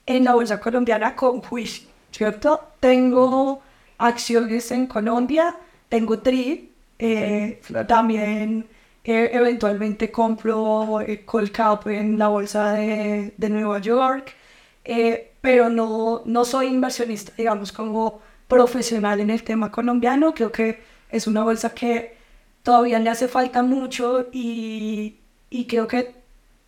en 0.05 0.23
la 0.23 0.33
bolsa 0.33 0.59
colombiana 0.59 1.15
con 1.15 1.41
juicio, 1.41 1.87
¿cierto? 2.11 2.59
Tengo 2.79 3.61
acciones 3.97 4.71
en 4.71 4.87
Colombia, 4.87 5.55
tengo 5.89 6.19
TRI, 6.19 6.71
eh, 6.97 7.59
Claro. 7.65 7.87
también 7.87 8.65
eh, 9.03 9.29
eventualmente 9.33 10.11
compro 10.11 11.01
eh, 11.01 11.23
Colcap 11.25 11.87
en 11.87 12.17
la 12.17 12.27
bolsa 12.29 12.73
de, 12.73 13.33
de 13.37 13.49
Nueva 13.49 13.79
York, 13.79 14.33
eh, 14.83 15.33
pero 15.41 15.69
no, 15.69 16.21
no 16.25 16.45
soy 16.45 16.67
inversionista, 16.67 17.33
digamos, 17.37 17.71
como 17.71 18.21
profesional 18.47 19.19
en 19.19 19.29
el 19.29 19.43
tema 19.43 19.71
colombiano. 19.71 20.33
Creo 20.33 20.51
que 20.51 20.83
es 21.09 21.27
una 21.27 21.43
bolsa 21.43 21.73
que 21.73 22.15
todavía 22.63 22.99
le 22.99 23.09
hace 23.09 23.27
falta 23.27 23.63
mucho 23.63 24.27
y, 24.31 25.17
y 25.49 25.65
creo 25.65 25.87
que 25.87 26.15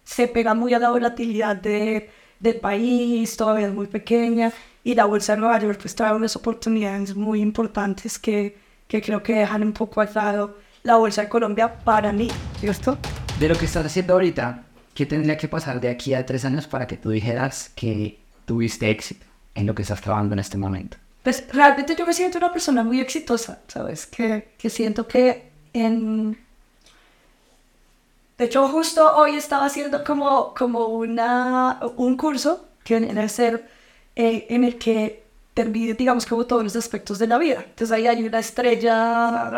se 0.03 0.27
pega 0.27 0.53
muy 0.53 0.73
a 0.73 0.79
la 0.79 0.89
volatilidad 0.89 1.55
de, 1.55 2.09
del 2.39 2.59
país, 2.59 3.37
todavía 3.37 3.67
es 3.67 3.73
muy 3.73 3.87
pequeña 3.87 4.51
y 4.83 4.95
la 4.95 5.05
bolsa 5.05 5.33
de 5.33 5.41
Nueva 5.41 5.59
York 5.59 5.79
pues 5.81 5.95
trae 5.95 6.13
unas 6.13 6.35
oportunidades 6.35 7.15
muy 7.15 7.41
importantes 7.41 8.19
que, 8.19 8.57
que 8.87 9.01
creo 9.01 9.23
que 9.23 9.33
dejan 9.33 9.63
un 9.63 9.73
poco 9.73 10.01
al 10.01 10.09
lado 10.13 10.57
la 10.83 10.97
bolsa 10.97 11.21
de 11.21 11.29
Colombia 11.29 11.79
para 11.79 12.11
mí, 12.11 12.29
¿cierto? 12.59 12.97
De 13.39 13.47
lo 13.47 13.55
que 13.55 13.65
estás 13.65 13.85
haciendo 13.85 14.13
ahorita, 14.13 14.65
¿qué 14.93 15.05
tendría 15.05 15.37
que 15.37 15.47
pasar 15.47 15.79
de 15.81 15.89
aquí 15.89 16.13
a 16.13 16.25
tres 16.25 16.45
años 16.45 16.67
para 16.67 16.87
que 16.87 16.97
tú 16.97 17.09
dijeras 17.09 17.71
que 17.75 18.19
tuviste 18.45 18.89
éxito 18.89 19.25
en 19.55 19.65
lo 19.65 19.75
que 19.75 19.81
estás 19.81 20.01
trabajando 20.01 20.33
en 20.33 20.39
este 20.39 20.57
momento? 20.57 20.97
Pues 21.23 21.45
realmente 21.51 21.95
yo 21.95 22.05
me 22.05 22.13
siento 22.13 22.37
una 22.37 22.51
persona 22.51 22.83
muy 22.83 22.99
exitosa, 22.99 23.59
¿sabes? 23.67 24.05
Que, 24.05 24.49
que 24.57 24.69
siento 24.69 25.07
que 25.07 25.49
en... 25.71 26.37
De 28.37 28.45
hecho, 28.45 28.67
justo 28.67 29.15
hoy 29.15 29.35
estaba 29.35 29.65
haciendo 29.65 30.03
como, 30.03 30.53
como 30.53 30.87
una, 30.87 31.79
un 31.95 32.17
curso 32.17 32.67
que 32.83 32.95
a 32.95 33.29
ser 33.29 33.69
eh, 34.15 34.47
en 34.49 34.63
el 34.63 34.77
que 34.77 35.22
te 35.53 35.65
mide, 35.65 35.93
digamos, 35.93 36.25
como 36.25 36.45
todos 36.45 36.63
los 36.63 36.75
aspectos 36.75 37.19
de 37.19 37.27
la 37.27 37.37
vida. 37.37 37.63
Entonces 37.63 37.91
ahí 37.91 38.07
hay 38.07 38.23
una 38.23 38.39
estrella... 38.39 39.49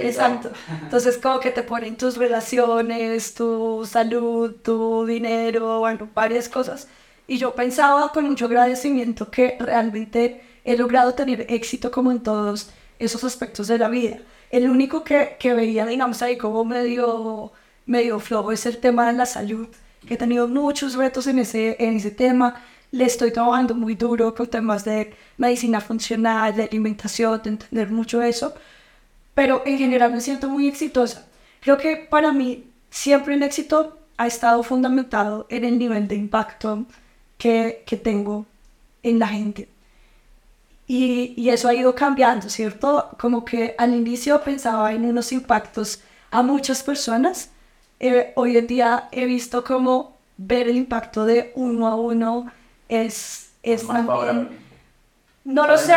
Exacto. 0.00 0.50
Entonces 0.82 1.18
como 1.18 1.38
que 1.38 1.50
te 1.50 1.62
ponen 1.62 1.96
tus 1.96 2.16
relaciones, 2.16 3.34
tu 3.34 3.86
salud, 3.86 4.56
tu 4.62 5.04
dinero, 5.04 5.80
bueno, 5.80 6.08
varias 6.14 6.48
cosas. 6.48 6.88
Y 7.26 7.36
yo 7.36 7.54
pensaba 7.54 8.10
con 8.10 8.26
mucho 8.26 8.46
agradecimiento 8.46 9.30
que 9.30 9.56
realmente 9.60 10.42
he 10.64 10.76
logrado 10.76 11.12
tener 11.12 11.46
éxito 11.50 11.90
como 11.90 12.10
en 12.10 12.22
todos 12.22 12.70
esos 12.98 13.22
aspectos 13.22 13.68
de 13.68 13.78
la 13.78 13.88
vida. 13.88 14.18
El 14.50 14.70
único 14.70 15.04
que, 15.04 15.36
que 15.38 15.52
veía, 15.52 15.84
digamos, 15.84 16.22
ahí 16.22 16.38
como 16.38 16.64
medio, 16.64 17.52
medio 17.84 18.18
flojo 18.18 18.50
es 18.50 18.64
el 18.64 18.78
tema 18.78 19.08
de 19.08 19.12
la 19.12 19.26
salud. 19.26 19.68
He 20.08 20.16
tenido 20.16 20.48
muchos 20.48 20.94
retos 20.94 21.26
en 21.26 21.38
ese, 21.38 21.76
en 21.78 21.96
ese 21.96 22.10
tema. 22.10 22.62
Le 22.90 23.04
estoy 23.04 23.32
trabajando 23.32 23.74
muy 23.74 23.94
duro 23.94 24.34
con 24.34 24.46
temas 24.46 24.84
de 24.84 25.14
medicina 25.36 25.80
funcional, 25.80 26.56
de 26.56 26.64
alimentación, 26.64 27.40
de 27.42 27.50
entender 27.50 27.90
mucho 27.90 28.22
eso. 28.22 28.54
Pero 29.34 29.62
en 29.66 29.78
general 29.78 30.12
me 30.12 30.20
siento 30.20 30.48
muy 30.48 30.68
exitosa. 30.68 31.26
Creo 31.60 31.78
que 31.78 31.96
para 31.96 32.32
mí 32.32 32.64
siempre 32.90 33.34
el 33.34 33.42
éxito 33.42 33.98
ha 34.16 34.26
estado 34.26 34.62
fundamentado 34.62 35.46
en 35.48 35.64
el 35.64 35.78
nivel 35.78 36.08
de 36.08 36.16
impacto 36.16 36.86
que, 37.36 37.82
que 37.86 37.96
tengo 37.96 38.46
en 39.02 39.18
la 39.18 39.28
gente. 39.28 39.68
Y, 40.86 41.34
y, 41.36 41.50
eso 41.50 41.68
ha 41.68 41.74
ido 41.74 41.94
cambiando, 41.94 42.48
¿cierto? 42.48 43.10
Como 43.18 43.44
que 43.44 43.74
al 43.78 43.94
inicio 43.94 44.42
pensaba 44.42 44.92
en 44.92 45.04
unos 45.04 45.32
impactos 45.32 46.00
a 46.30 46.42
muchas 46.42 46.82
personas. 46.82 47.50
Eh, 48.00 48.32
hoy 48.36 48.56
en 48.56 48.66
día 48.66 49.08
he 49.12 49.26
visto 49.26 49.64
como 49.64 50.16
ver 50.38 50.68
el 50.68 50.76
impacto 50.76 51.26
de 51.26 51.52
uno 51.56 51.86
a 51.86 51.96
uno 51.96 52.50
es, 52.88 53.50
es 53.62 53.86
también, 53.86 54.48
no 55.44 55.66
lo 55.66 55.78
sé, 55.78 55.94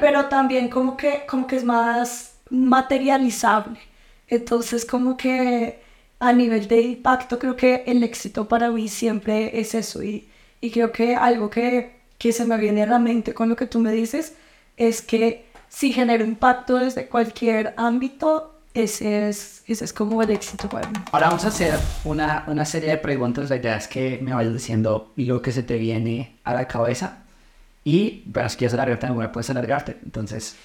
pero 0.00 0.26
también 0.26 0.68
como 0.68 0.96
que, 0.96 1.24
como 1.26 1.46
que 1.46 1.56
es 1.56 1.64
más 1.64 2.34
materializable. 2.50 3.80
Entonces 4.28 4.84
como 4.84 5.16
que 5.16 5.82
a 6.20 6.32
nivel 6.32 6.68
de 6.68 6.80
impacto 6.80 7.38
creo 7.38 7.56
que 7.56 7.84
el 7.86 8.02
éxito 8.02 8.48
para 8.48 8.70
mí 8.70 8.88
siempre 8.88 9.58
es 9.58 9.74
eso. 9.74 10.02
Y, 10.02 10.28
y 10.60 10.70
creo 10.70 10.92
que 10.92 11.16
algo 11.16 11.50
que 11.50 12.02
que 12.22 12.32
se 12.32 12.44
me 12.44 12.56
viene 12.56 12.84
a 12.84 12.86
la 12.86 13.00
mente 13.00 13.34
con 13.34 13.48
lo 13.48 13.56
que 13.56 13.66
tú 13.66 13.80
me 13.80 13.90
dices 13.90 14.36
es 14.76 15.02
que 15.02 15.44
si 15.68 15.92
genero 15.92 16.24
impacto 16.24 16.76
desde 16.76 17.08
cualquier 17.08 17.74
ámbito, 17.76 18.51
ese 18.74 19.28
es, 19.28 19.62
ese 19.66 19.84
es 19.84 19.92
como 19.92 20.22
el 20.22 20.30
éxito 20.30 20.68
mí. 20.72 20.98
Ahora 21.12 21.28
vamos 21.28 21.44
a 21.44 21.48
hacer 21.48 21.78
una, 22.04 22.44
una 22.46 22.64
serie 22.64 22.90
de 22.90 22.98
preguntas. 22.98 23.50
La 23.50 23.56
idea 23.56 23.76
es 23.76 23.88
que 23.88 24.18
me 24.22 24.32
vayas 24.34 24.52
diciendo 24.52 25.12
lo 25.16 25.42
que 25.42 25.52
se 25.52 25.62
te 25.62 25.76
viene 25.78 26.36
a 26.44 26.54
la 26.54 26.66
cabeza. 26.66 27.18
Y, 27.84 28.24
pero 28.32 28.48
si 28.48 28.56
quieres 28.56 28.74
alargarte, 28.74 29.10
bueno, 29.10 29.32
puedes 29.32 29.50
alargarte. 29.50 29.98
Entonces, 30.04 30.56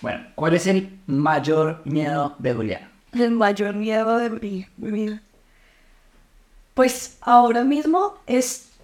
bueno, 0.00 0.26
¿cuál 0.34 0.54
es 0.54 0.66
el 0.66 0.98
mayor 1.06 1.82
miedo 1.84 2.34
de 2.38 2.52
Julián? 2.54 2.88
El 3.12 3.30
mayor 3.30 3.74
miedo 3.74 4.18
de 4.18 4.30
mi 4.30 4.66
vida. 4.76 5.22
Pues 6.74 7.18
ahora 7.20 7.62
mismo 7.62 8.18
es 8.26 8.74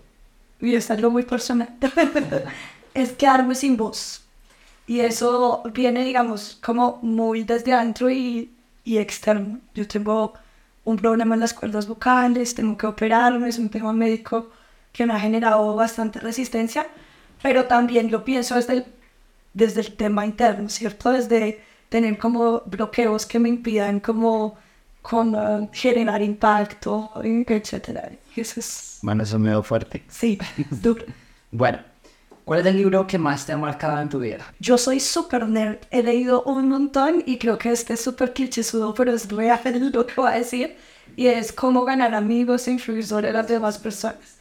y 0.60 0.74
es 0.74 0.90
algo 0.90 1.10
muy 1.10 1.22
personal, 1.22 1.68
es 2.94 3.12
quedarme 3.12 3.54
sin 3.54 3.76
voz. 3.76 4.22
Y 4.86 5.00
eso 5.00 5.62
viene, 5.72 6.04
digamos, 6.04 6.58
como 6.62 6.98
muy 7.02 7.44
desde 7.44 7.72
adentro 7.72 8.10
y, 8.10 8.50
y 8.84 8.98
externo. 8.98 9.60
Yo 9.74 9.86
tengo 9.86 10.34
un 10.84 10.96
problema 10.96 11.34
en 11.34 11.40
las 11.40 11.54
cuerdas 11.54 11.86
vocales, 11.86 12.54
tengo 12.54 12.76
que 12.76 12.86
operarme, 12.86 13.48
es 13.48 13.58
un 13.58 13.68
tema 13.68 13.92
médico 13.92 14.50
que 14.92 15.06
me 15.06 15.12
ha 15.12 15.20
generado 15.20 15.74
bastante 15.76 16.18
resistencia, 16.20 16.86
pero 17.42 17.66
también 17.66 18.10
lo 18.10 18.24
pienso 18.24 18.56
desde 18.56 18.72
el, 18.72 18.86
desde 19.54 19.80
el 19.82 19.96
tema 19.96 20.26
interno, 20.26 20.68
¿cierto? 20.68 21.10
Desde 21.10 21.62
tener 21.88 22.18
como 22.18 22.62
bloqueos 22.66 23.26
que 23.26 23.38
me 23.38 23.48
impidan 23.48 24.00
como 24.00 24.56
con 25.02 25.34
uh, 25.34 25.68
generar 25.72 26.22
impacto, 26.22 27.10
etcétera. 27.22 28.10
Eso 28.36 28.60
es... 28.60 28.98
Bueno, 29.02 29.22
eso 29.22 29.38
me 29.38 29.50
dio 29.50 29.62
fuerte. 29.62 30.04
Sí, 30.08 30.38
duro. 30.70 31.04
bueno, 31.50 31.78
¿cuál 32.50 32.62
es 32.62 32.66
el 32.66 32.78
libro 32.78 33.06
que 33.06 33.16
más 33.16 33.46
te 33.46 33.52
ha 33.52 33.56
marcado 33.56 34.02
en 34.02 34.08
tu 34.08 34.18
vida? 34.18 34.52
Yo 34.58 34.76
soy 34.76 34.98
súper 34.98 35.48
nerd, 35.48 35.76
he 35.92 36.02
leído 36.02 36.42
un 36.42 36.68
montón 36.68 37.22
y 37.24 37.38
creo 37.38 37.56
que 37.56 37.70
este 37.70 37.94
es 37.94 38.00
súper 38.00 38.32
clichésudo, 38.32 38.92
pero 38.92 39.12
es 39.12 39.30
real 39.30 39.60
lo 39.92 40.04
que 40.04 40.14
voy 40.16 40.32
a 40.32 40.34
decir. 40.34 40.76
Y 41.14 41.28
es 41.28 41.52
cómo 41.52 41.84
ganar 41.84 42.12
amigos 42.12 42.66
e 42.66 42.72
influir 42.72 43.06
sobre 43.06 43.32
las 43.32 43.46
demás 43.46 43.78
personas. 43.78 44.40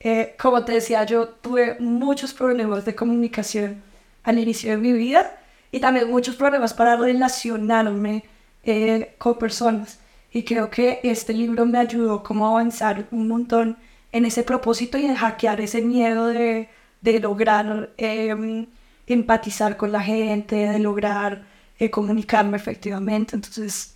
Eh, 0.00 0.34
como 0.38 0.66
te 0.66 0.72
decía, 0.72 1.04
yo 1.04 1.28
tuve 1.28 1.78
muchos 1.80 2.34
problemas 2.34 2.84
de 2.84 2.94
comunicación 2.94 3.82
al 4.22 4.38
inicio 4.38 4.72
de 4.72 4.76
mi 4.76 4.92
vida 4.92 5.38
y 5.72 5.80
también 5.80 6.10
muchos 6.10 6.36
problemas 6.36 6.74
para 6.74 6.96
relacionarme 6.96 8.24
eh, 8.64 9.14
con 9.16 9.38
personas. 9.38 9.98
Y 10.30 10.42
creo 10.42 10.68
que 10.68 11.00
este 11.02 11.32
libro 11.32 11.64
me 11.64 11.78
ayudó 11.78 12.22
como 12.22 12.46
a 12.48 12.50
avanzar 12.50 13.06
un 13.10 13.28
montón 13.28 13.78
en 14.12 14.26
ese 14.26 14.42
propósito 14.42 14.98
y 14.98 15.06
en 15.06 15.14
hackear 15.14 15.62
ese 15.62 15.80
miedo 15.80 16.26
de, 16.26 16.68
de 17.12 17.20
lograr 17.20 17.90
eh, 17.96 18.66
empatizar 19.06 19.76
con 19.76 19.92
la 19.92 20.00
gente, 20.00 20.56
de 20.56 20.78
lograr 20.78 21.44
eh, 21.78 21.90
comunicarme 21.90 22.56
efectivamente. 22.56 23.36
Entonces... 23.36 23.94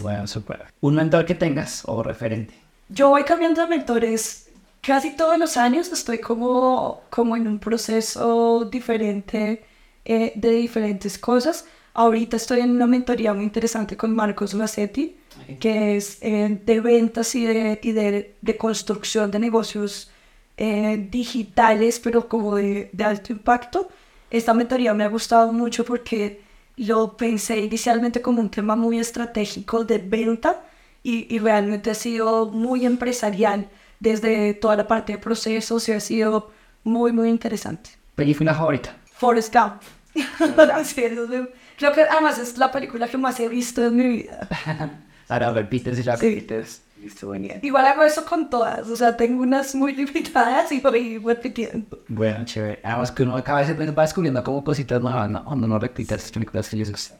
Bueno, 0.00 0.26
super. 0.26 0.64
¿Un 0.80 0.94
mentor 0.94 1.26
que 1.26 1.34
tengas 1.34 1.82
o 1.84 2.02
referente? 2.02 2.54
Yo 2.88 3.10
voy 3.10 3.24
cambiando 3.24 3.60
de 3.60 3.68
mentores 3.68 4.48
casi 4.80 5.14
todos 5.16 5.38
los 5.38 5.56
años. 5.58 5.92
Estoy 5.92 6.18
como, 6.18 7.02
como 7.10 7.36
en 7.36 7.46
un 7.46 7.58
proceso 7.58 8.64
diferente 8.64 9.64
eh, 10.04 10.32
de 10.34 10.50
diferentes 10.52 11.18
cosas. 11.18 11.66
Ahorita 11.92 12.36
estoy 12.36 12.60
en 12.60 12.70
una 12.70 12.86
mentoría 12.86 13.34
muy 13.34 13.44
interesante 13.44 13.96
con 13.96 14.14
Marcos 14.14 14.54
Macetti, 14.54 15.16
que 15.60 15.96
es 15.96 16.18
eh, 16.22 16.58
de 16.64 16.80
ventas 16.80 17.34
y, 17.34 17.44
de, 17.44 17.78
y 17.82 17.92
de, 17.92 18.34
de, 18.40 18.56
construcción 18.56 19.30
de 19.30 19.38
negocios 19.38 20.10
eh, 20.56 21.08
digitales, 21.10 22.00
pero 22.00 22.28
como 22.28 22.56
de, 22.56 22.90
de, 22.92 23.04
alto 23.04 23.32
impacto. 23.32 23.88
Esta 24.30 24.54
mentoría 24.54 24.94
me 24.94 25.04
ha 25.04 25.08
gustado 25.08 25.52
mucho 25.52 25.84
porque 25.84 26.40
lo 26.76 27.16
pensé 27.16 27.58
inicialmente 27.58 28.20
como 28.20 28.40
un 28.40 28.50
tema 28.50 28.76
muy 28.76 28.98
estratégico 28.98 29.84
de 29.84 29.98
venta 29.98 30.62
y, 31.02 31.34
y 31.34 31.38
realmente 31.38 31.90
ha 31.90 31.94
sido 31.94 32.46
muy 32.46 32.84
empresarial 32.84 33.68
desde 34.00 34.54
toda 34.54 34.76
la 34.76 34.86
parte 34.86 35.12
de 35.12 35.18
procesos 35.18 35.88
y 35.88 35.92
ha 35.92 36.00
sido 36.00 36.50
muy, 36.84 37.12
muy 37.12 37.28
interesante. 37.28 37.90
¿Película 38.14 38.54
favorita? 38.54 38.96
Forrest 39.12 39.54
Gump. 39.54 39.82
Creo 41.76 41.92
que 41.92 42.02
además 42.02 42.38
es 42.38 42.56
la 42.56 42.72
película 42.72 43.08
que 43.08 43.18
más 43.18 43.38
he 43.40 43.48
visto 43.48 43.84
en 43.84 43.96
mi 43.96 44.06
vida. 44.06 44.48
Ahora 45.28 45.52
repites 45.52 45.98
y 45.98 46.85
la 47.02 47.06
repites. 47.06 47.60
Igual 47.62 47.86
hago 47.86 48.02
eso 48.02 48.24
con 48.24 48.50
todas, 48.50 48.88
o 48.88 48.96
sea, 48.96 49.16
tengo 49.16 49.42
unas 49.42 49.74
muy 49.74 49.94
limitadas 49.94 50.70
y 50.72 50.80
voy 50.80 51.18
repitiendo. 51.18 52.00
Bueno, 52.08 52.44
chévere. 52.44 52.80
Además 52.82 53.12
que 53.12 53.22
uno 53.22 53.42
cada 53.42 53.60
vez 53.60 53.96
va 53.96 54.02
descubriendo 54.02 54.42
como 54.42 54.64
cositas 54.64 55.00
nuevas, 55.00 55.30
¿no? 55.30 55.44
Cuando 55.44 55.66
no 55.66 55.78
repitas 55.78 56.30
películas 56.30 56.68
que 56.68 56.76
les 56.76 56.90
gustan. 56.90 57.18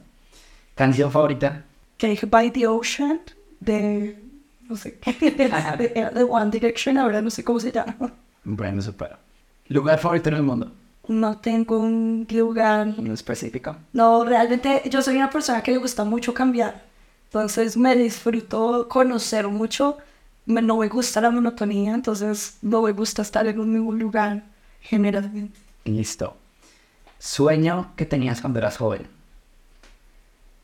¿Canción 0.75 1.11
favorita? 1.11 1.63
Que 1.97 2.19
By 2.29 2.51
the 2.51 2.67
Ocean, 2.67 3.21
de... 3.59 4.19
no 4.69 4.75
sé, 4.75 4.99
de, 5.19 6.11
de 6.13 6.23
One 6.23 6.51
Direction, 6.51 6.97
ahora 6.97 7.21
no 7.21 7.29
sé 7.29 7.43
cómo 7.43 7.59
se 7.59 7.71
llama. 7.71 8.13
Bueno, 8.43 8.81
super. 8.81 9.17
¿Lugar 9.67 9.99
favorito 9.99 10.29
en 10.29 10.35
el 10.35 10.43
mundo? 10.43 10.71
no 11.07 11.37
tengo 11.37 11.79
un 11.79 12.27
lugar 12.29 12.93
específico. 13.13 13.75
No, 13.93 14.23
realmente 14.23 14.81
yo 14.89 15.01
soy 15.01 15.15
una 15.15 15.29
persona 15.29 15.61
que 15.61 15.71
le 15.71 15.77
gusta 15.77 16.03
mucho 16.03 16.33
cambiar. 16.33 16.81
Entonces 17.27 17.75
me 17.75 17.95
disfruto 17.95 18.87
conocer 18.87 19.47
mucho. 19.47 19.97
no 20.45 20.77
me 20.77 20.87
gusta 20.87 21.19
la 21.21 21.29
monotonía, 21.29 21.93
entonces 21.93 22.57
no 22.61 22.81
me 22.81 22.93
gusta 22.93 23.21
estar 23.21 23.45
en 23.47 23.59
un 23.59 23.71
mismo 23.73 23.91
lugar 23.91 24.43
generalmente. 24.81 25.59
Listo. 25.83 26.35
Sueño 27.19 27.91
que 27.95 28.05
tenías 28.05 28.39
cuando 28.39 28.59
eras 28.59 28.77
joven. 28.77 29.07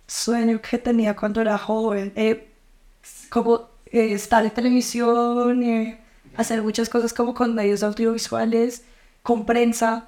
Sueño 0.07 0.61
que 0.61 0.77
tenía 0.77 1.15
cuando 1.15 1.41
era 1.41 1.57
joven. 1.57 2.13
eh, 2.15 2.47
como 3.29 3.69
eh, 3.87 4.13
estar 4.13 4.45
en 4.45 4.51
televisión, 4.51 5.63
eh, 5.63 5.99
hacer 6.37 6.61
muchas 6.61 6.87
cosas 6.87 7.13
como 7.13 7.33
con 7.33 7.53
medios 7.53 7.83
audiovisuales, 7.83 8.83
con 9.21 9.45
prensa. 9.45 10.07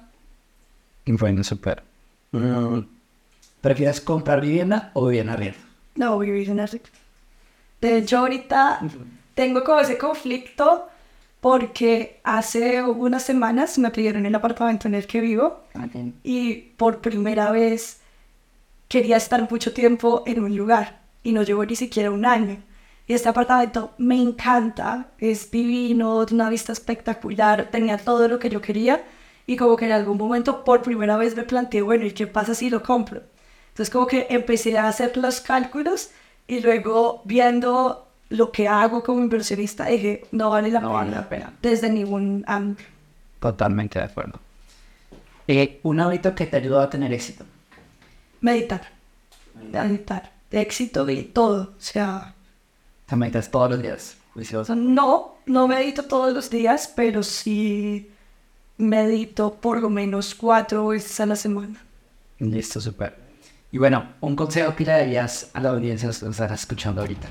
Bueno, 1.04 1.44
súper. 1.44 1.82
Mm, 2.32 2.80
¿Prefieres 3.60 4.00
comprar 4.00 4.40
vivienda 4.40 4.90
o 4.94 5.06
vivir 5.06 5.22
en 5.22 5.28
arriendo? 5.30 5.65
No, 5.96 6.18
vivir 6.18 6.50
en 6.50 6.58
Arre- 6.60 6.80
De 7.80 7.98
hecho, 7.98 8.18
ahorita 8.18 8.80
tengo 9.34 9.64
como 9.64 9.80
ese 9.80 9.98
conflicto 9.98 10.88
porque 11.40 12.20
hace 12.24 12.82
unas 12.82 13.22
semanas 13.22 13.78
me 13.78 13.90
pidieron 13.90 14.26
el 14.26 14.34
apartamento 14.34 14.88
en 14.88 14.94
el 14.94 15.06
que 15.06 15.20
vivo 15.20 15.60
y 16.24 16.54
por 16.76 17.00
primera 17.00 17.50
vez 17.52 18.00
quería 18.88 19.16
estar 19.16 19.50
mucho 19.50 19.72
tiempo 19.72 20.22
en 20.26 20.40
un 20.42 20.56
lugar 20.56 21.00
y 21.22 21.32
no 21.32 21.42
llevo 21.42 21.64
ni 21.64 21.76
siquiera 21.76 22.10
un 22.10 22.24
año. 22.26 22.58
Y 23.08 23.14
este 23.14 23.28
apartamento 23.28 23.92
me 23.98 24.20
encanta, 24.20 25.08
es 25.18 25.50
divino, 25.50 26.24
de 26.26 26.34
una 26.34 26.50
vista 26.50 26.72
espectacular, 26.72 27.68
tenía 27.70 27.98
todo 27.98 28.26
lo 28.28 28.38
que 28.38 28.50
yo 28.50 28.60
quería 28.60 29.04
y 29.46 29.56
como 29.56 29.76
que 29.76 29.86
en 29.86 29.92
algún 29.92 30.18
momento 30.18 30.64
por 30.64 30.82
primera 30.82 31.16
vez 31.16 31.36
me 31.36 31.44
planteé, 31.44 31.82
bueno, 31.82 32.04
¿y 32.06 32.12
qué 32.12 32.26
pasa 32.26 32.54
si 32.54 32.68
lo 32.70 32.82
compro? 32.82 33.22
Entonces 33.76 33.92
como 33.92 34.06
que 34.06 34.26
empecé 34.30 34.78
a 34.78 34.88
hacer 34.88 35.18
los 35.18 35.42
cálculos 35.42 36.08
y 36.48 36.60
luego 36.60 37.20
viendo 37.26 38.08
lo 38.30 38.50
que 38.50 38.68
hago 38.68 39.02
como 39.02 39.20
inversionista 39.20 39.84
dije, 39.84 40.24
no 40.32 40.48
vale 40.48 40.70
la, 40.70 40.80
No 40.80 40.88
pena, 40.88 40.98
vale 40.98 41.10
la 41.10 41.28
pena. 41.28 41.52
desde 41.60 41.90
ningún 41.90 42.42
ángulo. 42.46 42.88
Totalmente 43.38 43.98
de 43.98 44.06
acuerdo. 44.06 44.40
Eh, 45.46 45.78
un 45.82 46.00
hábito 46.00 46.34
que 46.34 46.46
te 46.46 46.56
ayudó 46.56 46.80
a 46.80 46.88
tener 46.88 47.12
éxito. 47.12 47.44
Meditar, 48.40 48.80
meditar, 49.70 50.32
de 50.50 50.62
éxito 50.62 51.04
de 51.04 51.24
todo, 51.24 51.74
o 51.76 51.80
sea... 51.80 52.34
Te 53.04 53.14
meditas 53.14 53.50
todos 53.50 53.72
los 53.72 53.82
días. 53.82 54.16
No, 54.74 55.34
no 55.44 55.68
medito 55.68 56.04
todos 56.04 56.32
los 56.32 56.48
días, 56.48 56.90
pero 56.96 57.22
sí 57.22 58.10
medito 58.78 59.52
por 59.52 59.82
lo 59.82 59.90
menos 59.90 60.34
cuatro 60.34 60.86
veces 60.86 61.20
a 61.20 61.26
la 61.26 61.36
semana. 61.36 61.78
Listo, 62.38 62.80
súper. 62.80 63.25
Y 63.72 63.78
bueno, 63.78 64.14
un 64.20 64.36
consejo 64.36 64.74
que 64.74 64.84
le 64.84 64.92
darías 64.92 65.50
a 65.52 65.60
la 65.60 65.70
audiencia 65.70 66.10
que 66.10 66.24
nos 66.24 66.40
está 66.40 66.54
escuchando 66.54 67.00
ahorita. 67.00 67.28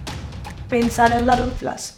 Pensar 0.70 1.14
a 1.14 1.22
largo 1.22 1.52
plazo. 1.52 1.96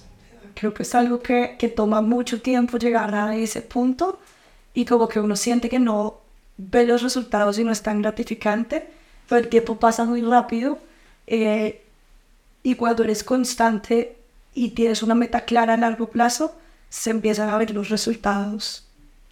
Creo 0.54 0.74
que 0.74 0.84
es 0.84 0.96
algo 0.96 1.20
que, 1.20 1.56
que 1.58 1.70
toma 1.70 2.02
mucho 2.02 2.42
tiempo 2.42 2.78
llegar 2.78 3.14
a 3.14 3.36
ese 3.36 3.62
punto 3.62 4.20
y 4.74 4.86
como 4.86 5.08
que 5.08 5.20
uno 5.20 5.36
siente 5.36 5.70
que 5.70 5.80
no 5.80 6.22
ve 6.58 6.86
los 6.86 7.02
resultados 7.04 7.58
y 7.60 7.64
no 7.64 7.72
es 7.72 7.82
tan 7.82 8.02
gratificante, 8.02 8.88
pero 9.28 9.42
el 9.42 9.50
tiempo 9.50 9.78
pasa 9.78 10.06
muy 10.06 10.22
rápido 10.22 10.80
eh, 11.28 11.84
y 12.64 12.76
cuando 12.76 13.04
eres 13.04 13.24
constante 13.24 14.18
y 14.54 14.70
tienes 14.72 15.04
una 15.04 15.16
meta 15.16 15.42
clara 15.42 15.76
a 15.76 15.78
largo 15.78 16.10
plazo, 16.10 16.56
se 16.90 17.12
empiezan 17.12 17.50
a 17.50 17.58
ver 17.58 17.72
los 17.72 17.90
resultados 17.90 18.86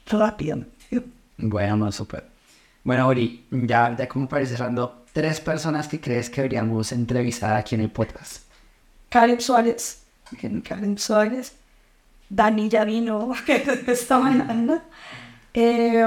rápidamente. 0.05 1.03
Bueno, 1.37 1.77
no, 1.77 1.91
súper. 1.91 2.34
Bueno, 2.85 3.07
Ori, 3.07 3.43
ya, 3.49 3.95
ya 3.97 4.07
como 4.07 4.29
para 4.29 4.45
cerrando, 4.45 5.05
tres 5.11 5.41
personas 5.41 5.87
que 5.87 5.99
crees 5.99 6.29
que 6.29 6.41
deberíamos 6.41 6.91
entrevistar 6.91 7.55
aquí 7.55 7.73
en 7.73 7.81
el 7.81 7.89
podcast. 7.89 8.43
Karen 9.09 9.41
Suárez, 9.41 10.03
Karen 10.63 10.95
Suárez, 10.99 11.53
Dani 12.29 12.69
ya 12.69 12.85
vino 12.85 13.33
esta 13.87 14.19
mañana, 14.19 14.83
eh, 15.51 16.05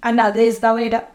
Ana 0.00 0.30
Desda 0.32 0.72
Vera, 0.72 1.10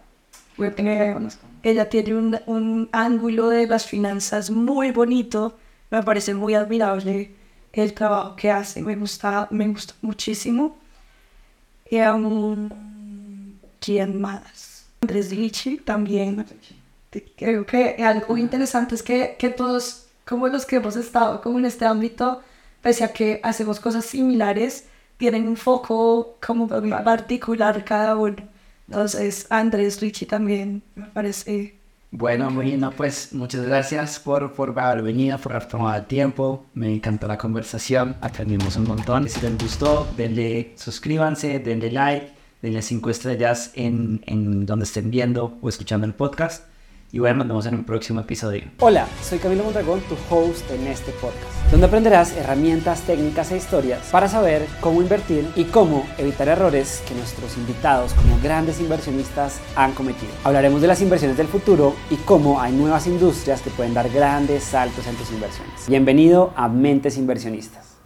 eh, 0.59 1.15
ella 1.63 1.89
tiene 1.89 2.13
un, 2.13 2.39
un 2.45 2.89
ángulo 2.91 3.49
de 3.49 3.65
las 3.65 3.87
finanzas 3.87 4.51
muy 4.51 4.91
bonito, 4.91 5.57
me 5.89 6.03
parece 6.03 6.35
muy 6.35 6.53
admirable 6.53 7.31
el 7.73 7.95
trabajo 7.95 8.35
que 8.35 8.51
hace, 8.51 8.83
me 8.83 8.95
gusta, 8.95 9.47
me 9.49 9.67
gusta 9.69 9.95
muchísimo. 10.01 10.77
Eh, 11.89 12.07
um, 12.07 12.69
¿Quién 13.79 14.19
más? 14.19 14.56
Andrés 15.01 15.31
Lichi 15.31 15.77
también. 15.77 16.45
Creo 17.35 17.65
que 17.65 17.95
algo 18.03 18.37
interesante 18.37 18.95
es 18.95 19.03
que, 19.03 19.35
que 19.39 19.49
todos, 19.49 20.07
como 20.25 20.47
los 20.47 20.65
que 20.65 20.77
hemos 20.77 20.95
estado 20.95 21.41
como 21.41 21.59
en 21.59 21.65
este 21.65 21.85
ámbito, 21.85 22.41
pese 22.81 23.03
a 23.03 23.13
que 23.13 23.39
hacemos 23.43 23.79
cosas 23.79 24.05
similares, 24.05 24.85
tienen 25.17 25.47
un 25.47 25.57
foco 25.57 26.37
como 26.45 26.67
particular 26.67 27.83
cada 27.83 28.15
uno. 28.15 28.37
Entonces, 28.87 29.47
Andrés 29.49 29.99
Richie 29.99 30.25
también 30.25 30.81
me 30.95 31.05
parece. 31.07 31.75
Bueno, 32.11 32.49
bueno, 32.49 32.91
pues 32.95 33.33
muchas 33.33 33.65
gracias 33.65 34.19
por, 34.19 34.53
por 34.53 34.79
haber 34.79 35.03
venido, 35.03 35.37
por 35.37 35.53
haber 35.53 35.67
tomado 35.67 35.97
el 35.97 36.05
tiempo. 36.05 36.65
Me 36.73 36.93
encantó 36.93 37.27
la 37.27 37.37
conversación, 37.37 38.15
aprendimos 38.21 38.77
un 38.77 38.85
montón. 38.85 39.27
Si 39.27 39.41
les 39.41 39.57
gustó, 39.57 40.07
denle 40.15 40.73
suscríbanse, 40.75 41.59
denle 41.59 41.91
like, 41.91 42.36
denle 42.67 42.81
cinco 42.81 43.09
estrellas 43.09 43.71
en, 43.75 44.65
donde 44.65 44.83
estén 44.83 45.09
viendo 45.09 45.57
o 45.61 45.69
escuchando 45.69 46.05
el 46.05 46.13
podcast. 46.13 46.65
Y 47.09 47.19
bueno, 47.19 47.37
nos 47.37 47.47
vemos 47.47 47.65
en 47.67 47.75
un 47.75 47.85
próximo 47.85 48.19
episodio. 48.19 48.63
Hola, 48.79 49.07
soy 49.23 49.39
Camilo 49.39 49.63
Mondragón, 49.63 50.01
tu 50.01 50.15
host 50.29 50.69
en 50.71 50.87
este 50.87 51.13
podcast, 51.13 51.71
donde 51.71 51.85
aprenderás 51.85 52.35
herramientas, 52.35 53.03
técnicas 53.03 53.49
e 53.53 53.57
historias 53.57 54.09
para 54.11 54.27
saber 54.27 54.67
cómo 54.81 55.01
invertir 55.01 55.47
y 55.55 55.63
cómo 55.63 56.05
evitar 56.17 56.49
errores 56.49 57.01
que 57.07 57.15
nuestros 57.15 57.55
invitados 57.55 58.13
como 58.13 58.37
grandes 58.43 58.81
inversionistas 58.81 59.61
han 59.77 59.93
cometido. 59.93 60.33
Hablaremos 60.43 60.81
de 60.81 60.87
las 60.87 61.01
inversiones 61.01 61.37
del 61.37 61.47
futuro 61.47 61.95
y 62.09 62.17
cómo 62.17 62.59
hay 62.59 62.73
nuevas 62.73 63.07
industrias 63.07 63.61
que 63.61 63.69
pueden 63.69 63.93
dar 63.93 64.09
grandes 64.09 64.65
saltos 64.65 65.07
en 65.07 65.15
tus 65.15 65.31
inversiones. 65.31 65.87
Bienvenido 65.87 66.51
a 66.57 66.67
Mentes 66.67 67.17
Inversionistas. 67.17 67.96